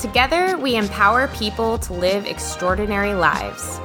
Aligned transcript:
Together, 0.00 0.56
we 0.56 0.76
empower 0.76 1.28
people 1.28 1.76
to 1.76 1.92
live 1.92 2.24
extraordinary 2.24 3.12
lives. 3.12 3.78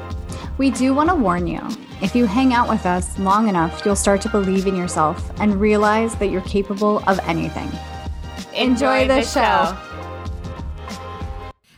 We 0.57 0.71
do 0.71 0.93
want 0.93 1.09
to 1.09 1.15
warn 1.15 1.45
you 1.45 1.59
if 2.01 2.15
you 2.15 2.25
hang 2.25 2.53
out 2.53 2.69
with 2.69 2.85
us 2.85 3.19
long 3.19 3.49
enough, 3.49 3.85
you'll 3.85 3.97
start 3.97 4.21
to 4.21 4.29
believe 4.29 4.65
in 4.65 4.77
yourself 4.77 5.29
and 5.41 5.59
realize 5.59 6.15
that 6.15 6.27
you're 6.27 6.39
capable 6.41 7.03
of 7.07 7.19
anything. 7.27 7.69
Enjoy, 8.53 9.01
Enjoy 9.01 9.07
the, 9.09 9.15
the 9.15 9.21
show. 9.23 9.75
show. 9.75 9.77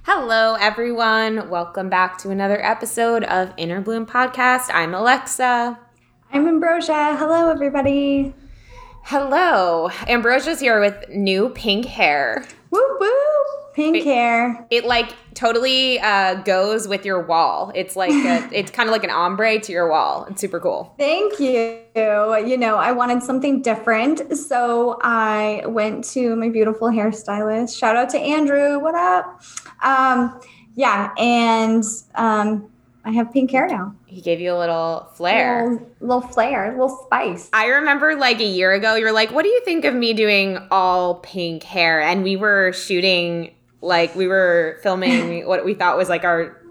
Hello, 0.04 0.56
everyone. 0.60 1.50
Welcome 1.50 1.90
back 1.90 2.20
to 2.20 2.30
another 2.30 2.64
episode 2.64 3.24
of 3.24 3.52
Inner 3.58 3.82
Bloom 3.82 4.06
Podcast. 4.06 4.70
I'm 4.72 4.94
Alexa. 4.94 5.80
I'm 6.32 6.48
Ambrosia. 6.48 7.16
Hello, 7.18 7.50
everybody. 7.50 8.36
Hello. 9.10 9.90
Ambrosia's 10.10 10.60
here 10.60 10.82
with 10.82 11.08
new 11.08 11.48
pink 11.52 11.86
hair. 11.86 12.46
Woo 12.72 12.98
woo. 13.00 13.10
Pink 13.74 13.96
it, 13.96 14.04
hair. 14.04 14.68
It 14.70 14.84
like 14.84 15.14
totally 15.34 15.98
uh, 16.02 16.34
goes 16.42 16.90
with 16.90 17.06
your 17.06 17.26
wall. 17.26 17.72
It's 17.74 17.96
like 17.96 18.12
a, 18.12 18.50
it's 18.52 18.70
kind 18.70 18.90
of 18.90 18.92
like 18.92 19.06
an 19.06 19.10
ombre 19.10 19.60
to 19.62 19.72
your 19.72 19.90
wall. 19.90 20.28
It's 20.30 20.42
super 20.42 20.60
cool. 20.60 20.94
Thank 20.98 21.40
you. 21.40 21.80
You 21.96 22.58
know, 22.58 22.76
I 22.76 22.92
wanted 22.92 23.24
something 23.24 23.62
different, 23.62 24.38
so 24.38 25.00
I 25.02 25.64
went 25.68 26.04
to 26.10 26.36
my 26.36 26.50
beautiful 26.50 26.90
hairstylist. 26.90 27.80
Shout 27.80 27.96
out 27.96 28.10
to 28.10 28.20
Andrew. 28.20 28.78
What 28.78 28.96
up? 28.96 29.42
Um, 29.84 30.38
yeah, 30.76 31.14
and 31.18 31.86
um, 32.16 32.70
I 33.08 33.12
have 33.12 33.32
pink 33.32 33.52
hair 33.52 33.68
now. 33.68 33.96
He 34.06 34.20
gave 34.20 34.42
you 34.42 34.54
a 34.54 34.60
little 34.60 35.08
flair. 35.14 35.64
A 35.64 35.72
little, 35.72 35.90
little 36.02 36.22
flair, 36.22 36.66
a 36.68 36.72
little 36.72 37.06
spice. 37.06 37.50
I 37.54 37.68
remember 37.68 38.18
like 38.18 38.42
a 38.42 38.46
year 38.46 38.74
ago, 38.74 38.96
you 38.96 39.06
were 39.06 39.14
like, 39.14 39.32
What 39.32 39.44
do 39.44 39.50
you 39.50 39.62
think 39.64 39.86
of 39.86 39.96
me 39.96 40.14
doing 40.14 40.58
all 40.72 41.16
pink 41.22 41.64
hair? 41.64 42.02
And 42.02 42.22
we 42.22 42.36
were 42.36 42.74
shooting 42.74 43.56
like 43.80 44.14
we 44.14 44.28
were 44.28 44.80
filming 44.84 45.48
what 45.48 45.64
we 45.64 45.74
thought 45.74 45.96
was 45.96 46.10
like 46.10 46.26
our 46.26 46.62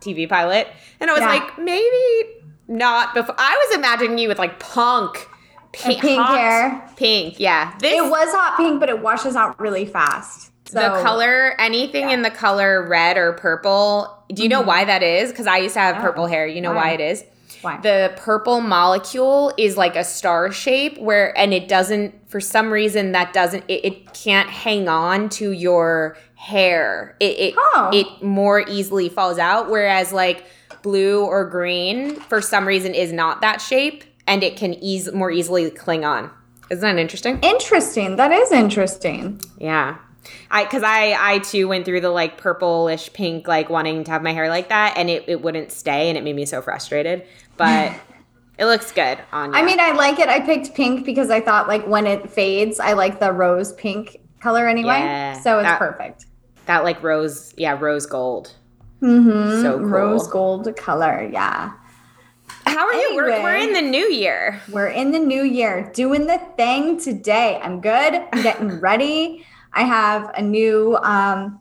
TV 0.00 0.26
pilot, 0.26 0.68
and 1.00 1.10
I 1.10 1.12
was 1.12 1.20
yeah. 1.20 1.28
like, 1.28 1.58
maybe 1.58 2.46
not 2.66 3.12
before. 3.12 3.34
I 3.36 3.66
was 3.68 3.76
imagining 3.76 4.16
you 4.16 4.28
with 4.28 4.38
like 4.38 4.58
punk. 4.58 5.28
Pink, 5.70 6.00
pink 6.00 6.26
hair, 6.26 6.90
pink, 6.96 7.38
yeah. 7.38 7.76
This, 7.78 7.92
it 7.92 8.10
was 8.10 8.32
hot 8.32 8.56
pink, 8.56 8.80
but 8.80 8.88
it 8.88 9.02
washes 9.02 9.36
out 9.36 9.60
really 9.60 9.84
fast. 9.84 10.47
So, 10.68 10.80
the 10.80 11.02
color, 11.02 11.58
anything 11.58 12.08
yeah. 12.08 12.14
in 12.14 12.22
the 12.22 12.30
color 12.30 12.86
red 12.86 13.16
or 13.16 13.32
purple. 13.32 14.22
Do 14.28 14.42
you 14.42 14.48
mm-hmm. 14.48 14.60
know 14.60 14.66
why 14.66 14.84
that 14.84 15.02
is? 15.02 15.30
Because 15.30 15.46
I 15.46 15.58
used 15.58 15.74
to 15.74 15.80
have 15.80 15.96
purple 15.96 16.26
hair. 16.26 16.46
You 16.46 16.60
know 16.60 16.72
why, 16.72 16.88
why 16.88 16.90
it 16.90 17.00
is? 17.00 17.24
Why? 17.62 17.80
The 17.80 18.12
purple 18.16 18.60
molecule 18.60 19.52
is 19.56 19.76
like 19.76 19.96
a 19.96 20.04
star 20.04 20.52
shape 20.52 20.98
where, 20.98 21.36
and 21.38 21.54
it 21.54 21.68
doesn't, 21.68 22.30
for 22.30 22.40
some 22.40 22.70
reason, 22.70 23.12
that 23.12 23.32
doesn't, 23.32 23.64
it, 23.68 23.84
it 23.84 24.12
can't 24.12 24.50
hang 24.50 24.88
on 24.88 25.30
to 25.30 25.52
your 25.52 26.18
hair. 26.34 27.16
It 27.18 27.38
it, 27.38 27.54
oh. 27.56 27.90
it 27.92 28.22
more 28.22 28.60
easily 28.68 29.08
falls 29.08 29.38
out. 29.38 29.70
Whereas 29.70 30.12
like 30.12 30.44
blue 30.82 31.24
or 31.24 31.44
green, 31.46 32.16
for 32.16 32.40
some 32.40 32.68
reason, 32.68 32.94
is 32.94 33.12
not 33.12 33.40
that 33.40 33.60
shape, 33.60 34.04
and 34.26 34.42
it 34.42 34.56
can 34.56 34.74
ease 34.74 35.10
more 35.12 35.30
easily 35.30 35.70
cling 35.70 36.04
on. 36.04 36.30
Isn't 36.70 36.82
that 36.82 37.00
interesting? 37.00 37.38
Interesting. 37.40 38.16
That 38.16 38.30
is 38.30 38.52
interesting. 38.52 39.40
Yeah. 39.58 39.96
I 40.50 40.64
because 40.64 40.82
I 40.82 41.16
I 41.18 41.38
too 41.38 41.68
went 41.68 41.84
through 41.84 42.00
the 42.00 42.10
like 42.10 42.36
purplish 42.36 43.12
pink 43.12 43.46
like 43.48 43.68
wanting 43.68 44.04
to 44.04 44.10
have 44.10 44.22
my 44.22 44.32
hair 44.32 44.48
like 44.48 44.68
that 44.68 44.96
and 44.96 45.10
it, 45.10 45.24
it 45.28 45.42
wouldn't 45.42 45.72
stay 45.72 46.08
and 46.08 46.18
it 46.18 46.24
made 46.24 46.36
me 46.36 46.46
so 46.46 46.62
frustrated. 46.62 47.24
But 47.56 47.92
it 48.58 48.66
looks 48.66 48.92
good 48.92 49.18
on 49.32 49.52
you. 49.52 49.58
I 49.58 49.62
mean 49.62 49.80
I 49.80 49.92
like 49.92 50.18
it. 50.18 50.28
I 50.28 50.40
picked 50.40 50.74
pink 50.74 51.04
because 51.04 51.30
I 51.30 51.40
thought 51.40 51.68
like 51.68 51.86
when 51.86 52.06
it 52.06 52.30
fades, 52.30 52.80
I 52.80 52.92
like 52.92 53.20
the 53.20 53.32
rose 53.32 53.72
pink 53.74 54.20
color 54.40 54.68
anyway. 54.68 55.00
Yeah, 55.00 55.40
so 55.40 55.58
it's 55.58 55.66
that, 55.66 55.78
perfect. 55.78 56.26
That 56.66 56.84
like 56.84 57.02
rose, 57.02 57.54
yeah, 57.56 57.76
rose 57.78 58.06
gold. 58.06 58.54
Mm-hmm. 59.02 59.62
So 59.62 59.78
cool. 59.78 59.86
Rose 59.86 60.28
gold 60.28 60.76
color, 60.76 61.28
yeah. 61.32 61.72
How 62.66 62.86
are 62.86 62.92
anyway, 62.92 63.10
you? 63.10 63.16
We're, 63.16 63.42
we're 63.42 63.56
in 63.56 63.72
the 63.72 63.82
new 63.82 64.10
year. 64.10 64.60
We're 64.70 64.88
in 64.88 65.10
the 65.10 65.18
new 65.18 65.42
year, 65.42 65.90
doing 65.94 66.26
the 66.26 66.38
thing 66.56 66.98
today. 66.98 67.60
I'm 67.62 67.80
good. 67.80 68.14
I'm 68.32 68.42
getting 68.42 68.80
ready. 68.80 69.46
I 69.72 69.84
have 69.84 70.30
a 70.36 70.42
new. 70.42 70.96
Um, 70.96 71.60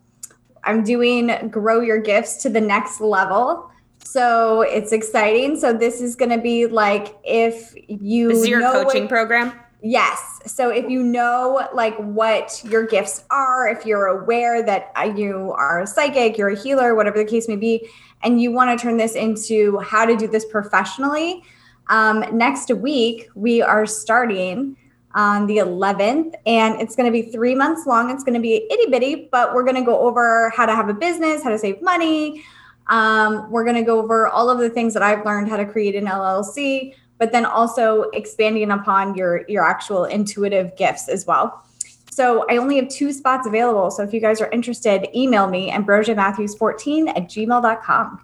I'm 0.63 0.83
doing 0.83 1.49
grow 1.49 1.79
your 1.79 1.99
gifts 1.99 2.37
to 2.43 2.49
the 2.49 2.59
next 2.59 2.99
level. 2.99 3.71
So 4.03 4.61
it's 4.61 4.91
exciting. 4.91 5.59
So 5.59 5.73
this 5.73 6.01
is 6.01 6.15
going 6.15 6.31
to 6.31 6.37
be 6.37 6.65
like 6.65 7.17
if 7.23 7.73
you 7.87 8.29
this 8.29 8.39
is 8.39 8.47
your 8.47 8.61
coaching 8.61 9.03
what, 9.03 9.09
program. 9.09 9.53
Yes. 9.81 10.39
So 10.45 10.69
if 10.69 10.89
you 10.89 11.03
know 11.03 11.67
like 11.73 11.95
what 11.97 12.61
your 12.65 12.85
gifts 12.85 13.25
are, 13.29 13.67
if 13.67 13.85
you're 13.85 14.07
aware 14.07 14.63
that 14.63 14.91
uh, 14.95 15.13
you 15.15 15.53
are 15.57 15.81
a 15.81 15.87
psychic, 15.87 16.37
you're 16.37 16.49
a 16.49 16.55
healer, 16.55 16.95
whatever 16.95 17.17
the 17.17 17.25
case 17.25 17.47
may 17.47 17.55
be, 17.55 17.87
and 18.23 18.41
you 18.41 18.51
want 18.51 18.77
to 18.77 18.81
turn 18.81 18.97
this 18.97 19.15
into 19.15 19.77
how 19.79 20.05
to 20.05 20.15
do 20.15 20.27
this 20.27 20.45
professionally, 20.45 21.43
um, 21.89 22.25
next 22.31 22.73
week 22.73 23.29
we 23.35 23.61
are 23.61 23.85
starting 23.85 24.75
on 25.17 25.47
the 25.47 25.57
11th 25.57 26.35
and 26.45 26.79
it's 26.79 26.95
going 26.95 27.05
to 27.05 27.11
be 27.11 27.29
three 27.29 27.55
months 27.55 27.85
long. 27.85 28.09
It's 28.09 28.23
going 28.23 28.35
to 28.35 28.39
be 28.39 28.65
itty 28.71 28.89
bitty, 28.89 29.27
but 29.29 29.53
we're 29.53 29.63
going 29.63 29.75
to 29.75 29.81
go 29.81 29.99
over 29.99 30.53
how 30.55 30.65
to 30.65 30.73
have 30.73 30.87
a 30.87 30.93
business, 30.93 31.43
how 31.43 31.49
to 31.49 31.59
save 31.59 31.81
money. 31.81 32.45
Um, 32.87 33.51
we're 33.51 33.65
going 33.65 33.75
to 33.75 33.83
go 33.83 33.99
over 33.99 34.27
all 34.27 34.49
of 34.49 34.59
the 34.59 34.69
things 34.69 34.93
that 34.93 35.03
I've 35.03 35.25
learned 35.25 35.49
how 35.49 35.57
to 35.57 35.65
create 35.65 35.95
an 35.95 36.05
LLC 36.05 36.93
but 37.17 37.31
then 37.31 37.45
also 37.45 38.03
expanding 38.13 38.71
upon 38.71 39.15
your 39.15 39.45
your 39.47 39.63
actual 39.63 40.05
intuitive 40.05 40.75
gifts 40.77 41.07
as 41.07 41.25
well. 41.25 41.63
So 42.11 42.45
I 42.49 42.57
only 42.57 42.77
have 42.77 42.89
two 42.89 43.13
spots 43.13 43.45
available. 43.45 43.91
So 43.91 44.03
if 44.03 44.13
you 44.13 44.19
guys 44.19 44.41
are 44.41 44.49
interested, 44.49 45.07
email 45.15 45.47
me 45.47 45.71
ambrosiamatthews14 45.71 47.09
at 47.09 47.29
gmail.com. 47.29 48.21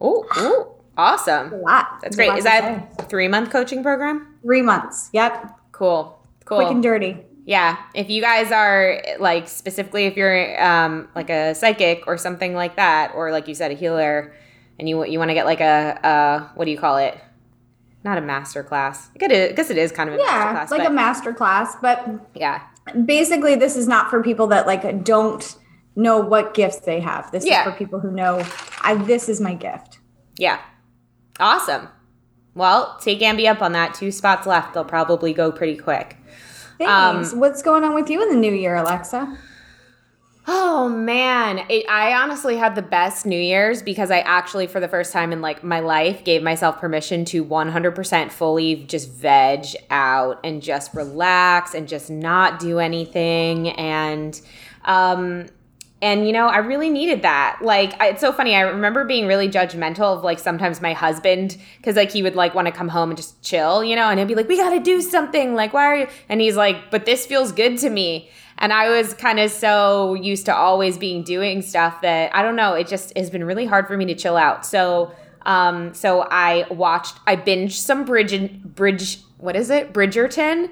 Oh, 0.00 0.76
awesome. 0.96 1.50
That's 1.50 1.62
a 1.62 1.64
lot. 1.64 2.00
That's 2.02 2.16
great. 2.16 2.32
Is 2.34 2.44
that 2.44 2.88
a 2.98 3.02
three 3.04 3.26
month 3.26 3.50
coaching 3.50 3.82
program? 3.82 4.34
Three 4.42 4.62
months. 4.62 5.10
Yep. 5.12 5.58
Cool. 5.72 6.15
Cool. 6.46 6.58
Quick 6.58 6.70
and 6.70 6.82
dirty. 6.82 7.18
Yeah. 7.44 7.76
If 7.94 8.08
you 8.08 8.22
guys 8.22 8.50
are 8.50 9.02
like 9.20 9.48
specifically 9.48 10.06
if 10.06 10.16
you're 10.16 10.60
um, 10.62 11.08
like 11.14 11.28
a 11.28 11.54
psychic 11.54 12.04
or 12.06 12.16
something 12.16 12.54
like 12.54 12.76
that, 12.76 13.12
or 13.14 13.30
like 13.30 13.46
you 13.46 13.54
said, 13.54 13.70
a 13.70 13.74
healer, 13.74 14.34
and 14.78 14.88
you 14.88 15.04
you 15.04 15.18
want 15.18 15.28
to 15.28 15.34
get 15.34 15.44
like 15.44 15.60
a 15.60 16.06
uh, 16.06 16.48
what 16.54 16.64
do 16.64 16.70
you 16.70 16.78
call 16.78 16.96
it? 16.96 17.20
not 18.06 18.16
a 18.16 18.22
master 18.22 18.62
class. 18.62 19.10
I 19.14 19.18
guess 19.18 19.68
it 19.68 19.76
is 19.76 19.92
kind 19.92 20.08
of 20.08 20.14
a 20.14 20.18
yeah, 20.18 20.24
master 20.24 20.52
class. 20.52 20.70
like 20.70 20.80
but, 20.80 20.90
a 20.90 20.94
master 20.94 21.34
class, 21.34 21.76
but 21.82 22.30
yeah. 22.34 22.62
Basically, 23.04 23.56
this 23.56 23.76
is 23.76 23.88
not 23.88 24.08
for 24.08 24.22
people 24.22 24.46
that 24.46 24.66
like 24.66 25.04
don't 25.04 25.56
know 25.96 26.20
what 26.20 26.54
gifts 26.54 26.78
they 26.78 27.00
have. 27.00 27.30
This 27.32 27.44
yeah. 27.44 27.66
is 27.66 27.72
for 27.72 27.76
people 27.76 27.98
who 27.98 28.12
know 28.12 28.46
I, 28.80 28.94
this 28.94 29.28
is 29.28 29.40
my 29.40 29.54
gift. 29.54 29.98
Yeah. 30.38 30.60
Awesome. 31.40 31.88
Well, 32.54 32.96
take 33.00 33.20
Ambi 33.20 33.50
up 33.50 33.60
on 33.60 33.72
that. 33.72 33.92
Two 33.94 34.12
spots 34.12 34.46
left. 34.46 34.72
They'll 34.72 34.84
probably 34.84 35.34
go 35.34 35.50
pretty 35.50 35.76
quick. 35.76 36.16
Thanks. 36.78 37.32
Um, 37.32 37.40
What's 37.40 37.62
going 37.62 37.84
on 37.84 37.94
with 37.94 38.10
you 38.10 38.22
in 38.22 38.28
the 38.28 38.36
new 38.36 38.52
year, 38.52 38.76
Alexa? 38.76 39.38
Oh 40.48 40.88
man, 40.88 41.66
it, 41.68 41.88
I 41.88 42.12
honestly 42.22 42.56
had 42.56 42.76
the 42.76 42.82
best 42.82 43.26
New 43.26 43.38
Year's 43.38 43.82
because 43.82 44.12
I 44.12 44.20
actually, 44.20 44.68
for 44.68 44.78
the 44.78 44.86
first 44.86 45.12
time 45.12 45.32
in 45.32 45.40
like 45.40 45.64
my 45.64 45.80
life, 45.80 46.22
gave 46.22 46.40
myself 46.40 46.78
permission 46.78 47.24
to 47.26 47.44
100% 47.44 48.30
fully 48.30 48.84
just 48.84 49.10
veg 49.10 49.66
out 49.90 50.38
and 50.44 50.62
just 50.62 50.94
relax 50.94 51.74
and 51.74 51.88
just 51.88 52.10
not 52.10 52.60
do 52.60 52.78
anything. 52.78 53.70
And, 53.70 54.40
um, 54.84 55.46
and 56.02 56.26
you 56.26 56.32
know, 56.32 56.46
I 56.46 56.58
really 56.58 56.90
needed 56.90 57.22
that. 57.22 57.58
Like, 57.62 58.00
I, 58.00 58.08
it's 58.08 58.20
so 58.20 58.32
funny. 58.32 58.54
I 58.54 58.60
remember 58.60 59.04
being 59.04 59.26
really 59.26 59.48
judgmental 59.48 60.16
of 60.16 60.22
like 60.22 60.38
sometimes 60.38 60.82
my 60.82 60.92
husband 60.92 61.56
because 61.78 61.96
like 61.96 62.10
he 62.10 62.22
would 62.22 62.36
like 62.36 62.54
want 62.54 62.66
to 62.66 62.72
come 62.72 62.88
home 62.88 63.10
and 63.10 63.16
just 63.16 63.42
chill, 63.42 63.82
you 63.82 63.96
know, 63.96 64.08
and 64.10 64.18
he'd 64.18 64.28
be 64.28 64.34
like, 64.34 64.48
"We 64.48 64.56
got 64.58 64.70
to 64.70 64.80
do 64.80 65.00
something." 65.00 65.54
Like, 65.54 65.72
why 65.72 65.86
are 65.86 65.96
you? 65.96 66.06
And 66.28 66.40
he's 66.40 66.56
like, 66.56 66.90
"But 66.90 67.06
this 67.06 67.24
feels 67.26 67.50
good 67.52 67.78
to 67.78 67.90
me." 67.90 68.30
And 68.58 68.72
I 68.72 68.88
was 68.88 69.14
kind 69.14 69.38
of 69.38 69.50
so 69.50 70.14
used 70.14 70.46
to 70.46 70.54
always 70.54 70.98
being 70.98 71.22
doing 71.22 71.62
stuff 71.62 72.00
that 72.02 72.34
I 72.34 72.42
don't 72.42 72.56
know, 72.56 72.74
it 72.74 72.88
just 72.88 73.16
has 73.16 73.30
been 73.30 73.44
really 73.44 73.66
hard 73.66 73.86
for 73.86 73.96
me 73.96 74.04
to 74.06 74.14
chill 74.14 74.36
out. 74.36 74.66
So 74.66 75.12
um 75.44 75.94
so 75.94 76.26
I 76.30 76.66
watched 76.70 77.18
I 77.26 77.36
binged 77.36 77.72
some 77.72 78.04
bridge 78.04 78.62
bridge 78.62 79.20
what 79.38 79.56
is 79.56 79.70
it? 79.70 79.92
Bridgerton. 79.92 80.70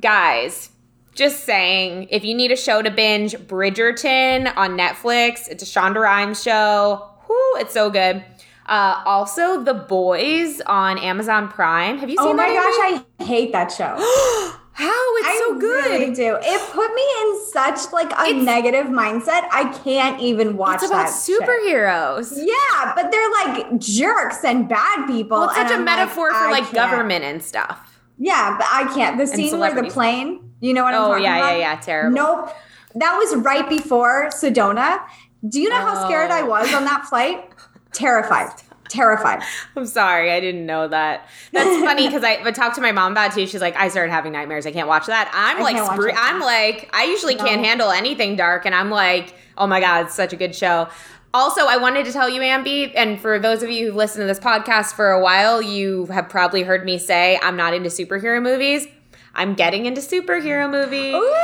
Guys, 0.00 0.70
just 1.14 1.44
saying, 1.44 2.08
if 2.10 2.24
you 2.24 2.34
need 2.34 2.50
a 2.52 2.56
show 2.56 2.82
to 2.82 2.90
binge, 2.90 3.34
Bridgerton 3.34 4.52
on 4.56 4.76
Netflix. 4.78 5.48
It's 5.48 5.62
a 5.62 5.66
Shonda 5.66 5.96
Rhimes 6.00 6.42
show. 6.42 7.08
Whoo, 7.28 7.36
it's 7.56 7.72
so 7.74 7.90
good. 7.90 8.24
Uh, 8.66 9.02
also, 9.04 9.62
The 9.62 9.74
Boys 9.74 10.60
on 10.62 10.96
Amazon 10.98 11.48
Prime. 11.48 11.98
Have 11.98 12.08
you 12.08 12.16
seen 12.16 12.28
Oh 12.28 12.32
my 12.34 12.46
gosh, 12.46 13.04
I 13.20 13.24
hate 13.24 13.52
that 13.52 13.72
show. 13.72 13.96
How? 14.74 15.16
It's 15.18 15.28
I 15.28 15.44
so 15.46 15.58
good. 15.58 15.84
I 15.84 15.88
really 15.98 16.14
do. 16.14 16.38
It 16.40 16.72
put 16.72 16.94
me 16.94 17.02
in 17.22 17.46
such 17.52 17.92
like 17.92 18.10
a 18.12 18.30
It's- 18.30 18.42
negative 18.44 18.86
mindset. 18.86 19.46
I 19.52 19.70
can't 19.84 20.18
even 20.20 20.56
watch 20.56 20.76
it's 20.82 20.86
about 20.90 21.08
that 21.08 21.22
shit. 21.26 21.42
superheroes. 21.42 22.32
Yeah, 22.36 22.94
but 22.94 23.10
they're 23.10 23.30
like 23.44 23.78
jerks 23.78 24.42
and 24.44 24.68
bad 24.68 25.06
people. 25.06 25.38
Well, 25.40 25.48
it's 25.50 25.58
such 25.58 25.70
a 25.70 25.74
I'm 25.74 25.84
metaphor 25.84 26.30
like, 26.30 26.38
for 26.38 26.46
I 26.46 26.50
like 26.50 26.62
can't. 26.64 26.74
government 26.74 27.24
and 27.24 27.42
stuff. 27.42 28.00
Yeah, 28.18 28.56
but 28.56 28.66
I 28.72 28.90
can't. 28.94 29.18
The 29.18 29.26
scene 29.26 29.58
where 29.58 29.74
the 29.74 29.90
plane, 29.90 30.51
you 30.62 30.72
know 30.74 30.84
what 30.84 30.94
I'm 30.94 31.02
Oh 31.02 31.08
talking 31.08 31.24
yeah, 31.24 31.36
about? 31.38 31.50
yeah, 31.52 31.56
yeah. 31.58 31.72
Yeah. 31.74 31.80
Terrible. 31.80 32.14
Nope. 32.16 32.56
That 32.94 33.16
was 33.16 33.36
right 33.36 33.68
before 33.68 34.28
Sedona. 34.28 35.00
Do 35.48 35.60
you 35.60 35.68
know 35.68 35.76
how 35.80 36.06
scared 36.06 36.30
I 36.30 36.42
Oh. 36.42 36.46
was 36.46 36.72
on 36.72 36.84
that 36.84 37.04
flight? 37.06 37.44
Oh. 37.50 37.64
Terrified. 37.92 38.50
Terrified. 38.88 39.42
I'm 39.76 39.86
sorry, 39.86 40.30
I 40.30 40.38
didn't 40.40 40.66
know 40.66 40.86
that. 40.88 41.26
That's 41.52 41.80
funny 41.82 42.06
because 42.08 42.22
I 42.24 42.42
but 42.44 42.54
talked 42.54 42.74
to 42.76 42.82
my 42.82 42.92
mom 42.92 43.12
about 43.12 43.30
it 43.30 43.34
too. 43.34 43.46
She's 43.46 43.60
like, 43.62 43.74
I 43.76 43.88
started 43.88 44.10
having 44.12 44.32
nightmares. 44.32 44.66
I 44.66 44.72
can't 44.72 44.88
watch 44.88 45.06
that. 45.06 45.30
I'm 45.34 45.58
I 45.58 45.60
like, 45.62 45.76
can't 45.76 45.86
watch 45.88 45.96
spree- 45.96 46.12
it. 46.12 46.18
I'm 46.18 46.40
like, 46.40 46.90
I 46.92 47.04
usually 47.04 47.34
can't 47.34 47.64
handle 47.64 47.90
anything 47.90 48.36
dark, 48.36 48.66
and 48.66 48.74
I'm 48.74 48.90
like, 48.90 49.34
oh 49.56 49.66
my 49.66 49.80
god, 49.80 50.06
it's 50.06 50.14
such 50.14 50.32
a 50.34 50.36
good 50.36 50.54
show. 50.54 50.88
Also, 51.34 51.62
I 51.66 51.78
wanted 51.78 52.04
to 52.04 52.12
tell 52.12 52.28
you, 52.28 52.42
Ambi, 52.42 52.92
and 52.94 53.18
for 53.18 53.38
those 53.38 53.62
of 53.62 53.70
you 53.70 53.86
who've 53.86 53.96
listened 53.96 54.22
to 54.22 54.26
this 54.26 54.38
podcast 54.38 54.92
for 54.92 55.10
a 55.10 55.22
while, 55.22 55.62
you 55.62 56.04
have 56.06 56.28
probably 56.28 56.62
heard 56.62 56.84
me 56.84 56.98
say 56.98 57.40
I'm 57.42 57.56
not 57.56 57.72
into 57.72 57.88
superhero 57.88 58.42
movies. 58.42 58.86
I'm 59.34 59.54
getting 59.54 59.86
into 59.86 60.00
superhero 60.00 60.70
movies. 60.70 61.14
Ooh, 61.14 61.36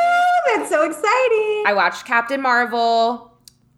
that's 0.54 0.68
so 0.68 0.82
exciting. 0.84 1.64
I 1.66 1.72
watched 1.74 2.04
Captain 2.04 2.40
Marvel. 2.40 3.32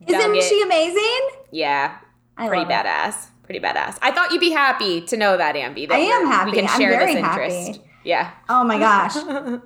Isn't 0.06 0.34
it. 0.34 0.42
she 0.44 0.62
amazing? 0.62 1.28
Yeah, 1.52 1.96
I 2.36 2.48
pretty 2.48 2.62
love 2.64 2.70
it. 2.70 2.74
badass. 2.86 3.26
Pretty 3.44 3.60
badass. 3.60 3.98
I 4.02 4.12
thought 4.12 4.30
you'd 4.32 4.40
be 4.40 4.50
happy 4.50 5.00
to 5.02 5.16
know 5.16 5.36
that, 5.36 5.54
Ambi. 5.56 5.88
That 5.88 5.94
I 5.96 5.98
am 5.98 6.26
happy. 6.26 6.50
We 6.52 6.56
can 6.58 6.68
I'm 6.68 6.80
share 6.80 6.90
very 6.90 7.14
this 7.14 7.24
happy. 7.24 7.42
interest. 7.44 7.80
Yeah. 8.02 8.30
Oh 8.48 8.64
my 8.64 8.78
gosh. 8.78 9.14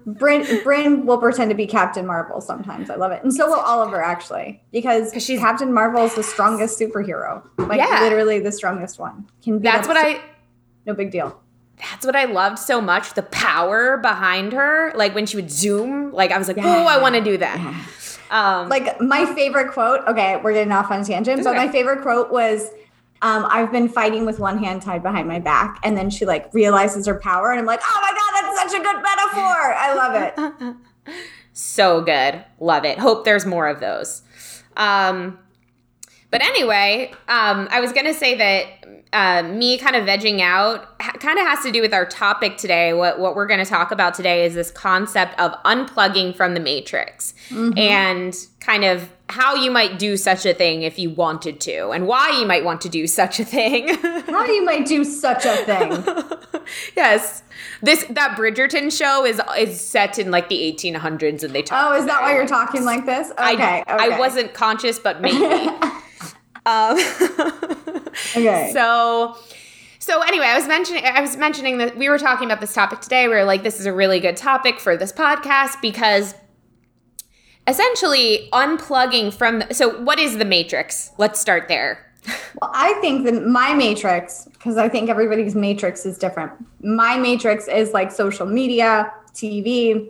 Bryn, 0.06 0.44
Bryn 0.64 1.06
will 1.06 1.19
pretend 1.19 1.50
to 1.50 1.55
be 1.55 1.67
Captain 1.69 2.05
Marvel 2.05 2.41
sometimes. 2.41 2.91
I 2.91 2.96
love 2.96 3.12
it. 3.12 3.23
And 3.23 3.32
so 3.32 3.46
will 3.46 3.61
Oliver, 3.61 4.02
actually, 4.02 4.61
Because 4.73 5.12
she's- 5.23 5.38
Captain 5.38 5.73
Marvel 5.73 6.02
is 6.05 6.14
the 6.17 6.23
strongest 6.25 6.81
superhero. 6.81 7.43
Like, 7.58 7.79
Yeah. 7.79 8.00
literally 8.00 8.41
the 8.41 8.50
strongest 8.50 8.99
one. 8.99 9.29
Can 9.44 9.62
That's 9.62 9.87
what 9.87 9.96
I 9.96 10.20
No 10.85 10.94
big 10.94 11.12
deal. 11.12 11.41
That's 11.90 12.06
what 12.06 12.16
I 12.16 12.25
loved 12.25 12.58
so 12.58 12.81
much. 12.81 13.14
The 13.14 13.22
power 13.22 13.96
behind 13.98 14.52
her. 14.52 14.92
Like 14.94 15.14
when 15.14 15.26
she 15.26 15.36
would 15.36 15.50
zoom, 15.50 16.12
like 16.12 16.31
I 16.31 16.38
was 16.38 16.48
like, 16.48 16.56
Yeah. 16.56 16.64
oh, 16.66 16.86
I 16.86 16.98
want 17.00 17.14
to 17.14 17.20
do 17.20 17.36
that. 17.38 17.58
Um 18.31 18.69
Like, 18.69 19.00
my 19.00 19.26
favorite 19.34 19.72
quote, 19.72 20.00
okay, 20.08 20.40
we're 20.42 20.54
getting 20.54 20.72
off 20.72 20.90
on 20.90 21.00
a 21.00 21.04
tangent, 21.04 21.44
but 21.44 21.50
okay. 21.54 21.66
my 21.66 21.70
favorite 21.72 22.02
quote 22.02 22.31
was, 22.32 22.70
um, 23.22 23.46
I've 23.50 23.70
been 23.72 23.88
fighting 23.88 24.26
with 24.26 24.38
one 24.38 24.58
hand 24.58 24.82
tied 24.82 25.02
behind 25.02 25.28
my 25.28 25.40
back. 25.40 25.78
And 25.82 25.96
then 25.96 26.10
she 26.10 26.26
like 26.26 26.52
realizes 26.52 27.06
her 27.06 27.14
power. 27.19 27.50
And 27.50 27.60
I'm 27.60 27.66
like, 27.66 27.81
oh 27.82 28.00
my 28.02 28.10
God, 28.12 28.56
that's 28.58 28.72
such 28.72 28.81
a 28.81 28.82
good 28.82 28.96
metaphor. 29.02 29.75
I 29.75 29.94
love 29.94 30.76
it. 31.06 31.14
so 31.52 32.00
good. 32.02 32.44
Love 32.60 32.84
it. 32.84 32.98
Hope 32.98 33.25
there's 33.25 33.46
more 33.46 33.66
of 33.69 33.81
those. 33.81 34.22
Um 34.76 35.38
but 36.34 36.42
anyway, 36.42 37.12
um, 37.28 37.69
I 37.70 37.81
was 37.81 37.92
going 37.92 38.06
to 38.06 38.12
say 38.12 38.34
that 38.34 38.66
uh, 39.12 39.44
me 39.44 39.78
kind 39.78 39.94
of 39.94 40.04
vegging 40.04 40.40
out 40.40 40.84
ha- 41.00 41.12
kind 41.12 41.38
of 41.38 41.46
has 41.46 41.62
to 41.62 41.70
do 41.70 41.81
with 41.81 41.94
our 41.94 42.04
topic 42.04 42.56
today. 42.56 42.92
What, 42.92 43.20
what 43.20 43.36
we're 43.36 43.46
going 43.46 43.64
to 43.64 43.70
talk 43.70 43.92
about 43.92 44.14
today 44.14 44.44
is 44.44 44.54
this 44.54 44.72
concept 44.72 45.38
of 45.38 45.52
unplugging 45.62 46.34
from 46.34 46.54
the 46.54 46.60
matrix 46.60 47.34
and 47.76 48.36
kind 48.58 48.84
of 48.84 49.08
how 49.28 49.54
you 49.54 49.70
might 49.70 49.96
do 50.00 50.16
such 50.16 50.44
a 50.44 50.52
thing 50.52 50.82
if 50.82 50.98
you 50.98 51.10
wanted 51.10 51.60
to 51.60 51.90
and 51.90 52.08
why 52.08 52.31
you 52.31 52.44
might 52.46 52.64
want 52.64 52.81
to 52.81 52.88
do 52.88 53.06
such 53.06 53.38
a 53.38 53.44
thing. 53.44 53.94
How 54.26 54.44
you 54.46 54.64
might 54.64 54.86
do 54.86 55.04
such 55.04 55.44
a 55.46 55.56
thing. 55.58 56.62
yes. 56.96 57.42
This 57.81 58.04
that 58.10 58.36
Bridgerton 58.36 58.96
show 58.96 59.25
is 59.25 59.40
is 59.56 59.81
set 59.81 60.19
in 60.19 60.31
like 60.31 60.48
the 60.48 60.56
1800s 60.56 61.44
and 61.44 61.54
they 61.54 61.62
talk 61.62 61.92
Oh, 61.92 61.96
is 61.96 62.06
that 62.06 62.20
why 62.22 62.34
you're 62.34 62.46
talking 62.46 62.84
like 62.84 63.06
this? 63.06 63.31
Okay. 63.31 63.38
I, 63.40 63.81
okay. 63.82 63.84
I 64.14 64.19
wasn't 64.19 64.52
conscious, 64.52 64.98
but 64.98 65.20
maybe. 65.20 65.70
um, 66.66 66.99
Okay. 68.37 68.70
so, 68.72 69.37
so 69.99 70.20
anyway, 70.22 70.46
I 70.46 70.56
was 70.56 70.66
mentioning, 70.66 71.05
I 71.05 71.20
was 71.20 71.37
mentioning 71.37 71.78
that 71.78 71.96
we 71.96 72.08
were 72.08 72.19
talking 72.19 72.46
about 72.46 72.61
this 72.61 72.72
topic 72.72 73.00
today. 73.00 73.28
We 73.28 73.34
were 73.34 73.44
like, 73.44 73.62
this 73.62 73.81
is 73.81 73.87
a 73.87 73.93
really 73.93 74.20
good 74.20 74.37
topic 74.37 74.78
for 74.78 74.96
this 74.96 75.12
podcast 75.12 75.81
because 75.81 76.34
essentially 77.66 78.49
unplugging 78.52 79.32
from. 79.32 79.61
The, 79.61 79.75
so, 79.75 80.00
what 80.02 80.19
is 80.19 80.38
the 80.38 80.44
Matrix? 80.44 81.12
Let's 81.19 81.40
start 81.40 81.69
there. 81.69 82.00
Well, 82.62 82.70
I 82.72 82.93
think 83.00 83.25
that 83.25 83.44
my 83.44 83.75
matrix, 83.75 84.46
because 84.52 84.76
I 84.76 84.88
think 84.88 85.10
everybody's 85.10 85.56
matrix 85.56 86.06
is 86.06 86.17
different. 86.17 86.52
My 86.81 87.19
matrix 87.19 87.67
is 87.67 87.93
like 87.93 88.12
social 88.12 88.46
media, 88.46 89.12
TV. 89.34 90.08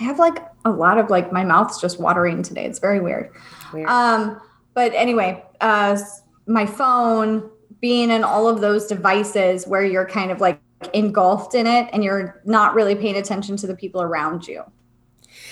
I 0.00 0.04
have 0.04 0.18
like 0.18 0.38
a 0.64 0.70
lot 0.70 0.96
of 0.96 1.10
like 1.10 1.30
my 1.32 1.44
mouth's 1.44 1.78
just 1.80 2.00
watering 2.00 2.42
today. 2.42 2.64
It's 2.64 2.78
very 2.78 2.98
weird. 2.98 3.30
Weird. 3.74 3.90
Um, 3.90 4.40
but 4.74 4.92
anyway, 4.94 5.42
uh, 5.60 5.98
my 6.46 6.66
phone, 6.66 7.50
being 7.80 8.10
in 8.10 8.24
all 8.24 8.48
of 8.48 8.60
those 8.60 8.86
devices 8.86 9.66
where 9.66 9.84
you're 9.84 10.06
kind 10.06 10.30
of 10.30 10.40
like 10.40 10.60
engulfed 10.92 11.54
in 11.54 11.66
it 11.66 11.88
and 11.92 12.04
you're 12.04 12.40
not 12.44 12.74
really 12.74 12.94
paying 12.94 13.16
attention 13.16 13.56
to 13.58 13.66
the 13.66 13.74
people 13.74 14.02
around 14.02 14.46
you. 14.46 14.62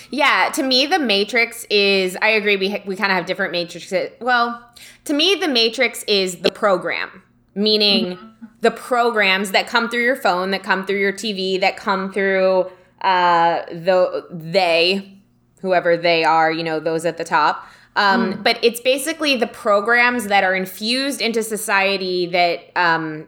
Yeah, 0.09 0.51
to 0.53 0.63
me, 0.63 0.85
the 0.85 0.99
Matrix 0.99 1.65
is. 1.69 2.17
I 2.21 2.29
agree. 2.29 2.55
We 2.55 2.69
we 2.85 2.95
kind 2.95 3.11
of 3.11 3.17
have 3.17 3.25
different 3.25 3.51
matrices. 3.51 4.11
Well, 4.19 4.63
to 5.05 5.13
me, 5.13 5.35
the 5.35 5.47
Matrix 5.47 6.03
is 6.03 6.37
the 6.37 6.51
program, 6.51 7.23
meaning 7.55 8.19
the 8.61 8.71
programs 8.71 9.51
that 9.51 9.67
come 9.67 9.89
through 9.89 10.03
your 10.03 10.15
phone, 10.15 10.51
that 10.51 10.63
come 10.63 10.85
through 10.85 10.99
your 10.99 11.13
TV, 11.13 11.59
that 11.59 11.77
come 11.77 12.13
through 12.13 12.69
uh, 13.01 13.63
the 13.71 14.27
they, 14.29 15.17
whoever 15.61 15.97
they 15.97 16.23
are. 16.23 16.51
You 16.51 16.63
know, 16.63 16.79
those 16.79 17.05
at 17.05 17.17
the 17.17 17.23
top. 17.23 17.67
Um, 17.95 18.41
But 18.43 18.59
it's 18.63 18.79
basically 18.79 19.35
the 19.35 19.47
programs 19.47 20.27
that 20.27 20.43
are 20.43 20.55
infused 20.55 21.21
into 21.21 21.43
society 21.43 22.25
that 22.27 22.71
um, 22.75 23.27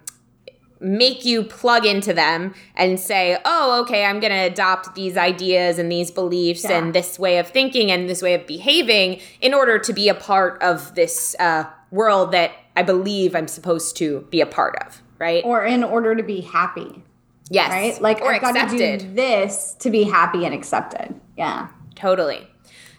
make 0.80 1.24
you 1.26 1.44
plug 1.44 1.86
into 1.86 2.14
them 2.14 2.54
and 2.76 3.00
say, 3.00 3.38
oh, 3.46 3.82
okay, 3.82 4.06
I'm 4.06 4.20
going 4.20 4.34
to 4.34 4.40
adopt 4.40 4.96
these 4.96 5.18
ideas 5.18 5.80
and 5.80 5.92
these 5.92 6.12
beliefs 6.12 6.64
Yeah. 6.64 6.78
and 6.78 6.94
this 6.94 7.18
way 7.18 7.38
of 7.38 7.48
thinking 7.48 7.92
and 7.92 8.10
this 8.10 8.22
way 8.22 8.34
of 8.34 8.46
behaving 8.46 9.22
in 9.42 9.54
order 9.54 9.80
to 9.80 9.94
be 9.94 10.10
a 10.10 10.14
part 10.16 10.62
of 10.62 10.94
this 10.96 11.36
uh, 11.40 11.66
world 11.92 12.32
that 12.34 12.52
I 12.76 12.84
believe 12.84 13.36
I'm 13.36 13.48
supposed 13.48 13.96
to 13.98 14.28
be 14.30 14.42
a 14.42 14.46
part 14.46 14.76
of, 14.86 15.02
right? 15.18 15.44
Or 15.46 15.64
in 15.64 15.84
order 15.84 16.14
to 16.14 16.24
be 16.24 16.42
happy, 16.42 17.04
yes. 17.50 17.70
right? 17.70 18.02
Like 18.02 18.22
or 18.22 18.34
I've 18.34 18.42
got 18.42 18.70
to 18.70 18.98
do 18.98 19.14
this 19.14 19.76
to 19.80 19.90
be 19.90 20.04
happy 20.04 20.46
and 20.46 20.54
accepted. 20.54 21.16
Yeah. 21.38 21.70
Totally. 21.96 22.48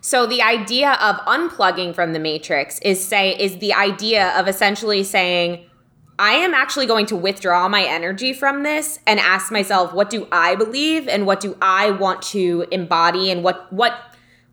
So 0.07 0.25
the 0.25 0.41
idea 0.41 0.93
of 1.03 1.17
unplugging 1.27 1.93
from 1.93 2.13
the 2.13 2.21
matrix 2.21 2.79
is 2.79 3.05
say 3.05 3.37
is 3.37 3.59
the 3.59 3.75
idea 3.75 4.39
of 4.39 4.47
essentially 4.47 5.03
saying 5.03 5.69
I 6.17 6.35
am 6.35 6.55
actually 6.55 6.87
going 6.87 7.07
to 7.07 7.17
withdraw 7.17 7.69
my 7.69 7.83
energy 7.83 8.33
from 8.33 8.63
this 8.63 9.01
and 9.05 9.19
ask 9.19 9.51
myself 9.51 9.93
what 9.93 10.09
do 10.09 10.29
I 10.31 10.55
believe 10.55 11.09
and 11.09 11.27
what 11.27 11.41
do 11.41 11.59
I 11.61 11.91
want 11.91 12.23
to 12.23 12.67
embody 12.71 13.33
and 13.33 13.43
what 13.43 13.73
what 13.73 13.99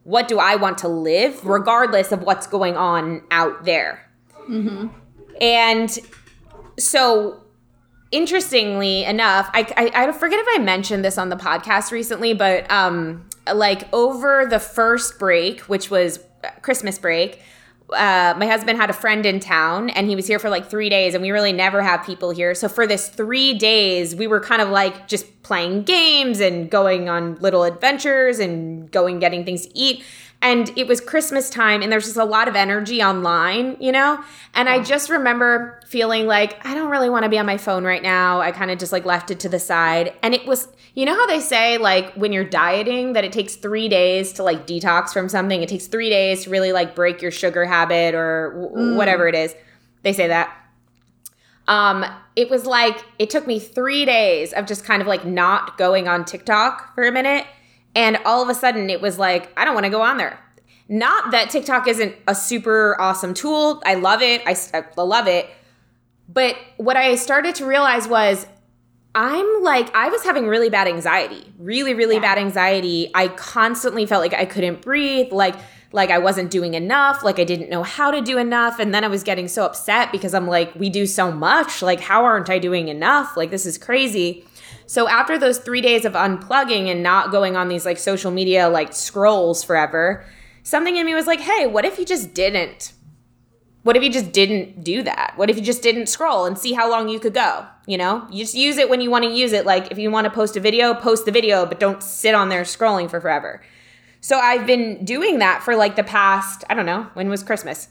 what 0.05 0.27
do 0.27 0.39
I 0.39 0.55
want 0.55 0.79
to 0.79 0.87
live 0.87 1.45
regardless 1.45 2.11
of 2.11 2.23
what's 2.23 2.47
going 2.47 2.75
on 2.75 3.21
out 3.29 3.63
there. 3.63 4.09
Mm-hmm. 4.49 4.87
And 5.39 5.99
so 6.79 7.42
interestingly 8.13 9.03
enough, 9.03 9.49
I, 9.53 9.67
I 9.75 10.07
I 10.07 10.11
forget 10.13 10.39
if 10.39 10.47
I 10.49 10.59
mentioned 10.59 11.03
this 11.03 11.17
on 11.17 11.29
the 11.29 11.35
podcast 11.35 11.91
recently, 11.91 12.33
but 12.33 12.69
um, 12.71 13.27
like 13.51 13.91
over 13.91 14.45
the 14.45 14.59
first 14.59 15.19
break, 15.19 15.61
which 15.61 15.89
was 15.89 16.19
Christmas 16.61 16.99
break, 16.99 17.41
uh, 17.91 18.33
my 18.37 18.45
husband 18.45 18.77
had 18.77 18.89
a 18.89 18.93
friend 18.93 19.25
in 19.25 19.39
town, 19.39 19.89
and 19.89 20.07
he 20.07 20.15
was 20.15 20.27
here 20.27 20.39
for 20.39 20.49
like 20.49 20.69
three 20.69 20.89
days, 20.89 21.13
and 21.13 21.21
we 21.21 21.31
really 21.31 21.51
never 21.51 21.81
have 21.81 22.05
people 22.05 22.29
here. 22.29 22.55
So 22.55 22.69
for 22.69 22.87
this 22.87 23.09
three 23.09 23.53
days, 23.55 24.15
we 24.15 24.27
were 24.27 24.39
kind 24.39 24.61
of 24.61 24.69
like 24.69 25.07
just 25.07 25.43
playing 25.43 25.83
games 25.83 26.39
and 26.39 26.69
going 26.69 27.09
on 27.09 27.35
little 27.35 27.63
adventures 27.63 28.39
and 28.39 28.89
going 28.91 29.19
getting 29.19 29.43
things 29.43 29.65
to 29.65 29.77
eat. 29.77 30.03
And 30.43 30.77
it 30.77 30.87
was 30.87 30.99
Christmas 30.99 31.49
time, 31.49 31.81
and 31.81 31.89
there's 31.89 32.03
just 32.03 32.17
a 32.17 32.25
lot 32.25 32.49
of 32.49 32.55
energy 32.55 33.01
online, 33.01 33.77
you 33.79 33.93
know? 33.93 34.21
And 34.53 34.67
I 34.67 34.83
just 34.83 35.09
remember 35.09 35.79
feeling 35.87 36.27
like, 36.27 36.63
I 36.65 36.73
don't 36.73 36.91
really 36.91 37.09
want 37.09 37.23
to 37.23 37.29
be 37.29 37.39
on 37.39 37.45
my 37.45 37.55
phone 37.55 37.85
right 37.85 38.03
now. 38.03 38.41
I 38.41 38.51
kind 38.51 38.69
of 38.69 38.77
just 38.77 38.91
like 38.91 39.05
left 39.05 39.31
it 39.31 39.39
to 39.39 39.49
the 39.49 39.57
side. 39.57 40.13
And 40.21 40.33
it 40.33 40.45
was, 40.45 40.67
you 40.95 41.05
know 41.05 41.15
how 41.15 41.27
they 41.27 41.39
say, 41.39 41.77
like, 41.77 42.13
when 42.15 42.33
you're 42.33 42.43
dieting, 42.43 43.13
that 43.13 43.23
it 43.23 43.31
takes 43.31 43.55
three 43.55 43.87
days 43.87 44.33
to 44.33 44.43
like 44.43 44.67
detox 44.67 45.13
from 45.13 45.29
something? 45.29 45.63
It 45.63 45.69
takes 45.69 45.87
three 45.87 46.09
days 46.09 46.43
to 46.43 46.49
really 46.49 46.73
like 46.73 46.93
break 46.93 47.21
your 47.21 47.31
sugar 47.31 47.63
habit 47.63 48.13
or 48.13 48.69
w- 48.69 48.97
whatever 48.97 49.29
it 49.29 49.35
is. 49.35 49.55
They 50.01 50.11
say 50.11 50.27
that. 50.27 50.53
Um, 51.69 52.05
it 52.35 52.49
was 52.49 52.65
like, 52.65 53.01
it 53.17 53.29
took 53.29 53.47
me 53.47 53.59
three 53.59 54.03
days 54.03 54.51
of 54.51 54.65
just 54.65 54.83
kind 54.83 55.01
of 55.01 55.07
like 55.07 55.23
not 55.23 55.77
going 55.77 56.09
on 56.09 56.25
TikTok 56.25 56.93
for 56.95 57.05
a 57.05 57.13
minute. 57.13 57.47
And 57.95 58.17
all 58.25 58.41
of 58.41 58.49
a 58.49 58.55
sudden 58.55 58.89
it 58.89 59.01
was 59.01 59.19
like, 59.19 59.51
I 59.57 59.65
don't 59.65 59.73
want 59.73 59.85
to 59.85 59.89
go 59.89 60.01
on 60.01 60.17
there. 60.17 60.39
Not 60.89 61.31
that 61.31 61.49
TikTok 61.49 61.87
isn't 61.87 62.15
a 62.27 62.35
super 62.35 62.99
awesome 62.99 63.33
tool. 63.33 63.81
I 63.85 63.95
love 63.95 64.21
it. 64.21 64.41
I, 64.45 64.55
I 64.73 65.01
love 65.01 65.27
it. 65.27 65.49
But 66.27 66.57
what 66.77 66.97
I 66.97 67.15
started 67.15 67.55
to 67.55 67.65
realize 67.65 68.07
was 68.07 68.47
I'm 69.15 69.61
like, 69.61 69.95
I 69.95 70.09
was 70.09 70.23
having 70.23 70.47
really 70.47 70.69
bad 70.69 70.87
anxiety, 70.87 71.53
really, 71.59 71.93
really 71.93 72.15
yeah. 72.15 72.21
bad 72.21 72.37
anxiety. 72.39 73.11
I 73.13 73.27
constantly 73.27 74.05
felt 74.05 74.21
like 74.21 74.33
I 74.33 74.45
couldn't 74.45 74.81
breathe, 74.81 75.31
like, 75.31 75.55
like 75.93 76.09
I 76.09 76.17
wasn't 76.17 76.49
doing 76.49 76.73
enough, 76.73 77.23
like 77.23 77.39
I 77.39 77.43
didn't 77.43 77.69
know 77.69 77.83
how 77.83 78.09
to 78.09 78.19
do 78.19 78.39
enough. 78.39 78.79
And 78.79 78.93
then 78.93 79.03
I 79.03 79.07
was 79.07 79.23
getting 79.23 79.47
so 79.47 79.63
upset 79.63 80.11
because 80.11 80.33
I'm 80.33 80.47
like, 80.47 80.73
we 80.75 80.89
do 80.89 81.05
so 81.05 81.31
much. 81.31 81.83
Like, 81.83 82.01
how 82.01 82.25
aren't 82.25 82.49
I 82.49 82.57
doing 82.57 82.87
enough? 82.87 83.37
Like, 83.37 83.51
this 83.51 83.65
is 83.65 83.77
crazy. 83.77 84.43
So 84.87 85.07
after 85.07 85.37
those 85.37 85.59
three 85.59 85.81
days 85.81 86.03
of 86.03 86.13
unplugging 86.13 86.87
and 86.87 87.03
not 87.03 87.31
going 87.31 87.55
on 87.55 87.69
these 87.69 87.85
like 87.85 87.99
social 87.99 88.31
media 88.31 88.67
like 88.69 88.91
scrolls 88.91 89.63
forever, 89.63 90.25
something 90.63 90.97
in 90.97 91.05
me 91.05 91.13
was 91.13 91.27
like, 91.27 91.39
hey, 91.39 91.67
what 91.67 91.85
if 91.85 91.99
you 91.99 92.05
just 92.05 92.33
didn't? 92.33 92.93
What 93.83 93.95
if 93.95 94.01
you 94.01 94.09
just 94.09 94.31
didn't 94.31 94.83
do 94.83 95.03
that? 95.03 95.33
What 95.35 95.51
if 95.51 95.57
you 95.57 95.61
just 95.61 95.83
didn't 95.83 96.07
scroll 96.07 96.45
and 96.45 96.57
see 96.57 96.73
how 96.73 96.89
long 96.89 97.07
you 97.07 97.19
could 97.19 97.35
go? 97.35 97.67
You 97.85 97.97
know, 97.97 98.25
you 98.31 98.43
just 98.43 98.55
use 98.55 98.77
it 98.77 98.89
when 98.89 98.99
you 99.01 99.11
want 99.11 99.25
to 99.25 99.29
use 99.29 99.53
it. 99.53 99.65
Like 99.65 99.91
if 99.91 99.99
you 99.99 100.09
want 100.09 100.25
to 100.25 100.31
post 100.31 100.57
a 100.57 100.59
video, 100.59 100.95
post 100.95 101.25
the 101.25 101.31
video, 101.31 101.67
but 101.67 101.79
don't 101.79 102.01
sit 102.01 102.33
on 102.33 102.49
there 102.49 102.63
scrolling 102.63 103.11
for 103.11 103.21
forever. 103.21 103.61
So 104.23 104.39
I've 104.39 104.65
been 104.65 105.03
doing 105.03 105.39
that 105.39 105.63
for 105.63 105.75
like 105.75 105.97
the 105.97 106.03
past, 106.03 106.63
I 106.69 106.75
don't 106.75 106.85
know, 106.85 107.07
when 107.13 107.29
was 107.29 107.43
Christmas? 107.43 107.89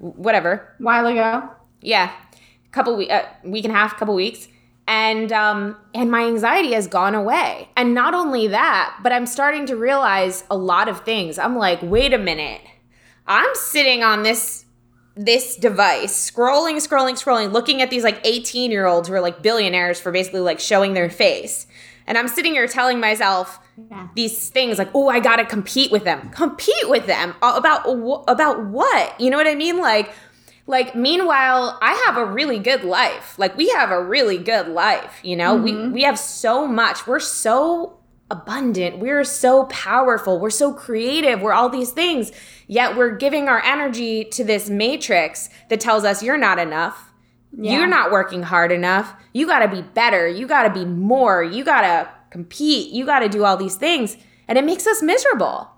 Whatever. 0.00 0.74
While 0.78 1.06
ago. 1.06 1.48
Yeah. 1.80 2.10
A 2.10 2.70
couple 2.72 2.96
week, 2.96 3.10
uh, 3.10 3.22
week 3.44 3.64
and 3.64 3.72
a 3.72 3.76
half, 3.76 3.96
couple 3.96 4.14
weeks 4.14 4.48
and 4.88 5.30
um, 5.32 5.76
and 5.94 6.10
my 6.10 6.24
anxiety 6.24 6.72
has 6.72 6.88
gone 6.88 7.14
away. 7.14 7.68
And 7.76 7.94
not 7.94 8.14
only 8.14 8.48
that, 8.48 8.98
but 9.02 9.12
I'm 9.12 9.26
starting 9.26 9.66
to 9.66 9.76
realize 9.76 10.44
a 10.50 10.56
lot 10.56 10.88
of 10.88 11.04
things. 11.04 11.38
I'm 11.38 11.56
like, 11.56 11.80
wait 11.82 12.12
a 12.12 12.18
minute, 12.18 12.62
I'm 13.26 13.54
sitting 13.54 14.02
on 14.02 14.24
this 14.24 14.64
this 15.14 15.56
device, 15.56 16.30
scrolling, 16.30 16.76
scrolling, 16.76 17.22
scrolling, 17.22 17.52
looking 17.52 17.82
at 17.82 17.90
these 17.90 18.02
like 18.02 18.20
18 18.24 18.70
year 18.70 18.86
olds 18.86 19.08
who 19.08 19.14
are 19.14 19.20
like 19.20 19.42
billionaires 19.42 20.00
for 20.00 20.10
basically 20.10 20.40
like 20.40 20.58
showing 20.58 20.94
their 20.94 21.10
face. 21.10 21.66
And 22.08 22.18
I'm 22.18 22.26
sitting 22.26 22.54
here 22.54 22.66
telling 22.66 22.98
myself 22.98 23.60
yeah. 23.90 24.08
these 24.16 24.48
things 24.48 24.78
like, 24.78 24.90
oh, 24.94 25.08
I 25.08 25.20
gotta 25.20 25.44
compete 25.44 25.92
with 25.92 26.02
them. 26.02 26.30
Compete 26.30 26.88
with 26.88 27.06
them 27.06 27.36
about 27.40 27.84
about 28.26 28.66
what? 28.66 29.20
You 29.20 29.30
know 29.30 29.36
what 29.36 29.46
I 29.46 29.54
mean? 29.54 29.78
Like 29.78 30.12
like, 30.68 30.94
meanwhile, 30.94 31.78
I 31.80 31.94
have 32.06 32.18
a 32.18 32.26
really 32.26 32.58
good 32.58 32.84
life. 32.84 33.38
Like, 33.38 33.56
we 33.56 33.70
have 33.70 33.90
a 33.90 34.04
really 34.04 34.36
good 34.36 34.68
life, 34.68 35.18
you 35.22 35.34
know? 35.34 35.56
Mm-hmm. 35.56 35.64
We 35.64 35.88
we 35.88 36.02
have 36.02 36.18
so 36.18 36.66
much. 36.66 37.06
We're 37.06 37.20
so 37.20 37.98
abundant. 38.30 38.98
We're 38.98 39.24
so 39.24 39.64
powerful. 39.64 40.38
We're 40.38 40.50
so 40.50 40.74
creative. 40.74 41.40
We're 41.40 41.54
all 41.54 41.70
these 41.70 41.90
things. 41.92 42.32
Yet 42.66 42.96
we're 42.96 43.16
giving 43.16 43.48
our 43.48 43.62
energy 43.64 44.24
to 44.24 44.44
this 44.44 44.68
matrix 44.68 45.48
that 45.70 45.80
tells 45.80 46.04
us 46.04 46.22
you're 46.22 46.36
not 46.36 46.58
enough. 46.58 47.07
Yeah. 47.56 47.72
You're 47.72 47.86
not 47.86 48.10
working 48.10 48.42
hard 48.42 48.72
enough. 48.72 49.14
You 49.32 49.46
got 49.46 49.60
to 49.60 49.68
be 49.68 49.82
better. 49.82 50.28
You 50.28 50.46
got 50.46 50.64
to 50.64 50.70
be 50.70 50.84
more. 50.84 51.42
You 51.42 51.64
got 51.64 51.80
to 51.82 52.08
compete. 52.30 52.92
You 52.92 53.06
got 53.06 53.20
to 53.20 53.28
do 53.28 53.44
all 53.44 53.56
these 53.56 53.76
things. 53.76 54.16
And 54.46 54.58
it 54.58 54.64
makes 54.64 54.86
us 54.86 55.02
miserable, 55.02 55.68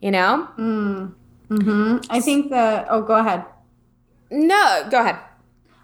you 0.00 0.10
know? 0.10 0.48
Mm. 0.58 1.14
hmm 1.48 1.98
I 2.10 2.20
think 2.20 2.50
the, 2.50 2.86
oh, 2.88 3.02
go 3.02 3.16
ahead. 3.16 3.44
No, 4.30 4.86
go 4.90 5.00
ahead. 5.00 5.18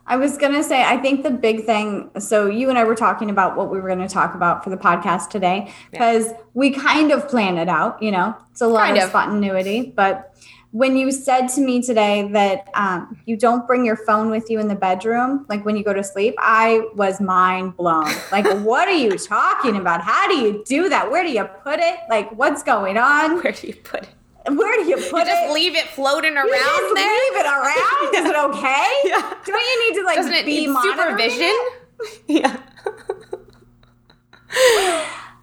I 0.04 0.16
was 0.16 0.36
going 0.36 0.52
to 0.52 0.64
say, 0.64 0.82
I 0.82 0.96
think 0.96 1.22
the 1.22 1.30
big 1.30 1.64
thing. 1.64 2.10
So, 2.18 2.46
you 2.46 2.68
and 2.68 2.76
I 2.76 2.84
were 2.84 2.96
talking 2.96 3.30
about 3.30 3.56
what 3.56 3.70
we 3.70 3.80
were 3.80 3.88
going 3.88 4.06
to 4.06 4.12
talk 4.12 4.34
about 4.34 4.64
for 4.64 4.70
the 4.70 4.76
podcast 4.76 5.30
today 5.30 5.72
because 5.90 6.26
yeah. 6.26 6.36
we 6.54 6.70
kind 6.70 7.12
of 7.12 7.28
planned 7.28 7.58
it 7.58 7.68
out, 7.68 8.02
you 8.02 8.10
know, 8.10 8.36
it's 8.50 8.60
a 8.60 8.66
lot 8.66 8.86
kind 8.86 8.96
of, 8.98 9.04
of 9.04 9.10
spontaneity. 9.10 9.92
But 9.94 10.34
when 10.72 10.96
you 10.96 11.12
said 11.12 11.48
to 11.48 11.60
me 11.60 11.82
today 11.82 12.28
that 12.32 12.68
um, 12.74 13.18
you 13.26 13.36
don't 13.36 13.66
bring 13.66 13.84
your 13.84 13.96
phone 13.96 14.30
with 14.30 14.48
you 14.48 14.58
in 14.58 14.68
the 14.68 14.74
bedroom, 14.74 15.44
like 15.48 15.66
when 15.66 15.76
you 15.76 15.84
go 15.84 15.92
to 15.92 16.02
sleep, 16.02 16.34
I 16.38 16.82
was 16.94 17.20
mind 17.20 17.76
blown. 17.76 18.10
Like, 18.32 18.46
what 18.64 18.88
are 18.88 18.96
you 18.96 19.16
talking 19.18 19.76
about? 19.76 20.00
How 20.00 20.26
do 20.28 20.34
you 20.34 20.64
do 20.66 20.88
that? 20.88 21.10
Where 21.10 21.22
do 21.22 21.30
you 21.30 21.44
put 21.44 21.78
it? 21.78 21.98
Like, 22.08 22.32
what's 22.32 22.62
going 22.62 22.96
on? 22.96 23.34
Where 23.42 23.52
do 23.52 23.66
you 23.66 23.74
put 23.74 24.04
it? 24.04 24.08
Where 24.50 24.82
do 24.82 24.88
you 24.88 24.96
put 24.96 25.04
it? 25.04 25.10
you 25.12 25.20
it? 25.20 25.26
Just 25.26 25.52
leave 25.54 25.76
it 25.76 25.86
floating 25.88 26.36
around 26.36 26.48
you 26.48 26.94
there. 26.94 27.06
Leave 27.06 27.36
it 27.36 27.46
around. 27.46 28.14
Is 28.14 28.24
it 28.24 28.36
okay? 28.56 29.00
yeah. 29.04 29.34
Don't 29.44 29.60
you 29.60 29.90
need 29.90 30.00
to 30.00 30.04
like 30.06 30.16
Doesn't 30.16 30.32
it 30.32 30.46
be 30.46 30.66
need 30.66 30.76
supervision? 30.82 31.54
It? 32.00 32.22
yeah. 32.28 32.56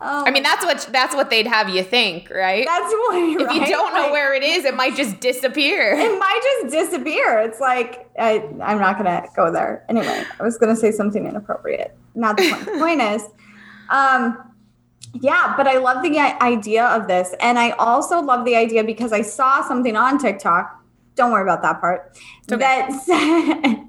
Oh 0.01 0.23
I 0.25 0.31
mean, 0.31 0.43
that's 0.43 0.63
what 0.63 0.87
that's 0.93 1.13
what 1.13 1.29
they'd 1.29 1.47
have 1.47 1.67
you 1.69 1.83
think, 1.83 2.29
right? 2.29 2.65
That's 2.65 2.91
what. 2.91 3.15
If 3.17 3.47
right? 3.47 3.55
you 3.55 3.65
don't 3.67 3.93
know 3.93 4.03
like, 4.03 4.11
where 4.11 4.33
it 4.33 4.43
is, 4.43 4.63
it 4.63 4.73
might 4.73 4.95
just 4.95 5.19
disappear. 5.19 5.93
It 5.99 6.17
might 6.17 6.39
just 6.61 6.73
disappear. 6.73 7.39
It's 7.39 7.59
like 7.59 8.09
I, 8.17 8.47
I'm 8.63 8.79
not 8.79 8.97
gonna 8.97 9.27
go 9.35 9.51
there. 9.51 9.85
Anyway, 9.89 10.23
I 10.39 10.43
was 10.43 10.57
gonna 10.57 10.75
say 10.75 10.91
something 10.91 11.25
inappropriate. 11.25 11.97
Not 12.15 12.37
the 12.37 12.49
point. 12.49 12.65
the 12.65 12.71
point 12.79 13.01
is, 13.01 13.23
um, 13.89 14.49
yeah, 15.13 15.53
but 15.57 15.67
I 15.67 15.77
love 15.77 16.03
the 16.03 16.19
idea 16.19 16.85
of 16.85 17.07
this. 17.07 17.33
And 17.39 17.57
I 17.57 17.71
also 17.71 18.21
love 18.21 18.45
the 18.45 18.55
idea 18.55 18.83
because 18.83 19.11
I 19.11 19.21
saw 19.21 19.67
something 19.67 19.95
on 19.95 20.17
TikTok. 20.17 20.81
Don't 21.15 21.31
worry 21.31 21.43
about 21.43 21.61
that 21.63 21.81
part. 21.81 22.17
Okay. 22.51 22.59
That 22.59 22.91
said, 23.03 23.87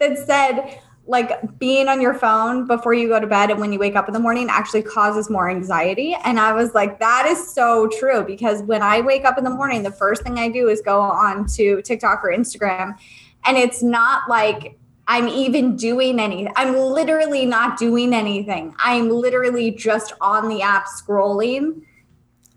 that 0.00 0.26
said, 0.26 0.80
like 1.06 1.58
being 1.58 1.88
on 1.88 2.00
your 2.00 2.14
phone 2.14 2.66
before 2.66 2.94
you 2.94 3.08
go 3.08 3.20
to 3.20 3.26
bed 3.26 3.50
and 3.50 3.60
when 3.60 3.72
you 3.72 3.78
wake 3.78 3.94
up 3.94 4.08
in 4.08 4.14
the 4.14 4.20
morning 4.20 4.48
actually 4.50 4.82
causes 4.82 5.28
more 5.28 5.50
anxiety. 5.50 6.16
And 6.24 6.40
I 6.40 6.52
was 6.52 6.74
like, 6.74 6.98
that 7.00 7.26
is 7.26 7.52
so 7.52 7.88
true 7.98 8.24
because 8.24 8.62
when 8.62 8.82
I 8.82 9.02
wake 9.02 9.24
up 9.24 9.36
in 9.36 9.44
the 9.44 9.50
morning, 9.50 9.82
the 9.82 9.90
first 9.90 10.22
thing 10.22 10.38
I 10.38 10.48
do 10.48 10.68
is 10.68 10.80
go 10.80 11.00
on 11.00 11.46
to 11.48 11.82
TikTok 11.82 12.24
or 12.24 12.28
Instagram. 12.30 12.96
And 13.44 13.58
it's 13.58 13.82
not 13.82 14.30
like 14.30 14.78
I'm 15.06 15.28
even 15.28 15.76
doing 15.76 16.18
anything. 16.18 16.52
I'm 16.56 16.74
literally 16.76 17.44
not 17.44 17.78
doing 17.78 18.14
anything. 18.14 18.74
I'm 18.78 19.10
literally 19.10 19.70
just 19.72 20.14
on 20.22 20.48
the 20.48 20.62
app 20.62 20.86
scrolling. 20.86 21.82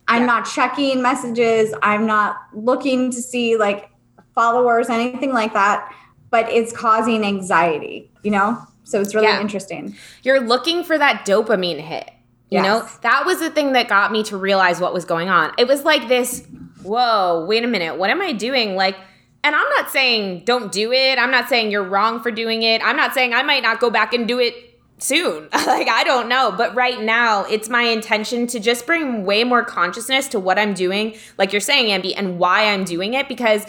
I'm 0.08 0.22
yeah. 0.22 0.26
not 0.26 0.46
checking 0.46 1.02
messages. 1.02 1.74
I'm 1.82 2.06
not 2.06 2.38
looking 2.54 3.12
to 3.12 3.22
see 3.22 3.58
like 3.58 3.90
followers, 4.34 4.90
anything 4.90 5.34
like 5.34 5.52
that. 5.52 5.94
But 6.30 6.50
it's 6.50 6.72
causing 6.72 7.24
anxiety, 7.24 8.12
you 8.24 8.32
know? 8.32 8.62
So 8.84 9.02
it's 9.02 9.14
really 9.14 9.28
yeah. 9.28 9.42
interesting. 9.42 9.96
You're 10.24 10.40
looking 10.40 10.84
for 10.84 10.98
that 10.98 11.26
dopamine 11.26 11.80
hit. 11.80 12.10
You 12.50 12.60
yes. 12.62 12.66
know, 12.66 12.90
that 13.02 13.26
was 13.26 13.40
the 13.40 13.50
thing 13.50 13.74
that 13.74 13.90
got 13.90 14.12
me 14.12 14.24
to 14.24 14.38
realize 14.38 14.80
what 14.80 14.94
was 14.94 15.04
going 15.04 15.28
on. 15.28 15.52
It 15.58 15.68
was 15.68 15.84
like 15.84 16.08
this, 16.08 16.48
whoa, 16.82 17.46
wait 17.46 17.66
a 17.66 17.68
minute, 17.68 17.98
what 17.98 18.10
am 18.10 18.22
I 18.22 18.32
doing? 18.32 18.76
Like, 18.76 18.96
and 19.44 19.54
I'm 19.56 19.70
not 19.70 19.90
saying 19.90 20.46
don't 20.46 20.72
do 20.72 20.94
it. 20.94 21.20
I'm 21.20 21.32
not 21.32 21.50
saying 21.50 21.72
you're 21.72 21.84
wrong 21.84 22.22
for 22.22 22.32
doing 22.32 22.64
it. 22.64 22.82
I'm 22.82 22.96
not 22.96 23.14
saying 23.14 23.34
I 23.34 23.44
might 23.44 23.64
not 23.64 23.82
go 23.82 23.90
back 23.90 24.14
and 24.14 24.28
do 24.28 24.40
it 24.40 24.56
soon. 24.98 25.50
like, 25.54 25.88
I 25.90 26.04
don't 26.06 26.30
know. 26.30 26.54
But 26.56 26.74
right 26.76 27.02
now, 27.02 27.44
it's 27.46 27.70
my 27.70 27.84
intention 27.84 28.48
to 28.48 28.60
just 28.60 28.86
bring 28.86 29.26
way 29.26 29.44
more 29.44 29.64
consciousness 29.64 30.28
to 30.30 30.40
what 30.40 30.58
I'm 30.58 30.74
doing, 30.74 31.16
like 31.38 31.52
you're 31.52 31.62
saying, 31.62 31.88
Ambi, 31.88 32.14
and 32.16 32.40
why 32.40 32.68
I'm 32.74 32.84
doing 32.84 33.14
it. 33.14 33.28
Because 33.28 33.66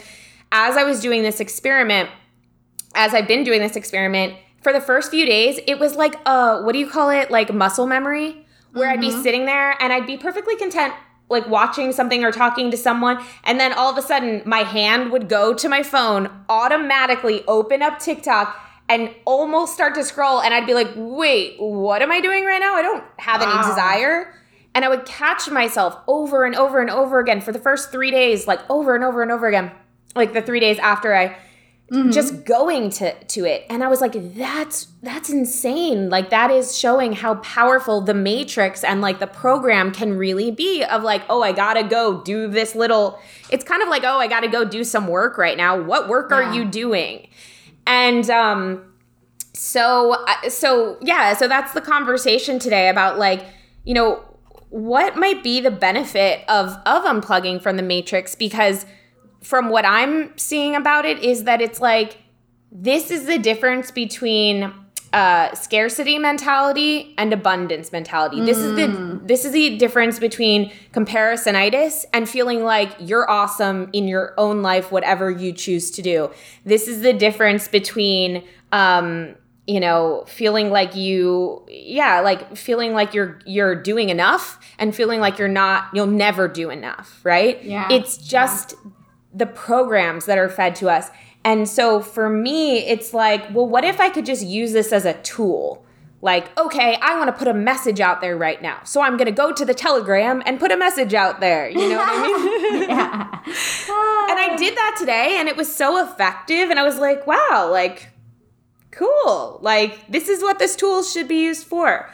as 0.51 0.77
I 0.77 0.83
was 0.83 0.99
doing 0.99 1.23
this 1.23 1.39
experiment, 1.39 2.09
as 2.99 3.13
I've 3.13 3.29
been 3.29 3.45
doing 3.45 3.61
this 3.61 3.77
experiment, 3.77 4.33
for 4.61 4.73
the 4.73 4.81
first 4.81 5.09
few 5.09 5.25
days, 5.25 5.57
it 5.67 5.79
was 5.79 5.95
like, 5.95 6.15
uh, 6.25 6.61
what 6.63 6.73
do 6.73 6.79
you 6.79 6.89
call 6.89 7.09
it? 7.09 7.31
Like 7.31 7.53
muscle 7.53 7.87
memory, 7.87 8.45
where 8.73 8.89
mm-hmm. 8.89 8.93
I'd 8.93 8.99
be 8.99 9.07
mm-hmm. 9.07 9.21
sitting 9.21 9.45
there 9.45 9.81
and 9.81 9.93
I'd 9.93 10.05
be 10.05 10.17
perfectly 10.17 10.57
content 10.57 10.93
like 11.29 11.47
watching 11.47 11.93
something 11.93 12.25
or 12.25 12.31
talking 12.31 12.71
to 12.71 12.77
someone 12.77 13.23
and 13.43 13.59
then 13.59 13.71
all 13.71 13.91
of 13.91 13.97
a 13.97 14.01
sudden 14.01 14.41
my 14.45 14.59
hand 14.59 15.11
would 15.11 15.29
go 15.29 15.53
to 15.53 15.69
my 15.69 15.83
phone 15.83 16.27
automatically 16.49 17.43
open 17.47 17.83
up 17.83 17.99
TikTok 17.99 18.59
and 18.89 19.13
almost 19.25 19.75
start 19.75 19.93
to 19.93 20.03
scroll 20.03 20.41
and 20.41 20.55
I'd 20.55 20.65
be 20.65 20.73
like 20.73 20.89
wait 20.95 21.57
what 21.59 22.01
am 22.01 22.11
I 22.11 22.19
doing 22.19 22.45
right 22.45 22.57
now 22.57 22.73
I 22.73 22.81
don't 22.81 23.03
have 23.19 23.41
wow. 23.41 23.59
any 23.59 23.69
desire 23.69 24.33
and 24.73 24.83
I 24.83 24.89
would 24.89 25.05
catch 25.05 25.47
myself 25.51 25.99
over 26.07 26.45
and 26.45 26.55
over 26.55 26.81
and 26.81 26.89
over 26.89 27.19
again 27.19 27.41
for 27.41 27.51
the 27.51 27.59
first 27.59 27.91
3 27.91 28.09
days 28.09 28.47
like 28.47 28.67
over 28.67 28.95
and 28.95 29.03
over 29.03 29.21
and 29.21 29.31
over 29.31 29.45
again 29.45 29.71
like 30.15 30.33
the 30.33 30.41
3 30.41 30.59
days 30.59 30.79
after 30.79 31.15
I 31.15 31.37
Mm-hmm. 31.91 32.11
just 32.11 32.45
going 32.45 32.91
to 32.91 33.15
to 33.25 33.45
it 33.45 33.65
and 33.67 33.83
i 33.83 33.87
was 33.87 33.99
like 33.99 34.13
that's 34.35 34.89
that's 35.01 35.27
insane 35.31 36.07
like 36.07 36.29
that 36.29 36.51
is 36.51 36.77
showing 36.77 37.13
how 37.13 37.35
powerful 37.35 37.99
the 37.99 38.13
matrix 38.13 38.83
and 38.83 39.01
like 39.01 39.17
the 39.17 39.25
program 39.25 39.91
can 39.91 40.15
really 40.15 40.51
be 40.51 40.83
of 40.83 41.01
like 41.01 41.23
oh 41.29 41.41
i 41.41 41.51
gotta 41.51 41.81
go 41.81 42.21
do 42.21 42.47
this 42.47 42.75
little 42.75 43.19
it's 43.49 43.63
kind 43.63 43.81
of 43.81 43.89
like 43.89 44.03
oh 44.03 44.19
i 44.19 44.27
gotta 44.27 44.47
go 44.47 44.63
do 44.63 44.83
some 44.83 45.07
work 45.07 45.35
right 45.39 45.57
now 45.57 45.81
what 45.81 46.07
work 46.07 46.29
yeah. 46.29 46.37
are 46.37 46.53
you 46.53 46.63
doing 46.63 47.27
and 47.87 48.29
um 48.29 48.93
so 49.53 50.15
so 50.47 50.95
yeah 51.01 51.33
so 51.33 51.47
that's 51.47 51.73
the 51.73 51.81
conversation 51.81 52.59
today 52.59 52.89
about 52.89 53.17
like 53.17 53.43
you 53.83 53.95
know 53.95 54.23
what 54.69 55.15
might 55.17 55.43
be 55.43 55.59
the 55.59 55.71
benefit 55.71 56.43
of 56.47 56.69
of 56.85 57.03
unplugging 57.03 57.59
from 57.59 57.77
the 57.77 57.83
matrix 57.83 58.35
because 58.35 58.85
from 59.41 59.69
what 59.69 59.85
I'm 59.85 60.37
seeing 60.37 60.75
about 60.75 61.05
it 61.05 61.19
is 61.23 61.43
that 61.45 61.61
it's 61.61 61.79
like 61.81 62.17
this 62.71 63.09
is 63.11 63.25
the 63.25 63.37
difference 63.39 63.89
between 63.91 64.71
uh, 65.11 65.53
scarcity 65.55 66.19
mentality 66.19 67.15
and 67.17 67.33
abundance 67.33 67.91
mentality. 67.91 68.41
This 68.41 68.57
is 68.59 68.75
the 68.75 69.19
this 69.23 69.43
is 69.43 69.53
the 69.53 69.75
difference 69.77 70.19
between 70.19 70.71
comparisonitis 70.93 72.05
and 72.13 72.29
feeling 72.29 72.63
like 72.63 72.91
you're 72.99 73.29
awesome 73.29 73.89
in 73.93 74.07
your 74.07 74.33
own 74.37 74.61
life, 74.61 74.91
whatever 74.91 75.31
you 75.31 75.51
choose 75.51 75.89
to 75.91 76.01
do. 76.01 76.29
This 76.63 76.87
is 76.87 77.01
the 77.01 77.13
difference 77.13 77.67
between 77.67 78.43
um, 78.71 79.35
you 79.65 79.79
know 79.79 80.23
feeling 80.27 80.69
like 80.71 80.95
you 80.95 81.63
yeah 81.69 82.19
like 82.19 82.55
feeling 82.57 82.93
like 82.93 83.13
you're 83.13 83.39
you're 83.45 83.75
doing 83.75 84.09
enough 84.09 84.59
and 84.79 84.95
feeling 84.95 85.19
like 85.19 85.37
you're 85.37 85.47
not 85.47 85.85
you'll 85.93 86.07
never 86.07 86.47
do 86.47 86.69
enough 86.71 87.19
right 87.23 87.63
Yeah. 87.63 87.87
it's 87.91 88.17
just 88.17 88.73
the 89.33 89.45
programs 89.45 90.25
that 90.25 90.37
are 90.37 90.49
fed 90.49 90.75
to 90.75 90.89
us 90.89 91.09
and 91.43 91.67
so 91.67 92.01
for 92.01 92.29
me 92.29 92.79
it's 92.79 93.13
like 93.13 93.53
well 93.53 93.67
what 93.67 93.83
if 93.83 93.99
i 93.99 94.09
could 94.09 94.25
just 94.25 94.45
use 94.45 94.73
this 94.73 94.91
as 94.91 95.05
a 95.05 95.13
tool 95.21 95.85
like 96.21 96.57
okay 96.57 96.97
i 97.01 97.17
want 97.17 97.27
to 97.27 97.33
put 97.33 97.47
a 97.47 97.53
message 97.53 97.99
out 97.99 98.21
there 98.21 98.35
right 98.35 98.61
now 98.61 98.79
so 98.83 99.01
i'm 99.01 99.17
going 99.17 99.25
to 99.27 99.31
go 99.31 99.51
to 99.51 99.63
the 99.63 99.73
telegram 99.73 100.41
and 100.45 100.59
put 100.59 100.71
a 100.71 100.77
message 100.77 101.13
out 101.13 101.39
there 101.39 101.69
you 101.69 101.89
know 101.89 101.97
what 101.97 102.09
i 102.09 102.21
mean 102.21 102.81
yeah. 102.89 103.39
and 104.29 104.39
I 104.39 104.55
did 104.57 104.75
that 104.75 104.95
today 104.97 105.37
and 105.39 105.47
it 105.47 105.55
was 105.55 105.73
so 105.73 106.03
effective 106.03 106.69
and 106.69 106.79
I 106.79 106.83
was 106.83 106.97
like, 106.97 107.25
wow, 107.25 107.69
like 107.71 108.09
cool. 108.91 109.59
Like 109.61 110.07
this 110.07 110.29
is 110.29 110.41
what 110.41 110.59
this 110.59 110.75
tool 110.75 111.03
should 111.03 111.27
be 111.27 111.43
used 111.43 111.65
for. 111.65 112.09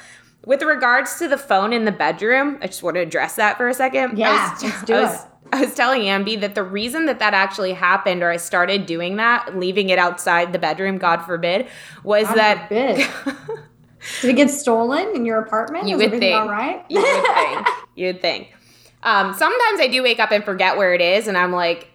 With 0.46 0.62
regards 0.62 1.18
to 1.20 1.28
the 1.28 1.38
phone 1.38 1.74
in 1.74 1.86
the 1.86 1.92
bedroom, 1.92 2.60
I 2.62 2.68
just 2.68 2.84
want 2.84 2.96
to 2.96 3.02
address 3.02 3.36
that 3.36 3.58
for 3.58 3.68
a 3.68 3.74
second. 3.74 4.18
Yeah, 4.18 4.30
I 4.30 4.54
was, 4.54 4.64
let's 4.64 4.84
do 4.84 4.94
I 4.94 5.02
was, 5.02 5.16
it. 5.16 5.22
I 5.56 5.62
was 5.62 5.74
telling 5.74 6.02
Ambi 6.02 6.40
that 6.42 6.56
the 6.56 6.64
reason 6.64 7.06
that 7.06 7.20
that 7.20 7.34
actually 7.34 7.74
happened, 7.74 8.22
or 8.24 8.30
I 8.32 8.38
started 8.38 8.86
doing 8.86 9.16
that, 9.18 9.58
leaving 9.58 9.90
it 9.90 9.98
outside 10.00 10.54
the 10.54 10.60
bedroom, 10.60 10.98
God 10.98 11.18
forbid, 11.24 11.68
was 12.04 12.28
God 12.28 12.36
that 12.38 12.68
forbid. 12.68 13.08
Did 14.22 14.30
it 14.32 14.34
get 14.36 14.50
stolen 14.52 15.16
in 15.16 15.26
your 15.26 15.40
apartment? 15.40 15.88
You 15.88 16.00
Is 16.00 16.12
would 16.12 16.20
think. 16.20 16.40
all 16.40 16.48
right? 16.48 16.86
you 16.90 17.02
would 17.02 17.26
think. 17.36 17.68
You'd 17.96 18.22
think. 18.22 18.54
Um, 19.02 19.34
sometimes 19.34 19.80
I 19.80 19.88
do 19.88 20.04
wake 20.04 20.20
up 20.20 20.32
and 20.32 20.44
forget 20.44 20.78
where 20.78 20.94
it 20.94 21.02
is, 21.02 21.28
and 21.28 21.38
I'm 21.38 21.52
like, 21.52 21.90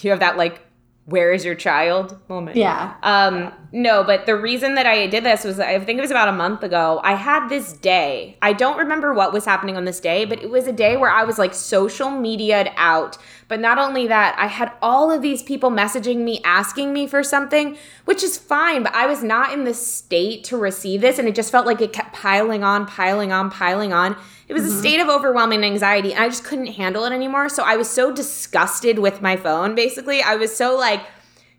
you 0.00 0.10
have 0.10 0.20
that 0.20 0.36
like, 0.36 0.60
where 1.06 1.32
is 1.32 1.44
your 1.44 1.54
child 1.56 2.16
moment. 2.28 2.56
yeah. 2.56 2.94
Um, 3.02 3.52
no, 3.74 4.04
but 4.04 4.26
the 4.26 4.36
reason 4.36 4.74
that 4.74 4.84
I 4.84 5.06
did 5.06 5.24
this 5.24 5.44
was 5.44 5.58
I 5.58 5.78
think 5.78 5.96
it 5.96 6.02
was 6.02 6.10
about 6.10 6.28
a 6.28 6.32
month 6.32 6.62
ago. 6.62 7.00
I 7.02 7.14
had 7.14 7.48
this 7.48 7.72
day. 7.72 8.36
I 8.42 8.52
don't 8.52 8.76
remember 8.76 9.14
what 9.14 9.32
was 9.32 9.46
happening 9.46 9.78
on 9.78 9.86
this 9.86 9.98
day, 9.98 10.26
but 10.26 10.42
it 10.42 10.50
was 10.50 10.66
a 10.66 10.72
day 10.72 10.98
where 10.98 11.10
I 11.10 11.24
was 11.24 11.38
like 11.38 11.54
social 11.54 12.10
media'd 12.10 12.70
out. 12.76 13.16
But 13.48 13.60
not 13.60 13.78
only 13.78 14.06
that, 14.08 14.36
I 14.38 14.48
had 14.48 14.72
all 14.82 15.10
of 15.10 15.22
these 15.22 15.42
people 15.42 15.70
messaging 15.70 16.18
me 16.18 16.42
asking 16.44 16.92
me 16.92 17.06
for 17.06 17.22
something, 17.22 17.78
which 18.04 18.22
is 18.22 18.36
fine, 18.36 18.82
but 18.82 18.94
I 18.94 19.06
was 19.06 19.22
not 19.22 19.54
in 19.54 19.64
the 19.64 19.74
state 19.74 20.44
to 20.44 20.58
receive 20.58 21.00
this 21.00 21.18
and 21.18 21.26
it 21.26 21.34
just 21.34 21.50
felt 21.50 21.64
like 21.64 21.80
it 21.80 21.94
kept 21.94 22.14
piling 22.14 22.62
on, 22.62 22.84
piling 22.84 23.32
on, 23.32 23.50
piling 23.50 23.94
on. 23.94 24.18
It 24.48 24.52
was 24.52 24.66
a 24.66 24.68
mm-hmm. 24.68 24.80
state 24.80 25.00
of 25.00 25.08
overwhelming 25.08 25.64
anxiety 25.64 26.12
and 26.12 26.22
I 26.22 26.28
just 26.28 26.44
couldn't 26.44 26.66
handle 26.66 27.04
it 27.04 27.12
anymore. 27.12 27.48
So 27.48 27.62
I 27.62 27.76
was 27.76 27.88
so 27.88 28.12
disgusted 28.12 28.98
with 28.98 29.22
my 29.22 29.36
phone 29.36 29.74
basically. 29.74 30.20
I 30.20 30.36
was 30.36 30.54
so 30.54 30.76
like 30.76 31.06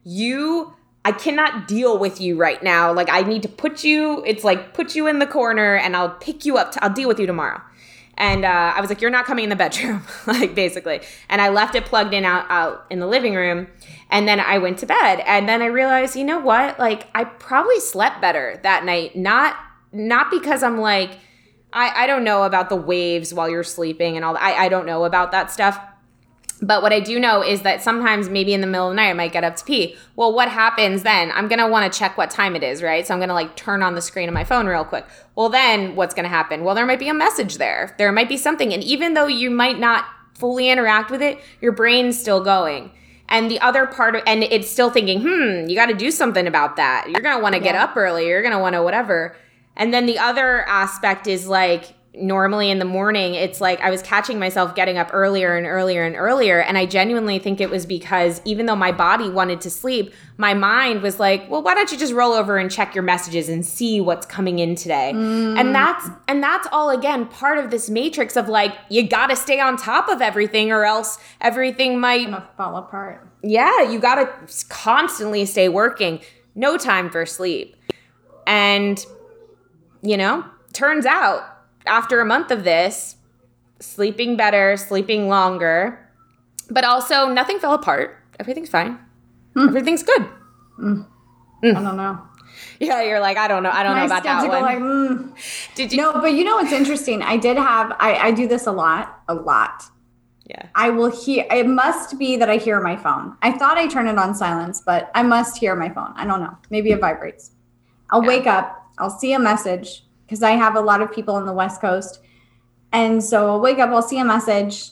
you 0.04 0.76
I 1.06 1.12
cannot 1.12 1.68
deal 1.68 1.98
with 1.98 2.22
you 2.22 2.38
right 2.38 2.62
now. 2.64 2.94
Like 2.94 3.10
I 3.10 3.22
need 3.22 3.44
to 3.44 3.50
put 3.50 3.84
you 3.84 4.24
it's 4.26 4.44
like 4.44 4.74
put 4.74 4.96
you 4.96 5.08
in 5.08 5.20
the 5.20 5.28
corner 5.28 5.76
and 5.76 5.96
I'll 5.96 6.12
pick 6.12 6.46
you 6.46 6.58
up 6.58 6.74
I'll 6.82 6.94
deal 6.94 7.08
with 7.08 7.20
you 7.20 7.28
tomorrow. 7.28 7.62
And 8.16 8.46
uh, 8.46 8.74
I 8.76 8.80
was 8.80 8.92
like, 8.92 9.02
"You're 9.02 9.10
not 9.10 9.26
coming 9.26 9.44
in 9.44 9.50
the 9.50 9.56
bedroom," 9.56 10.04
like 10.28 10.54
basically. 10.54 11.02
And 11.30 11.42
I 11.42 11.50
left 11.50 11.74
it 11.74 11.86
plugged 11.86 12.14
in 12.14 12.26
out 12.26 12.46
out 12.50 12.86
in 12.92 13.00
the 13.00 13.08
living 13.08 13.34
room, 13.34 13.68
and 14.12 14.28
then 14.28 14.40
I 14.40 14.60
went 14.60 14.78
to 14.80 14.86
bed. 14.86 15.24
And 15.26 15.50
then 15.50 15.64
I 15.64 15.66
realized, 15.66 16.16
you 16.16 16.24
know 16.24 16.40
what? 16.40 16.78
Like 16.78 17.08
I 17.16 17.24
probably 17.24 17.80
slept 17.80 18.22
better 18.22 18.60
that 18.62 18.86
night. 18.86 19.16
Not 19.16 19.56
not 19.92 20.30
because 20.30 20.62
I'm 20.62 20.78
like, 20.78 21.18
I 21.74 22.04
I 22.04 22.08
don't 22.08 22.24
know 22.24 22.44
about 22.44 22.70
the 22.70 22.76
waves 22.76 23.34
while 23.34 23.50
you're 23.50 23.64
sleeping 23.64 24.16
and 24.16 24.24
all 24.24 24.34
that. 24.34 24.44
I 24.44 24.66
I 24.66 24.70
don't 24.70 24.86
know 24.86 25.06
about 25.06 25.32
that 25.32 25.52
stuff. 25.52 25.80
But 26.64 26.82
what 26.82 26.94
I 26.94 27.02
do 27.02 27.20
know 27.20 27.44
is 27.44 27.64
that 27.64 27.82
sometimes 27.82 28.30
maybe 28.30 28.54
in 28.54 28.62
the 28.62 28.68
middle 28.68 28.88
of 28.88 28.92
the 28.92 28.96
night 28.96 29.10
I 29.10 29.14
might 29.14 29.34
get 29.34 29.44
up 29.44 29.58
to 29.58 29.66
pee. 29.66 29.98
Well, 30.16 30.34
what 30.34 30.48
happens 30.48 31.04
then? 31.04 31.30
I'm 31.34 31.50
gonna 31.50 31.68
want 31.68 31.92
to 31.92 32.00
check 32.00 32.18
what 32.18 32.32
time 32.32 32.56
it 32.56 32.64
is, 32.64 32.82
right? 32.82 33.06
So 33.06 33.14
I'm 33.14 33.20
gonna 33.20 33.34
like 33.34 33.58
turn 33.58 33.84
on 33.84 33.96
the 33.96 34.02
screen 34.02 34.30
of 34.30 34.34
my 34.34 34.46
phone 34.46 34.66
real 34.66 34.86
quick. 34.86 35.06
Well, 35.36 35.50
then 35.50 35.98
what's 35.98 36.14
gonna 36.14 36.30
happen? 36.30 36.64
Well, 36.64 36.74
there 36.74 36.86
might 36.86 37.00
be 37.00 37.10
a 37.10 37.14
message 37.14 37.58
there. 37.58 37.94
There 37.98 38.12
might 38.14 38.30
be 38.30 38.38
something, 38.38 38.74
and 38.74 38.82
even 38.82 39.14
though 39.14 39.28
you 39.28 39.50
might 39.50 39.78
not 39.78 40.06
fully 40.36 40.70
interact 40.70 41.12
with 41.12 41.22
it, 41.22 41.38
your 41.60 41.74
brain's 41.74 42.18
still 42.18 42.42
going. 42.42 42.92
And 43.28 43.52
the 43.52 43.60
other 43.60 43.86
part 43.86 44.16
of 44.16 44.24
and 44.26 44.44
it's 44.44 44.70
still 44.70 44.90
thinking, 44.90 45.22
hmm, 45.22 45.68
you 45.68 45.76
got 45.76 45.88
to 45.88 45.94
do 45.94 46.12
something 46.12 46.48
about 46.48 46.78
that. 46.78 47.10
You're 47.10 47.22
gonna 47.22 47.44
want 47.44 47.56
to 47.56 47.62
get 47.62 47.76
up 47.76 47.98
early. 47.98 48.28
You're 48.28 48.42
gonna 48.42 48.60
want 48.60 48.76
to 48.76 48.84
whatever. 48.84 49.36
And 49.76 49.94
then 49.94 50.06
the 50.06 50.20
other 50.20 50.62
aspect 50.68 51.28
is 51.28 51.46
like 51.46 51.94
normally 52.16 52.70
in 52.70 52.78
the 52.80 52.86
morning, 52.86 53.34
it's 53.34 53.60
like 53.60 53.80
I 53.82 53.90
was 53.90 54.02
catching 54.04 54.38
myself 54.38 54.76
getting 54.76 54.98
up 54.98 55.10
earlier 55.14 55.56
and 55.56 55.66
earlier 55.66 56.04
and 56.04 56.16
earlier. 56.16 56.62
And 56.62 56.78
I 56.78 56.86
genuinely 56.86 57.40
think 57.40 57.60
it 57.60 57.70
was 57.70 57.86
because 57.86 58.40
even 58.46 58.68
though 58.68 58.76
my 58.76 58.92
body 58.92 59.30
wanted 59.30 59.62
to 59.62 59.70
sleep, 59.70 60.14
my 60.38 60.54
mind 60.54 61.02
was 61.02 61.20
like, 61.20 61.50
well, 61.50 61.64
why 61.64 61.74
don't 61.74 61.92
you 61.92 61.98
just 61.98 62.14
roll 62.14 62.34
over 62.34 62.58
and 62.58 62.70
check 62.70 62.94
your 62.94 63.04
messages 63.04 63.50
and 63.50 63.66
see 63.66 64.00
what's 64.00 64.26
coming 64.26 64.60
in 64.60 64.76
today? 64.76 65.10
And 65.10 65.58
mm. 65.58 65.74
that's 65.74 66.10
and 66.28 66.44
that's 66.44 66.68
all 66.72 66.92
again 66.92 67.28
part 67.28 67.58
of 67.58 67.72
this 67.72 67.90
matrix 67.90 68.38
of 68.38 68.48
like, 68.48 68.76
you 68.90 69.08
gotta 69.08 69.36
stay 69.36 69.60
on 69.60 69.76
top 69.76 70.08
of 70.08 70.22
everything 70.22 70.72
or 70.72 70.86
else 70.86 71.18
everything 71.42 72.00
might 72.00 72.30
fall 72.58 72.78
apart. 72.78 73.28
yeah, 73.44 73.82
you 73.82 74.00
got 74.00 74.16
to 74.16 74.66
constantly 74.70 75.46
stay 75.46 75.68
working. 75.70 76.22
No 76.56 76.78
time 76.78 77.10
for 77.10 77.26
sleep. 77.26 77.76
And, 78.48 79.04
you 80.02 80.18
know, 80.18 80.46
turns 80.72 81.06
out 81.06 81.44
after 81.86 82.20
a 82.22 82.26
month 82.26 82.52
of 82.52 82.64
this, 82.64 83.16
sleeping 83.80 84.36
better, 84.38 84.78
sleeping 84.78 85.28
longer, 85.28 86.00
but 86.70 86.84
also 86.84 87.28
nothing 87.28 87.60
fell 87.60 87.74
apart. 87.74 88.18
Everything's 88.40 88.70
fine. 88.70 88.98
Hmm. 89.54 89.68
Everything's 89.70 90.04
good. 90.04 90.22
Hmm. 90.78 91.02
Mm. 91.64 91.76
I 91.78 91.82
don't 91.84 91.98
know. 91.98 92.20
Yeah, 92.80 93.02
you're 93.04 93.20
like, 93.20 93.38
I 93.38 93.48
don't 93.48 93.64
know. 93.64 93.72
I 93.72 93.84
don't 93.84 93.96
know 93.96 94.06
about 94.06 94.24
that 94.24 94.48
one. 94.48 94.62
like, 94.62 94.78
mm. 94.80 95.76
Did 95.76 95.92
you? 95.92 95.98
No, 95.98 96.14
but 96.14 96.34
you 96.34 96.44
know 96.44 96.56
what's 96.56 96.72
interesting? 96.72 97.22
I 97.22 97.38
did 97.38 97.58
have, 97.58 97.94
I, 98.00 98.16
I 98.16 98.32
do 98.32 98.48
this 98.48 98.68
a 98.68 98.72
lot, 98.72 99.22
a 99.28 99.34
lot. 99.34 99.84
Yeah. 100.46 100.68
I 100.76 100.90
will 100.90 101.10
hear, 101.10 101.46
it 101.52 101.68
must 101.68 102.20
be 102.20 102.36
that 102.38 102.50
I 102.50 102.58
hear 102.58 102.82
my 102.82 102.98
phone. 102.98 103.38
I 103.42 103.52
thought 103.58 103.78
I 103.78 103.88
turned 103.88 104.10
it 104.10 104.18
on 104.18 104.36
silence, 104.36 104.82
but 104.86 105.10
I 105.16 105.24
must 105.24 105.58
hear 105.58 105.76
my 105.76 105.90
phone. 105.90 106.14
I 106.16 106.26
don't 106.26 106.42
know. 106.42 106.58
Maybe 106.70 106.92
it 106.92 107.00
vibrates. 107.00 107.52
I'll 108.10 108.22
Yeah. 108.22 108.28
wake 108.28 108.48
up, 108.48 108.86
I'll 108.98 109.10
see 109.10 109.34
a 109.34 109.40
message 109.40 110.03
because 110.26 110.44
I 110.44 110.52
have 110.52 110.76
a 110.76 110.82
lot 110.82 111.02
of 111.02 111.12
people 111.12 111.36
on 111.36 111.46
the 111.46 111.54
West 111.54 111.82
Coast. 111.82 112.20
And 112.92 113.24
so 113.24 113.48
I'll 113.48 113.60
wake 113.60 113.80
up, 113.80 113.90
I'll 113.90 114.02
see 114.02 114.20
a 114.20 114.26
message, 114.26 114.90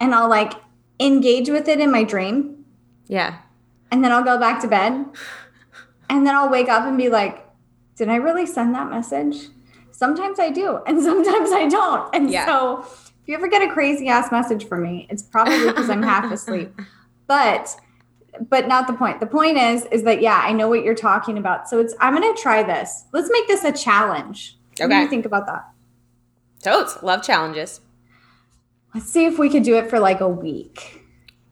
and 0.00 0.14
I'll 0.14 0.28
like 0.28 0.52
engage 1.00 1.48
with 1.48 1.68
it 1.68 1.80
in 1.80 1.90
my 1.90 2.02
dream. 2.04 2.64
Yeah. 3.06 3.38
And 3.90 4.02
then 4.02 4.10
I'll 4.12 4.24
go 4.24 4.38
back 4.38 4.60
to 4.62 4.68
bed. 4.68 5.04
And 6.10 6.26
then 6.26 6.34
I'll 6.34 6.48
wake 6.50 6.68
up 6.68 6.84
and 6.84 6.96
be 6.96 7.08
like, 7.08 7.44
did 7.96 8.08
I 8.08 8.16
really 8.16 8.46
send 8.46 8.74
that 8.74 8.90
message? 8.90 9.48
Sometimes 9.92 10.38
I 10.38 10.50
do, 10.50 10.80
and 10.86 11.02
sometimes 11.10 11.50
I 11.52 11.66
don't. 11.68 12.14
And 12.14 12.30
Yeah. 12.30 12.46
so 12.46 12.80
if 12.82 13.12
you 13.26 13.34
ever 13.34 13.48
get 13.48 13.62
a 13.62 13.72
crazy 13.72 14.08
ass 14.08 14.30
message 14.30 14.66
from 14.68 14.82
me, 14.82 15.06
it's 15.10 15.22
probably 15.22 15.66
because 15.66 15.88
I'm 15.90 16.02
half 16.02 16.30
asleep. 16.32 16.78
But 17.28 17.74
but 18.48 18.68
not 18.68 18.86
the 18.86 18.92
point. 18.92 19.18
The 19.18 19.26
point 19.26 19.56
is 19.58 19.84
is 19.86 20.04
that 20.04 20.20
yeah, 20.22 20.40
I 20.44 20.52
know 20.52 20.68
what 20.68 20.84
you're 20.84 20.94
talking 20.94 21.38
about. 21.38 21.68
So 21.68 21.80
it's 21.80 21.92
I'm 22.00 22.14
gonna 22.14 22.32
try 22.36 22.62
this. 22.62 23.04
Let's 23.12 23.28
make 23.32 23.48
this 23.48 23.64
a 23.64 23.72
challenge. 23.72 24.56
What 24.78 24.88
do 24.88 24.94
Okay. 24.94 25.02
you 25.02 25.08
think 25.08 25.26
about 25.26 25.46
that? 25.46 25.68
Totes. 26.62 27.02
Love 27.02 27.22
challenges. 27.22 27.80
Let's 28.94 29.06
see 29.10 29.24
if 29.26 29.38
we 29.38 29.48
could 29.50 29.62
do 29.62 29.76
it 29.76 29.88
for 29.90 29.98
like 29.98 30.20
a 30.20 30.28
week. 30.28 31.02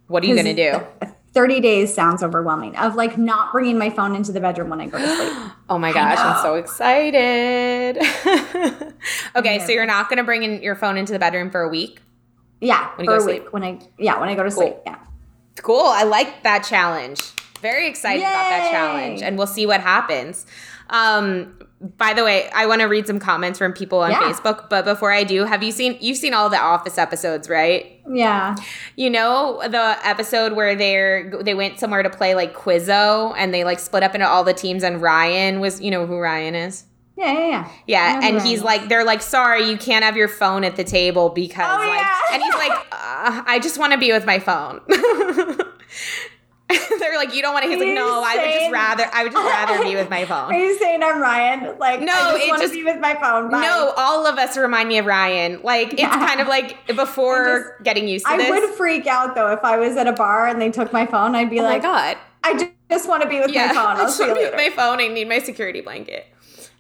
What 0.09 0.23
are 0.23 0.27
you 0.27 0.35
going 0.35 0.55
to 0.57 0.73
do? 0.73 1.09
30 1.33 1.61
days 1.61 1.93
sounds 1.93 2.23
overwhelming 2.23 2.77
of 2.77 2.95
like 2.95 3.19
not 3.19 3.51
bringing 3.53 3.77
my 3.77 3.91
phone 3.91 4.15
into 4.15 4.31
the 4.33 4.41
bedroom 4.41 4.71
when 4.71 4.81
I 4.81 4.87
go 4.87 4.99
to 4.99 5.17
sleep. 5.17 5.33
Oh 5.67 5.79
my 5.79 5.95
gosh, 5.95 6.19
I'm 6.19 6.43
so 6.43 6.57
excited. 6.57 7.97
okay, 9.37 9.59
so 9.61 9.73
you're 9.73 9.87
not 9.87 10.11
going 10.11 10.19
to 10.19 10.23
bring 10.25 10.43
in 10.43 10.63
your 10.63 10.75
phone 10.77 10.99
into 10.99 11.15
the 11.15 11.19
bedroom 11.19 11.51
for 11.51 11.63
a 11.63 11.69
week? 11.71 12.01
Yeah, 12.61 12.91
When 12.97 13.07
you 13.07 13.11
for 13.11 13.19
go 13.19 13.25
a 13.25 13.27
to 13.37 13.41
week 13.45 13.53
when 13.55 13.63
I 13.65 13.79
yeah 13.99 14.21
when 14.21 14.29
I 14.29 14.35
go 14.35 14.43
to 14.43 14.51
sleep. 14.51 14.75
Yeah. 14.85 14.99
Cool. 15.63 15.81
I 15.87 16.03
like 16.05 16.43
that 16.43 16.65
challenge. 16.65 17.21
Very 17.63 17.89
excited 17.89 18.21
about 18.21 18.33
that 18.51 18.71
challenge, 18.71 19.23
and 19.23 19.39
we'll 19.39 19.47
see 19.47 19.65
what 19.65 19.81
happens. 19.81 20.45
Um, 20.91 21.59
by 21.99 22.15
the 22.15 22.25
way, 22.25 22.49
I 22.55 22.65
want 22.67 22.81
to 22.81 22.87
read 22.87 23.07
some 23.07 23.19
comments 23.19 23.59
from 23.59 23.73
people 23.75 23.99
on 24.01 24.11
Yeah. 24.11 24.21
Facebook, 24.23 24.71
but 24.71 24.85
before 24.87 25.13
I 25.13 25.23
do, 25.25 25.45
have 25.45 25.63
you 25.63 25.71
seen 25.71 25.99
you've 26.01 26.17
seen 26.17 26.33
all 26.33 26.49
the 26.49 26.59
Office 26.59 26.97
episodes, 26.99 27.49
right? 27.49 28.01
Yeah. 28.11 28.55
You 28.97 29.11
know 29.11 29.61
the 29.69 29.97
episode 30.03 30.53
where 30.55 30.75
they're 30.75 31.31
they 31.43 31.53
went 31.55 31.79
somewhere 31.81 32.03
to 32.03 32.09
play 32.11 32.35
like 32.35 32.55
Quizzo, 32.55 33.35
and 33.37 33.53
they 33.53 33.65
like 33.65 33.79
split 33.81 34.03
up 34.03 34.15
into 34.15 34.27
all 34.27 34.45
the 34.45 34.55
teams, 34.55 34.83
and 34.83 35.03
Ryan 35.03 35.61
was 35.61 35.81
you 35.81 35.91
know 35.91 36.07
who 36.07 36.19
Ryan 36.19 36.55
is. 36.55 36.85
Yeah, 37.17 37.33
yeah, 37.33 37.49
yeah. 37.49 37.71
Yeah, 37.87 38.21
and 38.25 38.43
he's 38.43 38.59
is. 38.59 38.65
like, 38.65 38.89
they're 38.89 39.05
like, 39.05 39.23
sorry, 39.23 39.71
you 39.71 39.77
can't 39.79 40.05
have 40.05 40.17
your 40.17 40.27
phone 40.27 40.65
at 40.65 40.75
the 40.75 40.83
table 40.83 41.29
because, 41.29 41.65
Oh, 41.65 41.77
like, 41.87 42.01
yeah. 42.01 42.21
and 42.33 42.43
he's 42.43 42.55
like, 42.55 42.73
uh, 42.91 43.43
I 43.47 43.61
just 43.63 43.79
want 43.79 43.93
to 43.93 43.99
be 44.01 44.11
with 44.11 44.27
my 44.27 44.41
phone. 44.41 44.81
They're 46.99 47.17
like, 47.17 47.35
you 47.35 47.43
don't 47.43 47.53
want 47.53 47.65
to. 47.65 47.71
He's 47.71 47.79
like, 47.79 47.95
no, 47.95 48.23
I 48.25 48.37
would 48.37 48.53
just 48.61 48.73
rather. 48.73 49.05
I 49.13 49.23
would 49.25 49.33
just 49.33 49.45
rather 49.45 49.83
be 49.85 49.95
with 49.97 50.09
my 50.09 50.25
phone. 50.31 50.53
Are 50.53 50.59
you 50.59 50.79
saying 50.79 51.03
I'm 51.03 51.21
Ryan? 51.21 51.79
Like, 51.79 52.01
No, 52.01 52.13
I 52.15 52.39
just 52.39 52.49
want 52.49 52.63
to 52.63 52.69
be 52.71 52.85
with 52.85 53.01
my 53.01 53.15
phone. 53.17 53.51
Bye. 53.51 53.61
No, 53.63 53.93
all 53.99 54.27
of 54.27 54.39
us 54.39 54.57
remind 54.57 54.89
me 54.89 54.97
of 54.99 55.05
Ryan. 55.07 55.61
Like 55.63 55.93
it's 55.93 56.01
Yeah. 56.03 56.27
kind 56.27 56.41
of 56.41 56.49
like 56.49 56.87
before 56.87 57.77
getting 57.83 58.09
used 58.09 58.25
to 58.25 58.33
I 58.33 58.37
this. 58.39 58.47
I 58.47 58.51
would 58.61 58.71
freak 58.77 59.07
out 59.07 59.35
though 59.35 59.53
if 59.53 59.61
I 59.63 59.77
was 59.77 59.97
at 59.97 60.07
a 60.07 60.13
bar 60.13 60.47
and 60.49 60.61
they 60.61 60.71
took 60.71 60.91
my 60.93 61.05
phone. 61.07 61.35
I'd 61.35 61.51
be 61.51 61.61
oh 61.61 61.65
like, 61.65 61.83
my 61.83 61.89
god. 61.89 62.17
I 62.43 62.57
ju- 62.57 62.71
just 62.91 63.09
want 63.09 63.23
to 63.23 63.29
be 63.29 63.41
with 63.41 63.51
Yeah, 63.51 63.67
my 63.69 63.75
phone. 63.75 63.87
I 63.87 63.91
I'll 63.91 63.97
just 64.07 64.17
see 64.17 64.25
you 64.25 64.29
want 64.31 64.41
to 64.41 64.41
be 64.41 64.45
later. 64.57 64.57
with 64.57 64.77
my 64.77 64.83
phone. 64.83 65.01
I 65.01 65.09
need 65.09 65.29
my 65.29 65.39
security 65.41 65.83
blanket. 65.83 66.27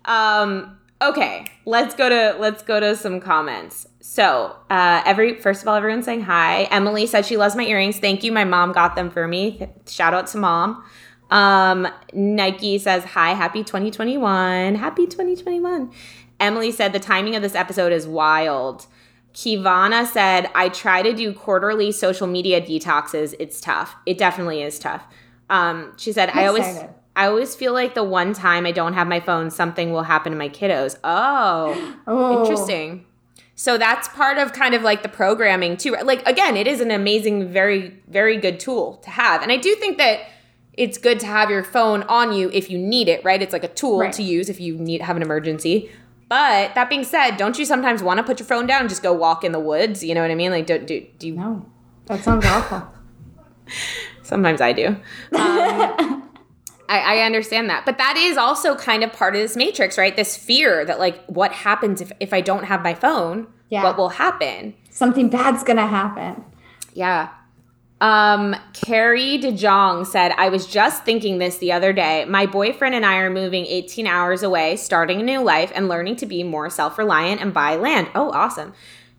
Um. 0.07 0.79
Okay, 1.05 1.45
let's 1.67 1.95
go 1.95 2.09
to 2.09 2.39
let's 2.39 2.63
go 2.63 2.81
to 2.81 2.97
some 2.97 3.21
comments. 3.21 3.87
So, 4.01 4.57
uh, 4.71 5.03
every 5.05 5.39
first 5.39 5.61
of 5.61 5.69
all, 5.69 5.75
everyone's 5.75 6.07
saying 6.07 6.23
hi. 6.23 6.63
Emily 6.65 7.07
said 7.07 7.27
she 7.27 7.37
loves 7.37 7.55
my 7.55 7.65
earrings. 7.65 7.99
Thank 7.99 8.25
you. 8.25 8.33
My 8.33 8.45
mom 8.45 8.73
got 8.73 8.97
them 8.97 9.11
for 9.11 9.29
me. 9.29 9.69
Shout 9.87 10.15
out 10.15 10.29
to 10.29 10.39
mom. 10.39 10.83
Um, 11.31 11.89
Nike 12.15 12.79
says 12.79 13.05
hi. 13.05 13.35
Happy 13.35 13.63
2021. 13.63 14.77
Happy 14.77 15.07
2021. 15.07 15.93
Emily 16.41 16.73
said 16.73 16.93
the 16.93 17.01
timing 17.01 17.37
of 17.37 17.43
this 17.43 17.55
episode 17.55 17.93
is 17.93 18.07
wild. 18.07 18.87
Kivana 19.35 20.07
said, 20.07 20.49
I 20.55 20.69
try 20.69 21.03
to 21.03 21.13
do 21.13 21.33
quarterly 21.35 21.91
social 21.91 22.29
media 22.29 22.61
detoxes. 22.61 23.35
It's 23.39 23.61
tough. 23.61 23.97
It 24.07 24.17
definitely 24.17 24.63
is 24.63 24.79
tough. 24.79 25.05
Um, 25.51 25.93
she 25.97 26.13
said, 26.13 26.31
I 26.31 26.47
always 26.47 26.67
excited. 26.67 26.95
I 27.17 27.27
always 27.27 27.55
feel 27.55 27.73
like 27.73 27.95
the 27.95 28.03
one 28.05 28.33
time 28.33 28.67
I 28.67 28.73
don't 28.73 28.95
have 28.95 29.07
my 29.07 29.21
phone, 29.21 29.51
something 29.51 29.93
will 29.93 30.03
happen 30.03 30.33
to 30.33 30.39
my 30.39 30.49
kiddos. 30.49 30.97
Oh, 31.05 31.97
Oh, 32.07 32.33
interesting. 32.41 33.07
So 33.57 33.79
that's 33.79 34.09
part 34.09 34.39
of 34.39 34.53
kind 34.53 34.75
of 34.75 34.83
like 34.83 35.03
the 35.05 35.09
programming 35.09 35.77
too. 35.77 35.93
Like 36.03 36.27
again, 36.27 36.57
it 36.57 36.67
is 36.67 36.81
an 36.81 36.91
amazing, 36.91 37.49
very, 37.53 38.01
very 38.09 38.37
good 38.37 38.59
tool 38.59 38.97
to 39.05 39.11
have. 39.11 39.43
And 39.43 39.53
I 39.53 39.57
do 39.57 39.75
think 39.77 39.97
that 39.99 40.23
it's 40.73 40.99
good 40.99 41.21
to 41.21 41.27
have 41.27 41.51
your 41.51 41.63
phone 41.63 42.03
on 42.05 42.33
you 42.33 42.51
if 42.53 42.69
you 42.69 42.79
need 42.79 43.07
it, 43.09 43.25
right? 43.25 43.41
It's 43.41 43.53
like 43.53 43.63
a 43.63 43.69
tool 43.69 44.01
Right. 44.01 44.13
to 44.15 44.25
use 44.25 44.49
if 44.49 44.59
you 44.61 44.77
need 44.77 45.01
have 45.03 45.15
an 45.17 45.23
emergency. 45.23 45.89
But 46.29 46.75
that 46.75 46.89
being 46.89 47.05
said, 47.05 47.37
don't 47.37 47.57
you 47.61 47.65
sometimes 47.65 48.03
want 48.03 48.19
to 48.19 48.25
put 48.25 48.41
your 48.41 48.47
phone 48.49 48.67
down 48.67 48.81
and 48.81 48.89
just 48.89 49.05
go 49.05 49.13
walk 49.13 49.45
in 49.45 49.53
the 49.53 49.61
woods? 49.61 50.03
You 50.03 50.17
know 50.17 50.23
what 50.23 50.33
I 50.33 50.35
mean? 50.35 50.51
Like, 50.51 50.67
don't 50.67 50.85
do, 50.85 51.07
do 51.21 51.29
you 51.29 51.35
No, 51.37 51.65
that 52.07 52.25
sounds 52.25 52.45
awful. 52.45 52.93
Sometimes 54.25 54.61
I 54.61 54.73
do. 54.73 54.97
Um, 55.37 56.23
I, 56.89 57.19
I 57.19 57.23
understand 57.23 57.71
that. 57.71 57.85
But 57.85 57.99
that 57.99 58.17
is 58.17 58.37
also 58.37 58.77
kind 58.77 59.03
of 59.03 59.13
part 59.13 59.35
of 59.35 59.41
this 59.41 59.57
matrix, 59.57 59.97
right? 59.97 60.15
This 60.15 60.37
fear 60.37 60.85
that, 60.85 60.99
like, 60.99 61.25
what 61.27 61.53
happens 61.53 62.01
if, 62.01 62.13
if 62.21 62.33
I 62.33 62.41
don't 62.41 62.65
have 62.65 62.83
my 62.83 62.95
phone? 62.95 63.47
Yeah. 63.71 63.83
What 63.83 63.97
will 63.97 64.11
happen? 64.11 64.75
Something 64.91 65.29
bad's 65.29 65.65
gonna 65.65 65.87
happen. 65.87 66.45
Yeah. 66.93 67.31
Um, 68.01 68.55
Carrie 68.75 69.39
DeJong 69.39 70.07
said, 70.07 70.33
I 70.37 70.49
was 70.49 70.67
just 70.67 71.05
thinking 71.05 71.39
this 71.39 71.59
the 71.59 71.73
other 71.73 71.93
day. 71.93 72.25
My 72.27 72.45
boyfriend 72.45 72.95
and 72.95 73.07
I 73.07 73.17
are 73.17 73.31
moving 73.31 73.65
18 73.67 74.07
hours 74.07 74.43
away, 74.43 74.77
starting 74.77 75.21
a 75.21 75.25
new 75.25 75.41
life, 75.41 75.73
and 75.75 75.89
learning 75.89 76.17
to 76.17 76.27
be 76.27 76.43
more 76.43 76.69
self 76.69 76.99
reliant 76.99 77.41
and 77.41 77.55
buy 77.55 77.77
land. 77.77 78.09
Oh, 78.15 78.31
awesome. 78.31 78.75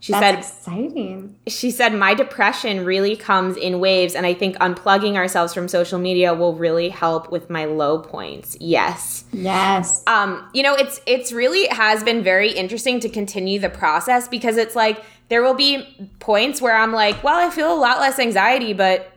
She 0.05 0.11
That's 0.13 0.49
said, 0.49 0.59
exciting. 0.67 1.35
she 1.47 1.71
said 1.71 1.91
my 1.95 2.13
depression 2.13 2.85
really 2.85 3.15
comes 3.15 3.57
in 3.57 3.79
waves 3.79 4.13
and 4.13 4.23
i 4.23 4.35
think 4.35 4.55
unplugging 4.57 5.15
ourselves 5.15 5.51
from 5.51 5.67
social 5.67 5.97
media 5.97 6.31
will 6.35 6.53
really 6.53 6.89
help 6.89 7.31
with 7.31 7.49
my 7.49 7.65
low 7.65 7.97
points 7.97 8.55
yes 8.59 9.23
Yes. 9.33 10.03
um 10.05 10.47
you 10.53 10.61
know 10.61 10.75
it's 10.75 11.01
it's 11.07 11.31
really 11.31 11.65
has 11.69 12.03
been 12.03 12.21
very 12.23 12.51
interesting 12.51 12.99
to 12.99 13.09
continue 13.09 13.57
the 13.59 13.69
process 13.69 14.27
because 14.27 14.57
it's 14.57 14.75
like 14.75 15.03
there 15.29 15.41
will 15.41 15.55
be 15.55 16.11
points 16.19 16.61
where 16.61 16.75
i'm 16.75 16.91
like 16.93 17.23
well 17.23 17.39
i 17.39 17.49
feel 17.49 17.73
a 17.73 17.79
lot 17.79 17.99
less 17.99 18.19
anxiety 18.19 18.73
but 18.73 19.11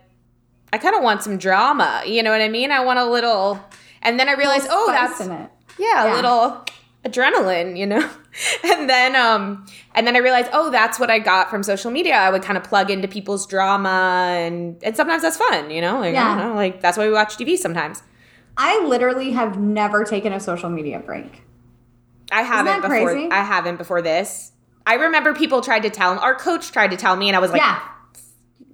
i 0.73 0.79
kind 0.79 0.95
of 0.97 1.03
want 1.03 1.23
some 1.23 1.37
drama 1.37 2.03
you 2.07 2.23
know 2.23 2.31
what 2.31 2.41
i 2.41 2.49
mean 2.49 2.71
i 2.73 2.81
want 2.83 2.99
a 2.99 3.05
little 3.05 3.61
and 4.01 4.19
then 4.19 4.27
i 4.27 4.33
realize 4.33 4.67
oh 4.71 4.87
that's 4.91 5.21
in 5.21 5.33
it. 5.33 5.51
yeah, 5.79 6.15
a 6.15 6.17
little 6.17 6.65
adrenaline, 7.05 7.77
you 7.79 7.87
know. 7.87 8.09
and 8.65 8.89
then 8.89 9.17
um 9.17 9.67
and 9.95 10.07
then 10.07 10.15
I 10.17 10.21
realized, 10.21 10.49
oh, 10.53 10.71
that's 10.71 10.99
what 11.01 11.11
I 11.11 11.19
got 11.19 11.51
from 11.51 11.63
social 11.63 11.91
media. 11.91 12.15
I 12.15 12.31
would 12.31 12.43
kind 12.43 12.57
of 12.57 12.65
plug 12.65 12.91
into 12.91 13.09
people's 13.09 13.47
drama 13.47 14.27
and 14.39 14.83
and 14.83 14.97
sometimes 14.97 15.23
that's 15.23 15.37
fun, 15.37 15.71
you 15.71 15.81
know? 15.81 15.95
Like 16.01 16.11
I 16.11 16.13
Yeah. 16.13 16.35
know, 16.49 16.55
like 16.55 16.81
that's 16.81 16.97
why 16.99 17.07
we 17.07 17.13
watch 17.13 17.37
TV 17.37 17.57
sometimes. 17.57 18.03
I 18.57 18.83
literally 18.85 19.31
have 19.33 19.59
never 19.59 20.05
taken 20.05 20.33
a 20.33 20.41
social 20.41 20.69
media 20.69 20.99
break. 20.99 21.43
I 22.31 22.43
haven't 22.43 22.83
before 22.83 23.13
crazy? 23.15 23.31
I 23.31 23.43
haven't 23.43 23.77
before 23.77 24.03
this. 24.03 24.53
I 24.87 24.95
remember 24.95 25.35
people 25.35 25.61
tried 25.61 25.81
to 25.85 25.91
tell 25.91 26.19
our 26.19 26.35
coach 26.35 26.73
tried 26.73 26.91
to 26.93 26.97
tell 26.97 27.17
me 27.17 27.29
and 27.29 27.37
I 27.37 27.41
was 27.41 27.51
like, 27.53 27.61
yeah. 27.61 27.81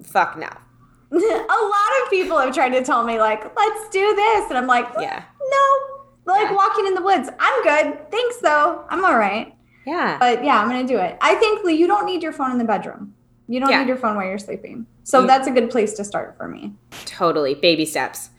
fuck 0.02 0.36
no. 0.38 0.48
a 1.12 1.16
lot 1.16 2.02
of 2.04 2.10
people 2.10 2.38
have 2.38 2.52
tried 2.54 2.70
to 2.70 2.82
tell 2.82 3.04
me 3.04 3.18
like, 3.18 3.44
let's 3.56 3.88
do 3.90 4.14
this, 4.16 4.48
and 4.48 4.58
I'm 4.58 4.66
like, 4.66 4.86
Yeah. 4.98 5.22
no. 5.40 6.32
Like 6.32 6.50
Yeah. 6.50 6.54
walking 6.54 6.86
in 6.86 6.94
the 6.94 7.02
woods. 7.02 7.28
I'm 7.38 7.62
good. 7.62 8.10
Thanks 8.10 8.38
though. 8.38 8.84
I'm 8.88 9.04
all 9.04 9.16
right. 9.16 9.53
Yeah. 9.86 10.16
But 10.18 10.44
yeah, 10.44 10.60
I'm 10.60 10.68
gonna 10.68 10.86
do 10.86 10.98
it. 10.98 11.16
I 11.20 11.34
think 11.36 11.64
Lee, 11.64 11.74
you 11.74 11.86
don't 11.86 12.06
need 12.06 12.22
your 12.22 12.32
phone 12.32 12.50
in 12.50 12.58
the 12.58 12.64
bedroom. 12.64 13.14
You 13.46 13.60
don't 13.60 13.70
Yeah. 13.70 13.80
need 13.80 13.88
your 13.88 13.96
phone 13.98 14.16
while 14.16 14.26
you're 14.26 14.38
sleeping. 14.38 14.86
So 15.02 15.20
You- 15.20 15.26
that's 15.26 15.46
a 15.46 15.50
good 15.50 15.70
place 15.70 15.92
to 15.94 16.04
start 16.04 16.34
for 16.38 16.48
me. 16.48 16.72
Totally. 17.04 17.54
Baby 17.54 17.84
steps. 17.84 18.30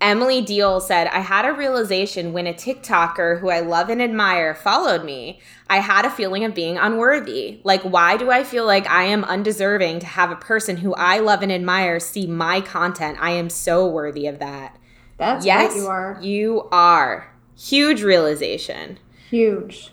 Emily 0.00 0.42
Deal 0.42 0.80
said, 0.80 1.06
I 1.08 1.20
had 1.20 1.44
a 1.46 1.52
realization 1.52 2.32
when 2.32 2.46
a 2.46 2.52
TikToker 2.52 3.40
who 3.40 3.48
I 3.48 3.60
love 3.60 3.88
and 3.88 4.02
admire 4.02 4.54
followed 4.54 5.04
me. 5.04 5.40
I 5.70 5.78
had 5.78 6.04
a 6.04 6.10
feeling 6.10 6.44
of 6.44 6.52
being 6.54 6.76
unworthy. 6.76 7.60
Like, 7.64 7.82
why 7.82 8.16
do 8.16 8.30
I 8.30 8.44
feel 8.44 8.66
like 8.66 8.86
I 8.88 9.04
am 9.04 9.24
undeserving 9.24 10.00
to 10.00 10.06
have 10.06 10.30
a 10.30 10.36
person 10.36 10.78
who 10.78 10.94
I 10.94 11.20
love 11.20 11.42
and 11.42 11.50
admire 11.52 12.00
see 12.00 12.26
my 12.26 12.60
content? 12.60 13.18
I 13.20 13.30
am 13.30 13.48
so 13.48 13.86
worthy 13.86 14.26
of 14.26 14.40
that. 14.40 14.76
That's 15.16 15.46
yes, 15.46 15.74
you 15.76 15.86
are 15.86 16.18
You 16.20 16.68
are. 16.70 17.28
Huge 17.56 18.02
realization. 18.02 18.98
huge. 19.30 19.90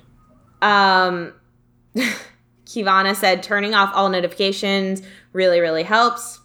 Um, 0.61 1.33
Kivana 2.65 3.15
said 3.15 3.43
turning 3.43 3.73
off 3.73 3.91
all 3.93 4.09
notifications 4.09 5.01
really, 5.33 5.59
really 5.59 5.83
helps. 5.83 6.39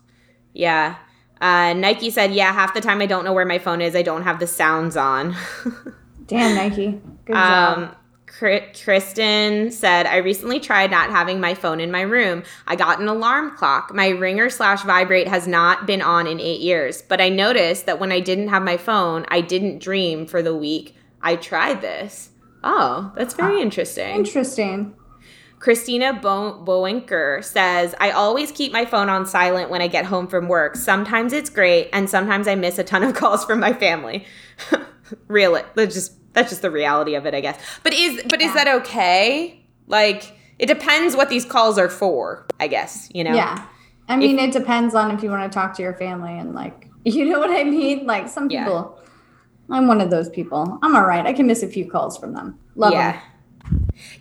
Yeah. 0.52 0.96
Uh, 1.40 1.74
Nike 1.74 2.10
said, 2.10 2.32
yeah, 2.32 2.52
half 2.52 2.74
the 2.74 2.80
time 2.80 3.00
I 3.00 3.06
don't 3.06 3.24
know 3.24 3.32
where 3.32 3.44
my 3.44 3.58
phone 3.58 3.80
is. 3.80 3.94
I 3.94 4.02
don't 4.02 4.22
have 4.22 4.40
the 4.40 4.46
sounds 4.46 4.96
on. 4.96 5.36
Damn, 6.26 6.56
Nike. 6.56 7.00
Good 7.26 7.34
job. 7.34 7.78
um, 7.78 7.96
Kristen 8.26 9.70
said, 9.70 10.06
I 10.06 10.16
recently 10.16 10.60
tried 10.60 10.90
not 10.90 11.10
having 11.10 11.40
my 11.40 11.54
phone 11.54 11.80
in 11.80 11.90
my 11.90 12.02
room. 12.02 12.42
I 12.66 12.76
got 12.76 13.00
an 13.00 13.08
alarm 13.08 13.56
clock. 13.56 13.94
My 13.94 14.08
ringer 14.08 14.50
slash 14.50 14.82
vibrate 14.82 15.28
has 15.28 15.46
not 15.46 15.86
been 15.86 16.02
on 16.02 16.26
in 16.26 16.40
eight 16.40 16.60
years, 16.60 17.02
but 17.02 17.20
I 17.20 17.28
noticed 17.28 17.86
that 17.86 18.00
when 18.00 18.12
I 18.12 18.20
didn't 18.20 18.48
have 18.48 18.62
my 18.62 18.76
phone, 18.76 19.24
I 19.28 19.40
didn't 19.40 19.78
dream 19.78 20.26
for 20.26 20.42
the 20.42 20.56
week. 20.56 20.96
I 21.22 21.36
tried 21.36 21.80
this. 21.80 22.30
Oh, 22.66 23.12
that's 23.16 23.34
uh, 23.34 23.38
very 23.38 23.62
interesting. 23.62 24.16
Interesting. 24.16 24.94
Christina 25.58 26.12
Bo- 26.12 26.58
Bowenker 26.58 27.40
says, 27.42 27.94
I 27.98 28.10
always 28.10 28.52
keep 28.52 28.72
my 28.72 28.84
phone 28.84 29.08
on 29.08 29.24
silent 29.24 29.70
when 29.70 29.80
I 29.80 29.86
get 29.86 30.04
home 30.04 30.26
from 30.26 30.48
work. 30.48 30.76
Sometimes 30.76 31.32
it's 31.32 31.48
great, 31.48 31.88
and 31.92 32.10
sometimes 32.10 32.46
I 32.46 32.54
miss 32.56 32.78
a 32.78 32.84
ton 32.84 33.02
of 33.02 33.14
calls 33.20 33.44
from 33.44 33.60
my 33.60 33.72
family. 33.72 34.26
Real, 35.28 35.62
that's 35.74 35.94
just 35.94 36.12
that's 36.34 36.50
just 36.50 36.62
the 36.62 36.70
reality 36.70 37.14
of 37.14 37.24
it, 37.24 37.34
I 37.34 37.40
guess. 37.40 37.58
But 37.82 37.94
is 37.94 38.22
but 38.28 38.42
is 38.42 38.52
that 38.54 38.68
okay? 38.82 39.64
Like, 39.86 40.36
it 40.58 40.66
depends 40.66 41.16
what 41.16 41.30
these 41.30 41.44
calls 41.44 41.78
are 41.78 41.88
for, 41.88 42.46
I 42.58 42.66
guess. 42.66 43.08
You 43.14 43.24
know? 43.24 43.34
Yeah. 43.34 43.66
I 44.08 44.16
mean, 44.16 44.38
it 44.38 44.52
depends 44.52 44.94
on 44.94 45.10
if 45.12 45.22
you 45.22 45.30
want 45.30 45.50
to 45.50 45.54
talk 45.54 45.74
to 45.76 45.82
your 45.82 45.94
family 45.94 46.36
and 46.36 46.54
like, 46.54 46.88
you 47.04 47.24
know 47.24 47.38
what 47.38 47.50
I 47.50 47.64
mean? 47.64 48.06
Like 48.06 48.28
some 48.28 48.50
Yeah. 48.50 48.84
I'm 49.70 49.86
one 49.88 50.00
of 50.00 50.10
those 50.10 50.28
people. 50.28 50.78
I'm 50.82 50.94
all 50.94 51.06
right. 51.06 51.26
I 51.26 51.32
can 51.32 51.46
miss 51.46 51.62
a 51.62 51.68
few 51.68 51.88
calls 51.90 52.16
from 52.16 52.34
them. 52.34 52.58
Love 52.74 52.92
yeah. 52.92 53.12
them. 53.12 53.20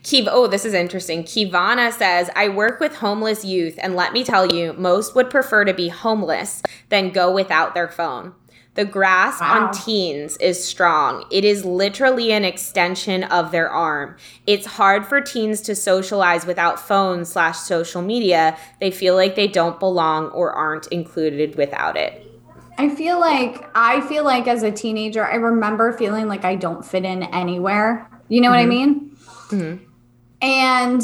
Kiv, 0.03 0.27
oh, 0.31 0.47
this 0.47 0.65
is 0.65 0.73
interesting. 0.73 1.23
Kivana 1.23 1.91
says, 1.91 2.29
I 2.35 2.49
work 2.49 2.79
with 2.79 2.95
homeless 2.95 3.45
youth, 3.45 3.77
and 3.79 3.95
let 3.95 4.13
me 4.13 4.23
tell 4.23 4.51
you, 4.51 4.73
most 4.73 5.13
would 5.15 5.29
prefer 5.29 5.65
to 5.65 5.73
be 5.73 5.89
homeless 5.89 6.63
than 6.89 7.11
go 7.11 7.31
without 7.31 7.73
their 7.75 7.87
phone. 7.87 8.33
The 8.73 8.85
grasp 8.85 9.41
Wow. 9.41 9.67
on 9.67 9.73
teens 9.73 10.35
is 10.37 10.61
strong. 10.63 11.25
It 11.31 11.45
is 11.45 11.63
literally 11.63 12.31
an 12.33 12.43
extension 12.43 13.23
of 13.23 13.51
their 13.51 13.69
arm. 13.69 14.17
It's 14.45 14.65
hard 14.65 15.05
for 15.05 15.21
teens 15.21 15.61
to 15.61 15.75
socialize 15.75 16.45
without 16.45 16.79
phones 16.79 17.29
slash 17.29 17.57
social 17.57 18.01
media. 18.01 18.57
They 18.81 18.91
feel 18.91 19.15
like 19.15 19.35
they 19.35 19.47
don't 19.47 19.79
belong 19.79 20.27
or 20.29 20.51
aren't 20.51 20.87
included 20.87 21.55
without 21.55 21.95
it. 21.95 22.34
I 22.77 22.89
feel 22.89 23.19
like 23.19 23.69
I 23.75 24.01
feel 24.01 24.23
like 24.23 24.47
as 24.47 24.63
a 24.63 24.71
teenager, 24.71 25.25
I 25.25 25.35
remember 25.35 25.93
feeling 25.93 26.27
like 26.27 26.45
I 26.45 26.55
don't 26.55 26.85
fit 26.85 27.05
in 27.05 27.23
anywhere. 27.23 28.09
You 28.27 28.41
know 28.41 28.49
what 28.49 28.59
I 28.59 28.65
mean? 28.65 29.15
Mhm. 29.49 29.79
And 30.41 31.01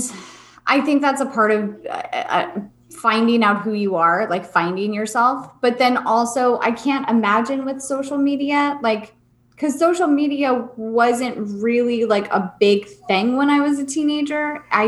I 0.67 0.81
think 0.81 1.01
that's 1.01 1.21
a 1.21 1.25
part 1.25 1.51
of 1.51 1.85
uh, 1.85 1.89
uh, 1.89 2.61
finding 2.91 3.43
out 3.43 3.61
who 3.61 3.73
you 3.73 3.95
are, 3.95 4.29
like 4.29 4.45
finding 4.45 4.93
yourself. 4.93 5.49
But 5.61 5.77
then 5.77 5.97
also, 5.97 6.59
I 6.59 6.71
can't 6.71 7.09
imagine 7.09 7.65
with 7.65 7.81
social 7.81 8.17
media, 8.17 8.77
like, 8.81 9.13
because 9.51 9.77
social 9.79 10.07
media 10.07 10.67
wasn't 10.75 11.37
really 11.61 12.05
like 12.05 12.31
a 12.33 12.53
big 12.59 12.87
thing 13.07 13.37
when 13.37 13.49
I 13.49 13.59
was 13.61 13.79
a 13.79 13.85
teenager. 13.85 14.63
I, 14.71 14.87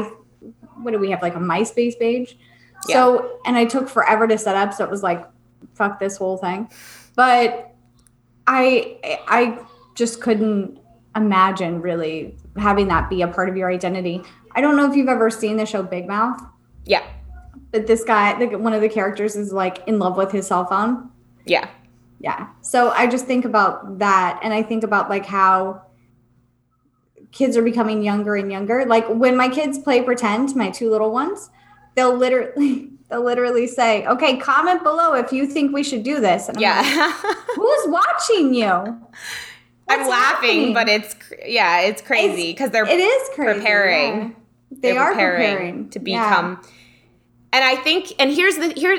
what 0.82 0.92
do 0.92 1.00
we 1.00 1.12
have, 1.12 1.22
like 1.22 1.36
a 1.36 1.40
MySpace 1.40 1.98
page? 1.98 2.38
So, 2.90 3.40
and 3.46 3.56
I 3.56 3.66
took 3.66 3.88
forever 3.88 4.28
to 4.28 4.38
set 4.38 4.56
up. 4.58 4.74
So 4.74 4.84
it 4.84 4.92
was 4.92 5.02
like, 5.04 5.26
fuck 5.74 6.00
this 6.00 6.18
whole 6.18 6.38
thing. 6.38 6.70
but 7.16 7.74
I 8.48 8.98
I 9.28 9.60
just 9.96 10.22
couldn't 10.22 10.80
imagine 11.16 11.82
really 11.82 12.36
having 12.58 12.88
that 12.88 13.10
be 13.10 13.22
a 13.22 13.28
part 13.28 13.50
of 13.50 13.56
your 13.56 13.70
identity. 13.72 14.22
I 14.56 14.62
don't 14.62 14.76
know 14.76 14.90
if 14.90 14.96
you've 14.96 15.08
ever 15.08 15.30
seen 15.30 15.58
the 15.58 15.66
show 15.66 15.84
Big 15.84 16.08
Mouth. 16.08 16.40
Yeah. 16.86 17.04
But 17.72 17.88
this 17.88 18.04
guy, 18.04 18.38
the, 18.38 18.58
one 18.58 18.74
of 18.74 18.82
the 18.82 18.90
characters, 18.90 19.36
is 19.36 19.52
like 19.52 19.88
in 19.88 19.98
love 20.00 20.18
with 20.18 20.32
his 20.32 20.48
cell 20.48 20.66
phone. 20.66 21.10
Yeah. 21.46 21.70
Yeah. 22.20 22.48
So 22.62 22.90
I 22.92 23.08
just 23.08 23.26
think 23.26 23.46
about 23.46 24.00
that, 24.00 24.40
and 24.44 24.54
I 24.54 24.62
think 24.64 24.84
about 24.84 25.10
like 25.10 25.26
how 25.26 25.84
kids 27.32 27.58
are 27.58 27.64
becoming 27.64 28.04
younger 28.04 28.36
and 28.36 28.52
younger. 28.52 28.86
Like 28.86 29.08
when 29.08 29.36
my 29.36 29.50
kids 29.50 29.80
play 29.80 30.02
pretend, 30.04 30.56
my 30.56 30.70
two 30.70 30.90
little 30.90 31.12
ones, 31.12 31.50
they'll 31.96 32.16
literally 32.16 32.92
literally 33.20 33.68
say, 33.68 34.06
"Okay, 34.06 34.38
comment 34.38 34.84
below 34.84 35.14
if 35.14 35.32
you 35.32 35.46
think 35.48 35.74
we 35.74 35.84
should 35.84 36.04
do 36.04 36.20
this." 36.20 36.48
And 36.50 36.58
I'm 36.58 36.62
yeah. 36.62 36.82
Like, 37.24 37.38
Who's 37.56 37.88
watching 37.88 38.54
you? 38.54 38.68
What's 39.86 40.04
I'm 40.04 40.08
laughing, 40.08 40.50
happening? 40.50 40.74
but 40.74 40.90
it's 40.90 41.16
yeah, 41.46 41.82
it's 41.82 42.02
crazy 42.02 42.52
because 42.52 42.72
they're 42.72 42.86
it 42.86 43.00
is 43.00 43.30
crazy, 43.36 43.60
preparing. 43.60 44.20
Yeah. 44.20 44.30
They 44.72 44.92
they're 44.94 45.02
are 45.02 45.12
preparing, 45.12 45.42
preparing 45.42 45.90
to 45.92 46.00
become. 46.00 46.60
Yeah. 46.62 46.70
And 47.54 47.64
I 47.64 47.76
think, 47.76 48.14
and 48.18 48.32
here's 48.32 48.56
the 48.56 48.70
here, 48.70 48.98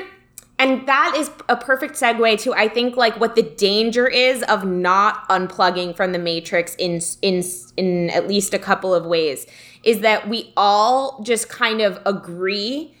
and 0.57 0.87
that 0.87 1.15
is 1.17 1.29
a 1.49 1.57
perfect 1.57 1.95
segue 1.95 2.39
to 2.41 2.53
I 2.53 2.67
think 2.67 2.95
like 2.95 3.19
what 3.19 3.35
the 3.35 3.43
danger 3.43 4.07
is 4.07 4.41
of 4.43 4.63
not 4.65 5.27
unplugging 5.29 5.95
from 5.95 6.11
the 6.11 6.19
matrix 6.19 6.75
in 6.75 7.01
in 7.21 7.43
in 7.77 8.09
at 8.11 8.27
least 8.27 8.53
a 8.53 8.59
couple 8.59 8.93
of 8.93 9.05
ways 9.05 9.45
is 9.83 9.99
that 9.99 10.27
we 10.29 10.53
all 10.55 11.21
just 11.23 11.49
kind 11.49 11.81
of 11.81 11.99
agree 12.05 12.95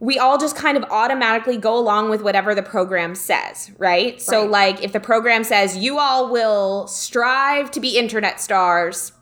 we 0.00 0.18
all 0.18 0.38
just 0.38 0.56
kind 0.56 0.76
of 0.76 0.84
automatically 0.84 1.56
go 1.56 1.78
along 1.78 2.10
with 2.10 2.22
whatever 2.22 2.54
the 2.54 2.62
program 2.62 3.14
says, 3.14 3.70
right? 3.78 4.12
right? 4.12 4.20
So, 4.20 4.44
like, 4.44 4.82
if 4.82 4.92
the 4.92 5.00
program 5.00 5.44
says 5.44 5.76
you 5.76 5.98
all 5.98 6.30
will 6.30 6.86
strive 6.88 7.70
to 7.72 7.80
be 7.80 7.96
internet 7.96 8.40
stars 8.40 9.12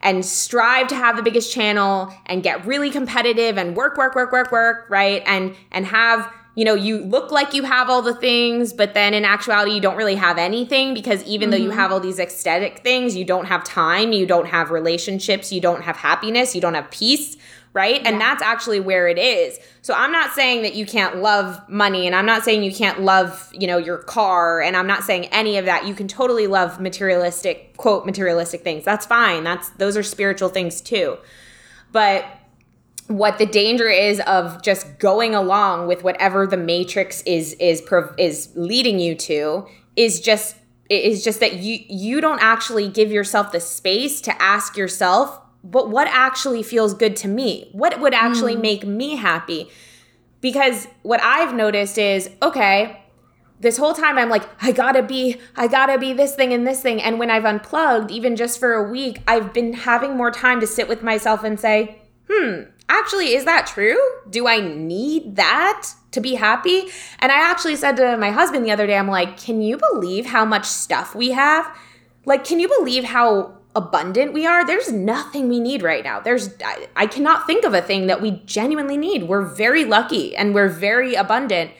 and 0.00 0.24
strive 0.24 0.86
to 0.88 0.94
have 0.94 1.16
the 1.16 1.22
biggest 1.22 1.52
channel 1.52 2.12
and 2.26 2.42
get 2.42 2.64
really 2.64 2.90
competitive 2.90 3.56
and 3.56 3.76
work, 3.76 3.96
work, 3.96 4.14
work, 4.14 4.32
work, 4.32 4.52
work, 4.52 4.86
right? 4.88 5.22
And 5.26 5.56
and 5.72 5.86
have 5.86 6.32
you 6.54 6.64
know 6.64 6.74
you 6.74 6.98
look 6.98 7.30
like 7.30 7.54
you 7.54 7.64
have 7.64 7.88
all 7.88 8.02
the 8.02 8.14
things, 8.14 8.72
but 8.72 8.94
then 8.94 9.14
in 9.14 9.24
actuality 9.24 9.72
you 9.72 9.80
don't 9.80 9.96
really 9.96 10.16
have 10.16 10.38
anything 10.38 10.94
because 10.94 11.24
even 11.24 11.46
mm-hmm. 11.46 11.50
though 11.50 11.56
you 11.56 11.70
mm-hmm. 11.70 11.78
have 11.78 11.92
all 11.92 12.00
these 12.00 12.18
aesthetic 12.18 12.80
things, 12.80 13.16
you 13.16 13.24
don't 13.24 13.46
have 13.46 13.64
time, 13.64 14.12
you 14.12 14.26
don't 14.26 14.46
have 14.46 14.70
relationships, 14.70 15.52
you 15.52 15.60
don't 15.60 15.82
have 15.82 15.96
happiness, 15.96 16.54
you 16.54 16.60
don't 16.60 16.74
have 16.74 16.90
peace 16.90 17.36
right? 17.72 18.00
Yeah. 18.02 18.08
And 18.08 18.20
that's 18.20 18.42
actually 18.42 18.80
where 18.80 19.08
it 19.08 19.18
is. 19.18 19.58
So 19.82 19.94
I'm 19.94 20.12
not 20.12 20.32
saying 20.32 20.62
that 20.62 20.74
you 20.74 20.86
can't 20.86 21.18
love 21.18 21.60
money 21.68 22.06
and 22.06 22.14
I'm 22.14 22.26
not 22.26 22.42
saying 22.44 22.62
you 22.62 22.74
can't 22.74 23.02
love, 23.02 23.50
you 23.52 23.66
know, 23.66 23.78
your 23.78 23.98
car 23.98 24.60
and 24.60 24.76
I'm 24.76 24.86
not 24.86 25.04
saying 25.04 25.26
any 25.26 25.56
of 25.56 25.64
that. 25.66 25.86
You 25.86 25.94
can 25.94 26.08
totally 26.08 26.46
love 26.46 26.80
materialistic, 26.80 27.76
quote, 27.76 28.06
materialistic 28.06 28.62
things. 28.62 28.84
That's 28.84 29.06
fine. 29.06 29.44
That's 29.44 29.70
those 29.70 29.96
are 29.96 30.02
spiritual 30.02 30.48
things 30.48 30.80
too. 30.80 31.18
But 31.92 32.24
what 33.08 33.38
the 33.38 33.46
danger 33.46 33.88
is 33.88 34.20
of 34.20 34.62
just 34.62 34.98
going 34.98 35.34
along 35.34 35.88
with 35.88 36.04
whatever 36.04 36.46
the 36.46 36.56
matrix 36.56 37.22
is 37.22 37.54
is 37.54 37.82
is 38.18 38.50
leading 38.54 38.98
you 38.98 39.14
to 39.14 39.66
is 39.96 40.20
just 40.20 40.56
is 40.90 41.24
just 41.24 41.40
that 41.40 41.54
you 41.54 41.82
you 41.88 42.20
don't 42.20 42.40
actually 42.42 42.88
give 42.88 43.10
yourself 43.10 43.50
the 43.50 43.60
space 43.60 44.20
to 44.20 44.42
ask 44.42 44.76
yourself 44.76 45.40
but 45.64 45.90
what 45.90 46.08
actually 46.08 46.62
feels 46.62 46.94
good 46.94 47.16
to 47.16 47.28
me? 47.28 47.68
What 47.72 48.00
would 48.00 48.14
actually 48.14 48.56
mm. 48.56 48.62
make 48.62 48.86
me 48.86 49.16
happy? 49.16 49.70
Because 50.40 50.86
what 51.02 51.20
I've 51.22 51.54
noticed 51.54 51.98
is, 51.98 52.30
okay, 52.42 53.02
this 53.60 53.76
whole 53.76 53.94
time 53.94 54.18
I'm 54.18 54.28
like, 54.28 54.44
I 54.62 54.72
gotta 54.72 55.02
be, 55.02 55.36
I 55.56 55.66
gotta 55.66 55.98
be 55.98 56.12
this 56.12 56.34
thing 56.34 56.52
and 56.52 56.66
this 56.66 56.80
thing. 56.80 57.02
And 57.02 57.18
when 57.18 57.30
I've 57.30 57.44
unplugged, 57.44 58.10
even 58.10 58.36
just 58.36 58.60
for 58.60 58.74
a 58.74 58.88
week, 58.88 59.20
I've 59.26 59.52
been 59.52 59.72
having 59.72 60.16
more 60.16 60.30
time 60.30 60.60
to 60.60 60.66
sit 60.66 60.88
with 60.88 61.02
myself 61.02 61.42
and 61.42 61.58
say, 61.58 61.98
hmm, 62.30 62.62
actually, 62.88 63.34
is 63.34 63.44
that 63.44 63.66
true? 63.66 63.98
Do 64.30 64.46
I 64.46 64.60
need 64.60 65.36
that 65.36 65.88
to 66.12 66.20
be 66.20 66.34
happy? 66.36 66.84
And 67.18 67.32
I 67.32 67.50
actually 67.50 67.76
said 67.76 67.96
to 67.96 68.16
my 68.16 68.30
husband 68.30 68.64
the 68.64 68.70
other 68.70 68.86
day, 68.86 68.96
I'm 68.96 69.08
like, 69.08 69.38
can 69.38 69.60
you 69.60 69.78
believe 69.92 70.26
how 70.26 70.44
much 70.44 70.66
stuff 70.66 71.14
we 71.14 71.32
have? 71.32 71.68
Like, 72.24 72.44
can 72.44 72.60
you 72.60 72.68
believe 72.78 73.04
how 73.04 73.57
abundant 73.78 74.32
we 74.32 74.44
are, 74.44 74.66
there's 74.66 74.90
nothing 74.92 75.48
we 75.48 75.60
need 75.60 75.82
right 75.82 76.02
now. 76.02 76.18
There's 76.18 76.50
I, 76.64 76.88
I, 76.96 77.06
cannot 77.06 77.46
think 77.46 77.64
of 77.64 77.74
a 77.74 77.80
thing 77.80 78.08
that 78.08 78.20
we 78.20 78.42
genuinely 78.44 78.96
need. 78.96 79.28
We're 79.28 79.44
very 79.44 79.84
lucky 79.84 80.34
and 80.36 80.52
we're 80.52 80.68
very 80.68 81.14
abundant. 81.14 81.70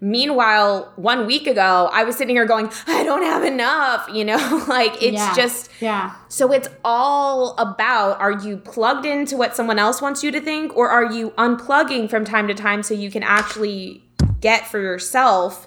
Meanwhile, 0.00 0.92
one 0.96 1.26
week 1.26 1.46
ago, 1.46 1.88
I 1.90 2.04
was 2.04 2.16
sitting 2.16 2.36
here 2.36 2.44
going, 2.44 2.70
I 2.86 3.02
don't 3.02 3.22
have 3.22 3.42
enough, 3.42 4.08
you 4.12 4.26
know? 4.26 4.64
like 4.68 5.02
it's 5.02 5.14
yeah. 5.14 5.34
just 5.34 5.70
Yeah. 5.80 6.14
So 6.28 6.52
it's 6.52 6.68
all 6.84 7.56
about 7.56 8.20
are 8.20 8.32
you 8.32 8.58
plugged 8.58 9.06
into 9.06 9.38
what 9.38 9.56
someone 9.56 9.78
else 9.78 10.02
wants 10.02 10.22
you 10.22 10.30
to 10.30 10.40
think 10.40 10.76
or 10.76 10.90
are 10.90 11.10
you 11.10 11.30
unplugging 11.30 12.10
from 12.10 12.26
time 12.26 12.46
to 12.48 12.54
time 12.54 12.82
so 12.82 12.92
you 12.92 13.10
can 13.10 13.22
actually 13.22 14.04
get 14.40 14.68
for 14.68 14.78
yourself 14.78 15.66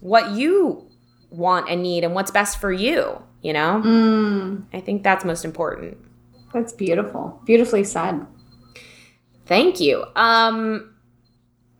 what 0.00 0.32
you 0.32 0.90
want 1.30 1.70
and 1.70 1.80
need 1.80 2.02
and 2.02 2.12
what's 2.12 2.32
best 2.32 2.60
for 2.60 2.72
you? 2.72 3.22
You 3.42 3.52
know? 3.52 3.82
Mm. 3.84 4.64
I 4.72 4.80
think 4.80 5.02
that's 5.02 5.24
most 5.24 5.44
important. 5.44 5.98
That's 6.52 6.72
beautiful. 6.72 7.40
Beautifully 7.44 7.84
said. 7.84 8.26
Thank 9.46 9.80
you. 9.80 10.04
Um 10.16 10.94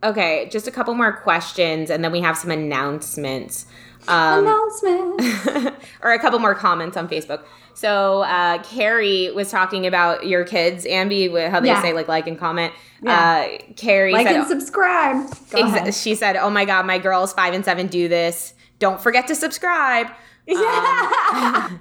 okay, 0.03 0.49
just 0.51 0.67
a 0.67 0.71
couple 0.71 0.93
more 0.93 1.15
questions 1.21 1.89
and 1.89 2.03
then 2.03 2.11
we 2.11 2.21
have 2.21 2.37
some 2.37 2.51
announcements. 2.51 3.65
Um, 4.07 4.45
Announcement. 4.45 5.75
or 6.01 6.11
a 6.11 6.19
couple 6.19 6.37
more 6.39 6.55
comments 6.55 6.97
on 6.97 7.07
Facebook. 7.07 7.43
So 7.73 8.21
uh, 8.23 8.61
Carrie 8.63 9.31
was 9.31 9.49
talking 9.49 9.87
about 9.87 10.27
your 10.27 10.43
kids, 10.43 10.85
Ambi, 10.85 11.49
how 11.49 11.59
they 11.59 11.67
yeah. 11.67 11.81
say 11.81 11.93
like 11.93 12.07
like 12.07 12.27
and 12.27 12.37
comment. 12.37 12.73
Yeah. 13.01 13.47
Uh, 13.59 13.73
Carrie 13.75 14.13
like 14.13 14.27
said, 14.27 14.35
and 14.35 14.47
subscribe. 14.47 15.27
Ex- 15.53 15.99
she 15.99 16.15
said, 16.15 16.35
"Oh 16.35 16.49
my 16.49 16.65
god, 16.65 16.85
my 16.85 16.99
girls 16.99 17.33
five 17.33 17.53
and 17.53 17.65
seven 17.65 17.87
do 17.87 18.07
this. 18.07 18.53
Don't 18.83 19.01
forget 19.01 19.27
to 19.27 19.35
subscribe." 19.35 20.07
Yeah. 20.45 20.57
Um, 20.57 21.79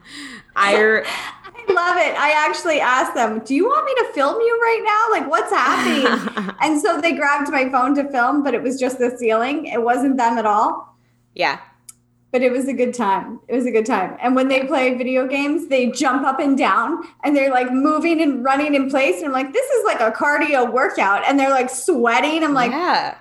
I, 0.54 1.02
I 1.04 1.72
love 1.72 1.96
it. 1.96 2.14
I 2.16 2.46
actually 2.46 2.80
asked 2.80 3.14
them, 3.14 3.40
Do 3.44 3.56
you 3.56 3.66
want 3.66 3.84
me 3.86 3.94
to 4.06 4.12
film 4.12 4.40
you 4.40 4.60
right 4.62 4.82
now? 4.84 5.18
Like, 5.18 5.28
what's 5.28 5.50
happening? 5.50 6.54
and 6.60 6.80
so 6.80 7.00
they 7.00 7.12
grabbed 7.12 7.50
my 7.50 7.68
phone 7.70 7.96
to 7.96 8.08
film, 8.10 8.44
but 8.44 8.54
it 8.54 8.62
was 8.62 8.78
just 8.78 9.00
the 9.00 9.16
ceiling. 9.18 9.66
It 9.66 9.82
wasn't 9.82 10.16
them 10.16 10.38
at 10.38 10.46
all. 10.46 10.96
Yeah. 11.34 11.58
But 12.30 12.42
it 12.42 12.52
was 12.52 12.68
a 12.68 12.72
good 12.72 12.94
time. 12.94 13.40
It 13.48 13.54
was 13.56 13.66
a 13.66 13.72
good 13.72 13.84
time. 13.84 14.16
And 14.22 14.36
when 14.36 14.46
they 14.46 14.64
play 14.64 14.96
video 14.96 15.26
games, 15.26 15.66
they 15.66 15.90
jump 15.90 16.24
up 16.24 16.38
and 16.38 16.56
down 16.56 17.02
and 17.24 17.36
they're 17.36 17.50
like 17.50 17.72
moving 17.72 18.22
and 18.22 18.44
running 18.44 18.76
in 18.76 18.88
place. 18.88 19.16
And 19.16 19.26
I'm 19.26 19.32
like, 19.32 19.52
this 19.52 19.68
is 19.70 19.84
like 19.84 20.00
a 20.00 20.12
cardio 20.12 20.72
workout. 20.72 21.26
And 21.26 21.36
they're 21.36 21.50
like 21.50 21.68
sweating. 21.68 22.44
I'm 22.44 22.54
like, 22.54 22.70
yeah. 22.70 23.18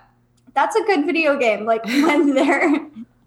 That's 0.53 0.75
a 0.75 0.83
good 0.83 1.05
video 1.05 1.37
game. 1.37 1.65
Like 1.65 1.83
when 1.85 2.35
they're 2.35 2.79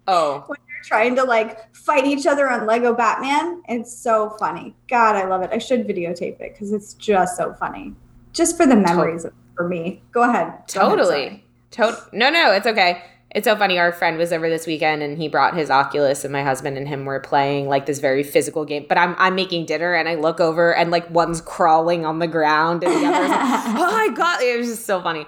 Oh. 0.07 0.43
When 0.47 0.59
they're 0.67 0.83
trying 0.83 1.15
to 1.15 1.23
like 1.23 1.75
fight 1.75 2.05
each 2.05 2.27
other 2.27 2.49
on 2.49 2.65
Lego 2.65 2.93
Batman. 2.93 3.61
It's 3.67 3.95
so 3.95 4.31
funny. 4.39 4.75
God, 4.89 5.15
I 5.15 5.25
love 5.25 5.41
it. 5.41 5.49
I 5.51 5.57
should 5.57 5.87
videotape 5.87 6.39
it 6.39 6.53
because 6.53 6.71
it's 6.71 6.93
just 6.95 7.37
so 7.37 7.53
funny. 7.53 7.93
Just 8.33 8.57
for 8.57 8.65
the 8.67 8.75
memories 8.75 9.23
to- 9.23 9.33
for 9.55 9.67
me. 9.67 10.01
Go 10.11 10.23
ahead. 10.23 10.53
Go 10.73 10.89
totally. 10.89 11.25
Ahead, 11.27 11.41
to- 11.71 11.97
no, 12.11 12.29
no, 12.29 12.51
it's 12.51 12.67
okay. 12.67 13.01
It's 13.31 13.45
so 13.45 13.55
funny. 13.57 13.77
Our 13.79 13.91
friend 13.91 14.17
was 14.17 14.31
over 14.31 14.47
this 14.49 14.65
weekend 14.65 15.03
and 15.03 15.17
he 15.17 15.27
brought 15.27 15.57
his 15.57 15.69
Oculus 15.69 16.23
and 16.23 16.31
my 16.31 16.41
husband 16.43 16.77
and 16.77 16.87
him 16.87 17.03
were 17.03 17.19
playing 17.19 17.67
like 17.67 17.85
this 17.85 17.99
very 17.99 18.23
physical 18.23 18.63
game. 18.63 18.85
But 18.87 18.97
I'm 18.97 19.13
I'm 19.17 19.35
making 19.35 19.65
dinner 19.65 19.93
and 19.93 20.07
I 20.07 20.15
look 20.15 20.39
over 20.39 20.73
and 20.73 20.89
like 20.89 21.09
one's 21.09 21.41
crawling 21.41 22.05
on 22.05 22.19
the 22.19 22.27
ground 22.27 22.83
and 22.85 22.93
the 22.93 23.05
other's 23.07 23.29
like, 23.29 23.39
oh 23.77 23.91
my 23.91 24.09
god, 24.15 24.41
it 24.41 24.57
was 24.57 24.67
just 24.67 24.85
so 24.85 25.01
funny. 25.01 25.25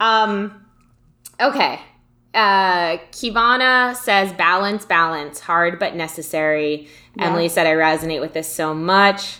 Um 0.00 0.64
okay 1.40 1.80
uh, 2.34 2.98
Kivana 3.12 3.94
says 3.96 4.32
balance, 4.32 4.84
balance, 4.84 5.40
hard 5.40 5.78
but 5.78 5.94
necessary. 5.94 6.88
Yeah. 7.16 7.26
Emily 7.26 7.48
said 7.48 7.66
I 7.66 7.74
resonate 7.74 8.20
with 8.20 8.32
this 8.32 8.52
so 8.52 8.74
much. 8.74 9.38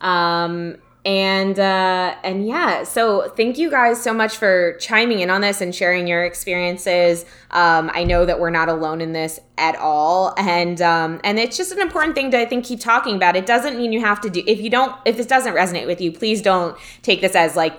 Um, 0.00 0.76
and 1.06 1.58
uh, 1.58 2.14
and 2.24 2.46
yeah, 2.46 2.82
so 2.84 3.28
thank 3.36 3.58
you 3.58 3.70
guys 3.70 4.02
so 4.02 4.14
much 4.14 4.36
for 4.38 4.76
chiming 4.78 5.20
in 5.20 5.28
on 5.28 5.42
this 5.42 5.60
and 5.60 5.74
sharing 5.74 6.06
your 6.06 6.24
experiences. 6.24 7.26
Um, 7.50 7.90
I 7.92 8.04
know 8.04 8.24
that 8.24 8.40
we're 8.40 8.50
not 8.50 8.70
alone 8.70 9.02
in 9.02 9.12
this 9.12 9.38
at 9.58 9.76
all, 9.76 10.32
and 10.38 10.80
um, 10.80 11.20
and 11.22 11.38
it's 11.38 11.58
just 11.58 11.72
an 11.72 11.80
important 11.80 12.14
thing 12.14 12.30
to 12.30 12.38
I 12.38 12.46
think 12.46 12.64
keep 12.64 12.80
talking 12.80 13.16
about. 13.16 13.36
It 13.36 13.44
doesn't 13.44 13.76
mean 13.76 13.92
you 13.92 14.00
have 14.00 14.20
to 14.22 14.30
do 14.30 14.42
if 14.46 14.60
you 14.60 14.70
don't 14.70 14.96
if 15.04 15.18
this 15.18 15.26
doesn't 15.26 15.54
resonate 15.54 15.86
with 15.86 16.00
you, 16.00 16.10
please 16.10 16.40
don't 16.40 16.74
take 17.02 17.20
this 17.20 17.34
as 17.34 17.54
like 17.54 17.78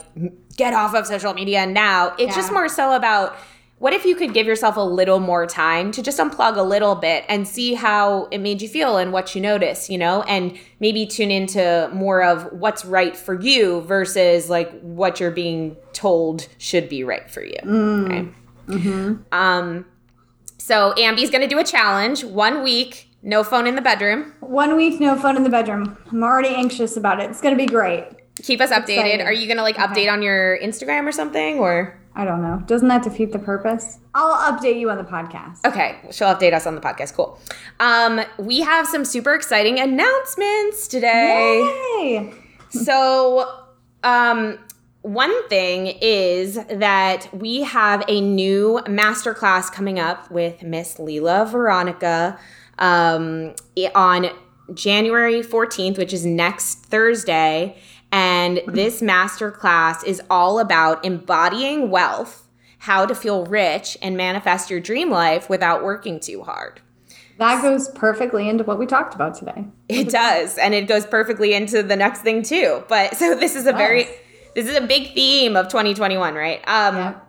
get 0.56 0.76
off 0.76 0.94
of 0.94 1.08
social 1.08 1.34
media 1.34 1.66
now. 1.66 2.14
It's 2.20 2.30
yeah. 2.30 2.36
just 2.36 2.54
more 2.54 2.70
so 2.70 2.94
about 2.94 3.36
what 3.78 3.92
if 3.94 4.06
you 4.06 4.16
could 4.16 4.34
give 4.34 4.48
yourself 4.48 4.78
a 4.78 4.82
little 4.82 5.20
more 5.20 5.46
time 5.46 5.92
to 5.92 6.02
just 6.02 6.18
unplug 6.18 6.56
a 6.56 6.62
little 6.62 6.96
bit 6.96 7.26
and 7.28 7.46
see 7.48 7.74
how 7.74 8.26
it 8.32 8.38
made 8.40 8.62
you 8.62 8.70
feel 8.70 8.98
and 8.98 9.12
what 9.12 9.36
you 9.36 9.42
notice, 9.42 9.90
you 9.90 9.98
know, 9.98 10.22
and 10.24 10.58
maybe 10.80 11.06
tune 11.06 11.30
into 11.30 11.90
more 11.94 12.24
of 12.24 12.44
what's 12.54 12.86
right 12.86 13.18
for 13.18 13.40
you 13.40 13.82
versus 13.82 14.50
like 14.50 14.72
what 14.82 15.20
you're 15.20 15.30
being 15.30 15.76
told 15.92 16.48
should 16.58 16.88
be 16.88 17.04
right 17.04 17.30
for 17.30 17.44
you. 17.44 17.58
Mm. 17.64 18.34
Mm-hmm. 18.68 19.14
Um, 19.34 19.86
So 20.58 20.94
Ambi's 20.98 21.30
going 21.30 21.42
to 21.42 21.48
do 21.48 21.60
a 21.60 21.64
challenge 21.64 22.24
one 22.24 22.64
week, 22.64 23.10
no 23.22 23.44
phone 23.44 23.68
in 23.68 23.76
the 23.76 23.82
bedroom. 23.82 24.34
One 24.40 24.76
week, 24.78 25.00
no 25.02 25.16
phone 25.18 25.36
in 25.36 25.44
the 25.44 25.50
bedroom. 25.50 25.98
I'm 26.12 26.24
already 26.24 26.56
anxious 26.56 26.96
about 26.98 27.20
it. 27.20 27.30
It's 27.30 27.42
going 27.42 27.56
to 27.56 27.62
be 27.62 27.68
great. 27.68 28.06
Keep 28.42 28.62
us 28.62 28.72
updated. 28.72 29.06
Excited. 29.06 29.22
Are 29.22 29.34
you 29.34 29.48
going 29.48 29.58
to 29.58 29.64
like 29.64 29.78
Okay. 29.80 30.06
update 30.08 30.12
on 30.12 30.22
your 30.22 30.58
Instagram 30.60 31.06
or 31.08 31.12
something 31.12 31.60
or? 31.60 32.00
I 32.18 32.24
don't 32.24 32.42
know. 32.42 32.64
Doesn't 32.66 32.88
that 32.88 33.04
defeat 33.04 33.34
the 33.34 33.40
purpose? 33.40 34.00
I'll 34.14 34.54
update 34.54 34.80
you 34.80 34.90
on 34.90 34.98
the 34.98 35.04
podcast. 35.04 35.66
Okay, 35.66 35.98
she'll 36.12 36.30
update 36.30 36.54
us 36.54 36.66
on 36.66 36.74
the 36.74 36.82
podcast. 36.82 37.14
Cool. 37.14 37.38
Um, 37.80 38.22
we 38.40 38.62
have 38.62 38.88
some 38.88 39.04
super 39.04 39.34
exciting 39.34 39.80
announcements 39.80 40.88
today. 40.88 41.60
Yay! 42.00 42.34
So, 42.70 43.64
um, 44.04 44.58
one 45.02 45.48
thing 45.50 45.88
is 46.02 46.56
that 46.56 47.28
we 47.34 47.62
have 47.64 48.04
a 48.08 48.22
new 48.22 48.80
masterclass 48.86 49.72
coming 49.72 50.00
up 50.00 50.32
with 50.32 50.64
Miss 50.64 50.96
Leela 50.96 51.50
Veronica 51.50 52.40
um, 52.80 53.54
on 53.94 54.30
January 54.74 55.42
14th, 55.44 55.98
which 55.98 56.14
is 56.14 56.26
next 56.26 56.86
Thursday. 56.86 57.78
And 58.12 58.62
this 58.68 59.02
masterclass 59.02 60.04
is 60.06 60.22
all 60.30 60.60
about 60.60 61.04
embodying 61.04 61.90
wealth, 61.90 62.48
how 62.80 63.06
to 63.06 63.16
feel 63.16 63.46
rich 63.46 63.98
and 64.02 64.16
manifest 64.16 64.70
your 64.70 64.80
dream 64.80 65.10
life 65.10 65.50
without 65.50 65.84
working 65.84 66.20
too 66.20 66.44
hard. 66.44 66.82
That 67.38 67.62
goes 67.62 67.90
perfectly 67.90 68.48
into 68.48 68.64
what 68.64 68.80
we 68.80 68.86
talked 68.86 69.14
about 69.14 69.36
today. 69.36 69.66
It 69.90 70.10
does, 70.10 70.58
and 70.58 70.74
it 70.74 70.88
goes 70.88 71.06
perfectly 71.06 71.54
into 71.54 71.84
the 71.84 71.96
next 71.96 72.22
thing 72.22 72.44
too. 72.44 72.84
But 72.88 73.16
so 73.18 73.36
this 73.36 73.56
is 73.56 73.66
a 73.66 73.74
very 73.74 74.08
this 74.56 74.68
is 74.68 74.76
a 74.76 74.82
big 74.82 75.14
theme 75.14 75.58
of 75.58 75.68
2021, 75.68 76.34
right? 76.34 76.60
Um 76.68 76.96
Yeah. 76.96 77.20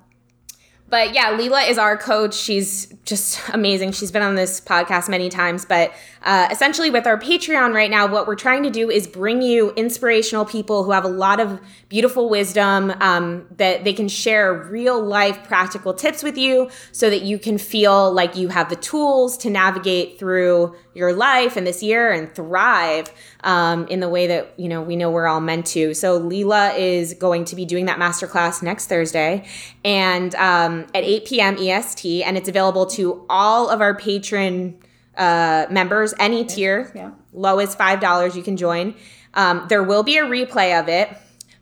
But 0.88 1.14
yeah, 1.14 1.36
Leela 1.36 1.68
is 1.68 1.78
our 1.78 1.96
coach. 1.96 2.34
She's 2.34 2.86
just 3.04 3.40
amazing. 3.52 3.92
She's 3.92 4.12
been 4.12 4.22
on 4.22 4.36
this 4.36 4.60
podcast 4.60 5.08
many 5.08 5.28
times. 5.28 5.64
But 5.64 5.92
uh, 6.22 6.48
essentially, 6.50 6.90
with 6.90 7.06
our 7.06 7.18
Patreon 7.18 7.74
right 7.74 7.90
now, 7.90 8.06
what 8.06 8.26
we're 8.26 8.36
trying 8.36 8.62
to 8.64 8.70
do 8.70 8.90
is 8.90 9.06
bring 9.06 9.42
you 9.42 9.70
inspirational 9.72 10.44
people 10.44 10.84
who 10.84 10.92
have 10.92 11.04
a 11.04 11.08
lot 11.08 11.40
of 11.40 11.60
beautiful 11.88 12.28
wisdom 12.28 12.92
um, 13.00 13.46
that 13.56 13.84
they 13.84 13.92
can 13.92 14.08
share 14.08 14.52
real 14.52 15.02
life 15.02 15.42
practical 15.44 15.94
tips 15.94 16.22
with 16.22 16.36
you 16.36 16.68
so 16.92 17.10
that 17.10 17.22
you 17.22 17.38
can 17.38 17.58
feel 17.58 18.12
like 18.12 18.36
you 18.36 18.48
have 18.48 18.68
the 18.68 18.76
tools 18.76 19.36
to 19.38 19.50
navigate 19.50 20.18
through 20.18 20.74
your 20.94 21.12
life 21.12 21.56
and 21.56 21.66
this 21.66 21.82
year 21.82 22.10
and 22.10 22.34
thrive 22.34 23.12
um, 23.44 23.86
in 23.88 24.00
the 24.00 24.08
way 24.08 24.26
that 24.26 24.52
you 24.56 24.68
know 24.68 24.82
we 24.82 24.96
know 24.96 25.10
we're 25.10 25.26
all 25.26 25.40
meant 25.40 25.66
to. 25.66 25.94
So 25.94 26.20
Leela 26.20 26.76
is 26.76 27.14
going 27.14 27.44
to 27.46 27.56
be 27.56 27.64
doing 27.64 27.86
that 27.86 27.98
masterclass 27.98 28.62
next 28.62 28.86
Thursday, 28.86 29.46
and 29.84 30.34
um, 30.34 30.75
at 30.94 31.04
8 31.04 31.24
p.m. 31.26 31.56
EST, 31.58 32.22
and 32.24 32.36
it's 32.36 32.48
available 32.48 32.86
to 32.86 33.24
all 33.28 33.68
of 33.70 33.80
our 33.80 33.94
patron 33.96 34.78
uh, 35.16 35.66
members, 35.70 36.12
any 36.18 36.44
tier. 36.44 36.92
yeah. 36.94 37.10
Low 37.32 37.58
is 37.60 37.74
five 37.74 38.00
dollars. 38.00 38.36
You 38.36 38.42
can 38.42 38.56
join. 38.56 38.94
Um, 39.34 39.66
there 39.68 39.82
will 39.82 40.02
be 40.02 40.16
a 40.18 40.24
replay 40.24 40.78
of 40.80 40.88
it. 40.88 41.08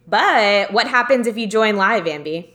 But 0.07 0.73
what 0.73 0.87
happens 0.87 1.27
if 1.27 1.37
you 1.37 1.47
join 1.47 1.77
live, 1.77 2.05
Ambi? 2.05 2.51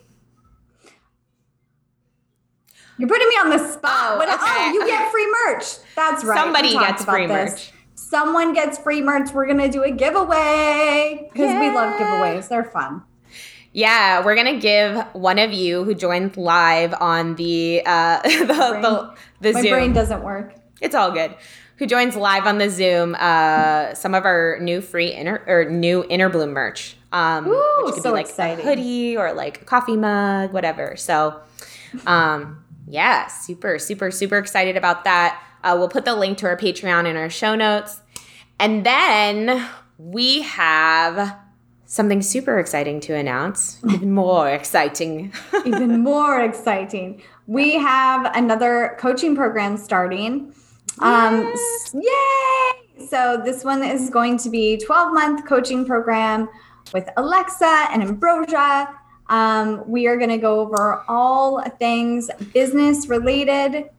You're 2.98 3.08
putting 3.10 3.28
me 3.30 3.36
on 3.36 3.50
the 3.50 3.60
spot. 3.72 4.14
Oh, 4.14 4.18
What- 4.18 4.28
okay. 4.30 4.38
oh, 4.42 4.72
you 4.74 4.86
get 4.86 5.12
free 5.12 5.28
merch. 5.48 5.66
That's 5.96 6.24
right. 6.24 6.38
Somebody 6.38 6.74
gets 6.74 7.06
free 7.06 7.28
this. 7.28 7.52
merch. 7.52 7.72
Someone 7.96 8.54
gets 8.54 8.78
free 8.78 9.02
merch. 9.02 9.32
We're 9.34 9.48
gonna 9.48 9.70
do 9.70 9.84
a 9.84 9.92
giveaway 9.92 11.30
because 11.32 11.60
we 11.60 11.70
love 11.72 12.00
giveaways. 12.00 12.48
They're 12.50 12.64
fun. 12.66 13.04
Yeah, 13.72 14.26
we're 14.26 14.36
gonna 14.36 14.60
give 14.60 14.98
one 15.14 15.38
of 15.40 15.54
you 15.54 15.84
who 15.84 15.94
joined 15.94 16.38
live 16.38 16.94
on 17.00 17.36
the 17.36 17.84
uh, 17.86 18.22
the, 18.24 18.46
the, 18.46 19.14
the 19.42 19.54
My 19.54 19.62
Zoom. 19.62 19.72
brain 19.72 19.94
doesn't 19.94 20.24
work. 20.24 20.56
it's 20.82 20.96
all 20.96 21.12
good. 21.12 21.36
Who 21.78 21.86
joins 21.86 22.16
live 22.16 22.46
on 22.46 22.58
the 22.58 22.70
Zoom? 22.70 23.16
Uh, 23.18 23.94
some 23.94 24.14
of 24.14 24.26
our 24.26 24.58
new 24.60 24.82
free 24.82 25.10
inner 25.14 25.42
or 25.48 25.66
new 25.66 26.04
Inner 26.10 26.28
Bloom 26.30 26.52
merch. 26.52 26.98
Um, 27.14 27.48
Ooh, 27.48 27.82
which 27.86 27.94
could 27.96 28.04
so 28.04 28.10
be 28.10 28.14
like 28.16 28.26
exciting. 28.26 28.66
a 28.66 28.70
hoodie 28.70 29.16
or 29.18 29.32
like 29.34 29.62
a 29.62 29.66
coffee 29.66 29.96
mug, 29.98 30.52
whatever. 30.52 30.96
So, 30.98 31.40
um, 32.06 32.64
yeah, 32.88 33.28
super, 33.28 33.80
super, 33.80 34.12
super 34.12 34.38
excited 34.38 34.76
about 34.78 35.06
that. 35.06 35.42
Uh, 35.64 35.76
we'll 35.78 35.90
put 35.90 36.06
the 36.06 36.16
link 36.16 36.38
to 36.40 36.48
our 36.48 36.58
Patreon 36.58 37.08
in 37.08 37.16
our 37.16 37.30
show 37.30 37.56
notes, 37.56 38.02
and 38.60 38.86
then 38.86 39.66
we 39.98 40.42
have 40.42 41.36
something 41.90 42.22
super 42.22 42.60
exciting 42.60 43.00
to 43.02 43.16
announce. 43.16 43.80
Even 43.90 44.12
more 44.14 44.48
exciting. 44.50 45.34
Even 45.66 46.02
more 46.02 46.40
exciting. 46.40 47.22
We 47.48 47.74
have 47.80 48.32
another 48.36 48.96
coaching 49.00 49.36
program 49.36 49.76
starting. 49.76 50.54
Um, 51.00 51.48
s- 51.48 51.96
yay! 51.96 53.06
So 53.08 53.42
this 53.44 53.64
one 53.64 53.84
is 53.84 54.10
going 54.12 54.38
to 54.40 54.50
be 54.50 54.78
12 54.78 55.14
month 55.14 55.48
coaching 55.48 55.84
program 55.86 56.48
with 56.94 57.10
Alexa 57.18 57.88
and 57.92 58.04
Ambrosia. 58.04 58.90
Um, 59.30 59.84
we 59.88 60.06
are 60.08 60.18
going 60.18 60.30
to 60.30 60.38
go 60.38 60.60
over 60.60 61.04
all 61.08 61.62
things 61.80 62.30
business 62.54 63.08
related. 63.08 63.90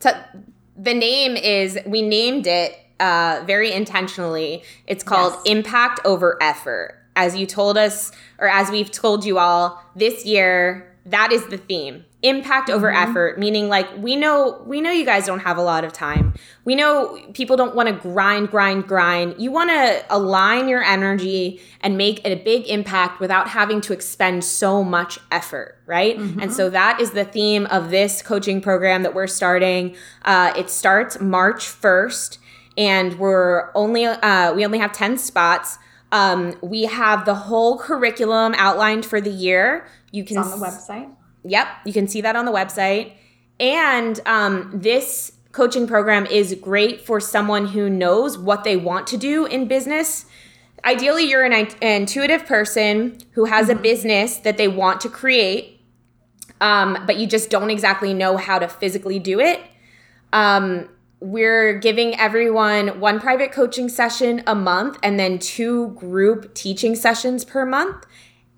The 0.00 0.94
name 0.94 1.36
is 1.36 1.78
we 1.86 2.02
named 2.02 2.46
it 2.46 2.76
uh, 3.00 3.42
very 3.46 3.72
intentionally. 3.72 4.62
It's 4.86 5.02
called 5.04 5.32
Yes. 5.44 5.56
Impact 5.56 6.00
Over 6.04 6.36
Effort. 6.40 7.00
As 7.16 7.36
you 7.36 7.46
told 7.46 7.78
us, 7.78 8.12
or 8.38 8.48
as 8.48 8.70
we've 8.70 8.90
told 8.90 9.24
you 9.24 9.38
all 9.38 9.82
this 9.94 10.24
year, 10.24 10.94
that 11.06 11.32
is 11.32 11.46
the 11.48 11.58
theme. 11.58 12.04
Impact 12.22 12.70
over 12.70 12.90
effort, 12.90 13.38
meaning 13.38 13.68
like 13.68 13.86
we 13.98 14.16
know 14.16 14.62
we 14.64 14.80
know 14.80 14.90
you 14.90 15.04
guys 15.04 15.26
don't 15.26 15.40
have 15.40 15.58
a 15.58 15.62
lot 15.62 15.84
of 15.84 15.92
time. 15.92 16.32
We 16.64 16.74
know 16.74 17.20
people 17.34 17.58
don't 17.58 17.74
want 17.74 17.90
to 17.90 17.94
grind, 17.94 18.48
grind, 18.50 18.88
grind. 18.88 19.34
You 19.36 19.52
want 19.52 19.68
to 19.68 20.02
align 20.08 20.66
your 20.66 20.82
energy 20.82 21.60
and 21.82 21.98
make 21.98 22.26
a 22.26 22.36
big 22.36 22.66
impact 22.68 23.20
without 23.20 23.48
having 23.48 23.82
to 23.82 23.92
expend 23.92 24.42
so 24.44 24.82
much 24.82 25.18
effort, 25.30 25.76
right? 25.84 26.16
And 26.40 26.50
so 26.50 26.70
that 26.70 26.98
is 26.98 27.10
the 27.10 27.26
theme 27.26 27.66
of 27.66 27.90
this 27.90 28.22
coaching 28.22 28.62
program 28.62 29.02
that 29.02 29.14
we're 29.14 29.26
starting. 29.26 29.94
Uh, 30.24 30.54
it 30.56 30.70
starts 30.70 31.20
March 31.20 31.66
1st, 31.66 32.38
and 32.78 33.18
we're 33.18 33.70
only 33.74 34.06
uh, 34.06 34.54
we 34.54 34.64
only 34.64 34.78
have 34.78 34.92
10 34.92 35.18
spots. 35.18 35.76
Um, 36.12 36.56
we 36.62 36.84
have 36.84 37.24
the 37.24 37.34
whole 37.34 37.78
curriculum 37.78 38.54
outlined 38.56 39.04
for 39.04 39.20
the 39.20 39.30
year. 39.30 39.86
You 40.12 40.24
can 40.24 40.38
It's 40.38 40.52
on 40.52 40.60
the 40.60 40.66
website. 40.66 41.10
Yep, 41.44 41.66
you 41.84 41.92
can 41.92 42.08
see 42.08 42.20
that 42.20 42.36
on 42.36 42.44
the 42.44 42.52
website. 42.52 43.12
And 43.60 44.20
um, 44.26 44.70
this 44.72 45.32
coaching 45.52 45.86
program 45.86 46.26
is 46.26 46.56
great 46.60 47.00
for 47.00 47.20
someone 47.20 47.68
who 47.68 47.88
knows 47.88 48.36
what 48.36 48.64
they 48.64 48.76
want 48.76 49.06
to 49.08 49.16
do 49.16 49.46
in 49.46 49.68
business. 49.68 50.26
Ideally, 50.84 51.24
you're 51.24 51.44
an 51.44 51.52
in- 51.52 51.82
intuitive 51.82 52.44
person 52.44 53.18
who 53.32 53.46
has 53.46 53.68
a 53.68 53.74
business 53.74 54.38
that 54.38 54.56
they 54.56 54.68
want 54.68 55.00
to 55.02 55.08
create, 55.08 55.80
um, 56.60 56.98
but 57.06 57.16
you 57.16 57.26
just 57.26 57.50
don't 57.50 57.70
exactly 57.70 58.12
know 58.12 58.36
how 58.36 58.58
to 58.58 58.68
physically 58.68 59.18
do 59.18 59.40
it. 59.40 59.60
Um, 60.32 60.88
we're 61.24 61.78
giving 61.78 62.14
everyone 62.20 63.00
one 63.00 63.18
private 63.18 63.50
coaching 63.50 63.88
session 63.88 64.42
a 64.46 64.54
month 64.54 64.98
and 65.02 65.18
then 65.18 65.38
two 65.38 65.88
group 65.92 66.54
teaching 66.54 66.94
sessions 66.94 67.46
per 67.46 67.64
month. 67.64 68.04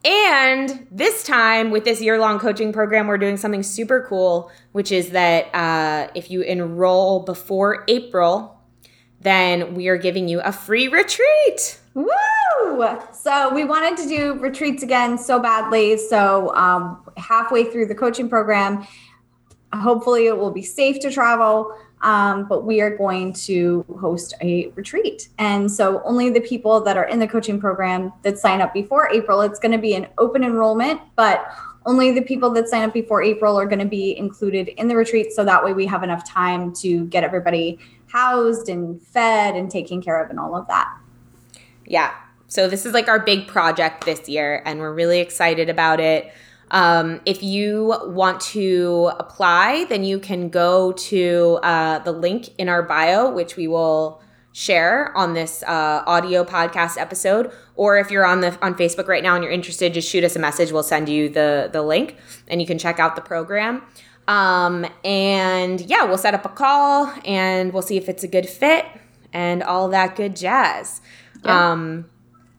And 0.04 0.88
this 0.90 1.22
time, 1.22 1.70
with 1.70 1.84
this 1.84 2.00
year 2.00 2.18
long 2.18 2.40
coaching 2.40 2.72
program, 2.72 3.06
we're 3.06 3.18
doing 3.18 3.36
something 3.36 3.62
super 3.62 4.04
cool, 4.08 4.50
which 4.72 4.90
is 4.90 5.10
that 5.10 5.54
uh, 5.54 6.10
if 6.16 6.28
you 6.28 6.42
enroll 6.42 7.20
before 7.20 7.84
April, 7.86 8.60
then 9.20 9.74
we 9.74 9.86
are 9.86 9.96
giving 9.96 10.26
you 10.26 10.40
a 10.40 10.50
free 10.50 10.88
retreat. 10.88 11.80
Woo! 11.94 12.08
So 13.12 13.54
we 13.54 13.62
wanted 13.62 13.96
to 14.02 14.08
do 14.08 14.34
retreats 14.40 14.82
again 14.82 15.18
so 15.18 15.38
badly. 15.38 15.98
So 15.98 16.52
um, 16.56 17.04
halfway 17.16 17.70
through 17.70 17.86
the 17.86 17.94
coaching 17.94 18.28
program, 18.28 18.84
hopefully 19.72 20.26
it 20.26 20.36
will 20.36 20.50
be 20.50 20.62
safe 20.62 20.98
to 21.00 21.12
travel. 21.12 21.72
Um, 22.02 22.46
but 22.46 22.64
we 22.64 22.80
are 22.82 22.94
going 22.94 23.32
to 23.32 23.84
host 23.98 24.34
a 24.42 24.68
retreat. 24.74 25.28
And 25.38 25.70
so 25.70 26.02
only 26.04 26.28
the 26.28 26.42
people 26.42 26.80
that 26.82 26.96
are 26.96 27.06
in 27.06 27.18
the 27.18 27.26
coaching 27.26 27.58
program 27.58 28.12
that 28.22 28.38
sign 28.38 28.60
up 28.60 28.74
before 28.74 29.10
April, 29.10 29.40
it's 29.40 29.58
going 29.58 29.72
to 29.72 29.78
be 29.78 29.94
an 29.94 30.06
open 30.18 30.44
enrollment, 30.44 31.00
but 31.16 31.50
only 31.86 32.12
the 32.12 32.20
people 32.20 32.50
that 32.50 32.68
sign 32.68 32.82
up 32.82 32.92
before 32.92 33.22
April 33.22 33.58
are 33.58 33.64
going 33.64 33.78
to 33.78 33.86
be 33.86 34.16
included 34.18 34.68
in 34.68 34.88
the 34.88 34.96
retreat. 34.96 35.32
So 35.32 35.44
that 35.44 35.64
way 35.64 35.72
we 35.72 35.86
have 35.86 36.02
enough 36.02 36.28
time 36.28 36.74
to 36.74 37.06
get 37.06 37.24
everybody 37.24 37.78
housed 38.08 38.68
and 38.68 39.00
fed 39.00 39.54
and 39.56 39.70
taken 39.70 40.02
care 40.02 40.22
of 40.22 40.28
and 40.28 40.38
all 40.38 40.54
of 40.54 40.66
that. 40.66 40.94
Yeah. 41.86 42.12
So 42.48 42.68
this 42.68 42.86
is 42.86 42.92
like 42.92 43.08
our 43.08 43.18
big 43.18 43.46
project 43.46 44.04
this 44.04 44.28
year, 44.28 44.62
and 44.64 44.78
we're 44.80 44.94
really 44.94 45.20
excited 45.20 45.68
about 45.68 46.00
it. 46.00 46.32
Um, 46.76 47.22
if 47.24 47.42
you 47.42 47.94
want 48.04 48.38
to 48.52 49.10
apply, 49.18 49.86
then 49.88 50.04
you 50.04 50.18
can 50.18 50.50
go 50.50 50.92
to 50.92 51.58
uh, 51.62 52.00
the 52.00 52.12
link 52.12 52.50
in 52.58 52.68
our 52.68 52.82
bio, 52.82 53.30
which 53.30 53.56
we 53.56 53.66
will 53.66 54.20
share 54.52 55.10
on 55.16 55.32
this 55.32 55.62
uh, 55.62 56.02
audio 56.06 56.44
podcast 56.44 56.98
episode. 56.98 57.50
Or 57.76 57.96
if 57.96 58.10
you're 58.10 58.26
on 58.26 58.42
the 58.42 58.58
on 58.60 58.74
Facebook 58.74 59.08
right 59.08 59.22
now 59.22 59.34
and 59.34 59.42
you're 59.42 59.54
interested, 59.54 59.94
just 59.94 60.06
shoot 60.06 60.22
us 60.22 60.36
a 60.36 60.38
message. 60.38 60.70
We'll 60.70 60.82
send 60.82 61.08
you 61.08 61.30
the 61.30 61.70
the 61.72 61.80
link, 61.80 62.16
and 62.46 62.60
you 62.60 62.66
can 62.66 62.76
check 62.76 62.98
out 62.98 63.16
the 63.16 63.22
program. 63.22 63.82
Um, 64.28 64.84
and 65.02 65.80
yeah, 65.80 66.04
we'll 66.04 66.18
set 66.18 66.34
up 66.34 66.44
a 66.44 66.50
call 66.50 67.10
and 67.24 67.72
we'll 67.72 67.80
see 67.80 67.96
if 67.96 68.06
it's 68.06 68.22
a 68.22 68.28
good 68.28 68.46
fit 68.46 68.84
and 69.32 69.62
all 69.62 69.88
that 69.88 70.14
good 70.14 70.36
jazz. 70.36 71.00
Yeah. 71.42 71.70
Um, 71.72 72.10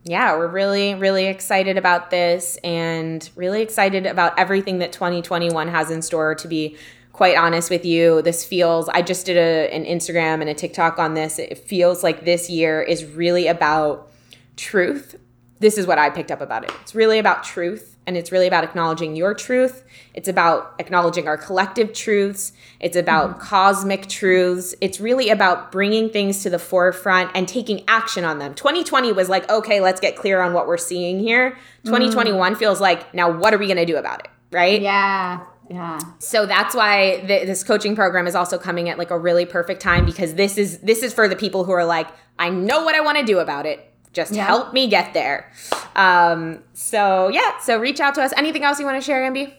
yeah, 0.08 0.36
we're 0.36 0.48
really, 0.48 0.94
really 0.94 1.26
excited 1.26 1.76
about 1.76 2.10
this 2.10 2.56
and 2.64 3.28
really 3.36 3.62
excited 3.62 4.06
about 4.06 4.38
everything 4.38 4.78
that 4.78 4.92
2021 4.92 5.68
has 5.68 5.90
in 5.90 6.02
store 6.02 6.34
to 6.36 6.48
be 6.48 6.76
quite 7.12 7.36
honest 7.36 7.68
with 7.68 7.84
you. 7.84 8.22
This 8.22 8.44
feels, 8.44 8.88
I 8.88 9.02
just 9.02 9.26
did 9.26 9.36
a, 9.36 9.74
an 9.74 9.84
Instagram 9.84 10.40
and 10.40 10.48
a 10.48 10.54
TikTok 10.54 10.98
on 10.98 11.14
this. 11.14 11.38
It 11.38 11.58
feels 11.58 12.02
like 12.02 12.24
this 12.24 12.48
year 12.48 12.80
is 12.80 13.04
really 13.04 13.48
about 13.48 14.10
truth. 14.56 15.16
This 15.58 15.76
is 15.76 15.86
what 15.86 15.98
I 15.98 16.10
picked 16.10 16.30
up 16.30 16.40
about 16.40 16.64
it. 16.64 16.72
It's 16.80 16.94
really 16.94 17.18
about 17.18 17.44
truth 17.44 17.97
and 18.08 18.16
it's 18.16 18.32
really 18.32 18.46
about 18.46 18.64
acknowledging 18.64 19.14
your 19.14 19.34
truth. 19.34 19.84
It's 20.14 20.28
about 20.28 20.74
acknowledging 20.78 21.28
our 21.28 21.36
collective 21.36 21.92
truths. 21.92 22.54
It's 22.80 22.96
about 22.96 23.32
mm-hmm. 23.32 23.40
cosmic 23.40 24.08
truths. 24.08 24.74
It's 24.80 24.98
really 24.98 25.28
about 25.28 25.70
bringing 25.70 26.08
things 26.08 26.42
to 26.44 26.48
the 26.48 26.58
forefront 26.58 27.30
and 27.34 27.46
taking 27.46 27.84
action 27.86 28.24
on 28.24 28.38
them. 28.38 28.54
2020 28.54 29.12
was 29.12 29.28
like, 29.28 29.48
okay, 29.50 29.80
let's 29.80 30.00
get 30.00 30.16
clear 30.16 30.40
on 30.40 30.54
what 30.54 30.66
we're 30.66 30.78
seeing 30.78 31.20
here. 31.20 31.58
2021 31.84 32.54
mm. 32.54 32.58
feels 32.58 32.80
like, 32.80 33.12
now 33.12 33.30
what 33.30 33.52
are 33.52 33.58
we 33.58 33.66
going 33.66 33.76
to 33.76 33.84
do 33.84 33.98
about 33.98 34.20
it? 34.20 34.28
Right? 34.50 34.80
Yeah. 34.80 35.44
Yeah. 35.68 35.98
So 36.18 36.46
that's 36.46 36.74
why 36.74 37.22
th- 37.26 37.46
this 37.46 37.62
coaching 37.62 37.94
program 37.94 38.26
is 38.26 38.34
also 38.34 38.56
coming 38.56 38.88
at 38.88 38.96
like 38.96 39.10
a 39.10 39.18
really 39.18 39.44
perfect 39.44 39.82
time 39.82 40.06
because 40.06 40.32
this 40.32 40.56
is 40.56 40.78
this 40.78 41.02
is 41.02 41.12
for 41.12 41.28
the 41.28 41.36
people 41.36 41.64
who 41.64 41.72
are 41.72 41.84
like, 41.84 42.08
I 42.38 42.48
know 42.48 42.84
what 42.84 42.94
I 42.94 43.02
want 43.02 43.18
to 43.18 43.24
do 43.24 43.38
about 43.38 43.66
it. 43.66 43.87
Just 44.12 44.34
yeah. 44.34 44.46
help 44.46 44.72
me 44.72 44.88
get 44.88 45.14
there. 45.14 45.50
Um, 45.94 46.62
so 46.74 47.28
yeah, 47.28 47.58
so 47.58 47.78
reach 47.78 48.00
out 48.00 48.14
to 48.16 48.22
us. 48.22 48.32
Anything 48.36 48.64
else 48.64 48.78
you 48.78 48.86
want 48.86 49.00
to 49.00 49.04
share, 49.04 49.30
Ambi? 49.30 49.52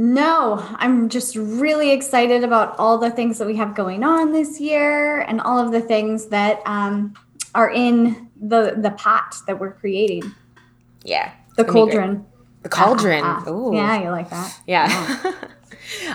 No, 0.00 0.64
I'm 0.76 1.08
just 1.08 1.34
really 1.34 1.90
excited 1.90 2.44
about 2.44 2.78
all 2.78 2.98
the 2.98 3.10
things 3.10 3.38
that 3.38 3.46
we 3.46 3.56
have 3.56 3.74
going 3.74 4.04
on 4.04 4.32
this 4.32 4.60
year 4.60 5.22
and 5.22 5.40
all 5.40 5.58
of 5.58 5.72
the 5.72 5.80
things 5.80 6.26
that 6.26 6.62
um, 6.66 7.14
are 7.54 7.70
in 7.70 8.30
the 8.40 8.76
the 8.76 8.92
pot 8.92 9.34
that 9.46 9.58
we're 9.58 9.72
creating. 9.72 10.34
Yeah, 11.02 11.32
the 11.56 11.64
cauldron. 11.64 12.24
The 12.62 12.68
cauldron. 12.68 13.22
Ah, 13.24 13.42
ah, 13.44 13.50
ah. 13.50 13.72
Yeah, 13.72 14.02
you 14.02 14.10
like 14.10 14.30
that? 14.30 14.60
Yeah. 14.66 15.32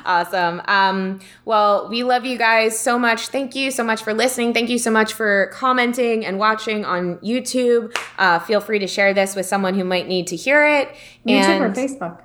awesome. 0.06 0.62
Um, 0.66 1.20
well, 1.46 1.90
we 1.90 2.04
love 2.04 2.26
you 2.26 2.38
guys 2.38 2.78
so 2.78 2.98
much. 3.00 3.28
Thank 3.28 3.56
you 3.56 3.72
so 3.72 3.84
much 3.84 4.04
for 4.04 4.14
listening. 4.14 4.54
Thank 4.54 4.70
you 4.70 4.78
so 4.78 4.92
much 4.92 5.14
for 5.14 5.50
commenting 5.54 6.26
and 6.26 6.40
watching 6.40 6.86
on 6.86 7.18
YouTube. 7.18 7.96
Uh, 8.18 8.40
feel 8.40 8.62
free 8.62 8.80
to 8.80 8.88
share 8.88 9.14
this 9.14 9.36
with 9.36 9.46
someone 9.46 9.74
who 9.76 9.84
might 9.84 10.08
need 10.08 10.28
to 10.28 10.36
hear 10.36 10.66
it. 10.66 10.90
YouTube 11.28 11.44
and, 11.44 11.64
or 11.64 11.70
Facebook? 11.70 12.22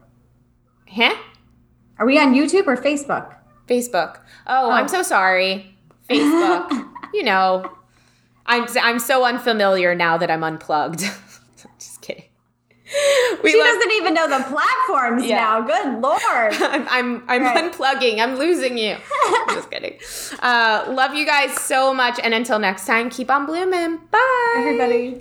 Huh? 0.91 1.17
Are 1.99 2.07
we 2.07 2.19
on 2.19 2.35
YouTube 2.35 2.67
or 2.67 2.77
Facebook? 2.77 3.35
Facebook. 3.67 4.19
Oh, 4.47 4.67
oh. 4.67 4.71
I'm 4.71 4.89
so 4.89 5.03
sorry. 5.03 5.75
Facebook. 6.09 6.89
you 7.15 7.23
know, 7.23 7.71
I'm 8.47 8.67
I'm 8.81 8.99
so 8.99 9.25
unfamiliar 9.25 9.95
now 9.95 10.17
that 10.17 10.31
I'm 10.31 10.43
unplugged. 10.43 11.05
We 13.43 13.53
she 13.53 13.59
love- 13.59 13.67
doesn't 13.67 13.93
even 13.93 14.15
know 14.15 14.29
the 14.29 14.43
platforms 14.45 15.25
yeah. 15.25 15.37
now. 15.37 15.61
Good 15.61 16.01
lord. 16.01 16.21
I'm 16.25 16.89
I'm, 16.89 17.25
I'm 17.29 17.43
right. 17.43 17.73
unplugging. 17.73 18.19
I'm 18.21 18.37
losing 18.37 18.79
you. 18.79 18.97
just 19.51 19.71
kidding. 19.71 19.99
Uh, 20.41 20.85
love 20.89 21.15
you 21.15 21.27
guys 21.27 21.55
so 21.61 21.93
much, 21.95 22.19
and 22.23 22.33
until 22.35 22.59
next 22.59 22.87
time, 22.87 23.11
keep 23.11 23.31
on 23.31 23.47
blooming. 23.47 23.99
Bye, 24.11 24.55
everybody. 24.59 25.21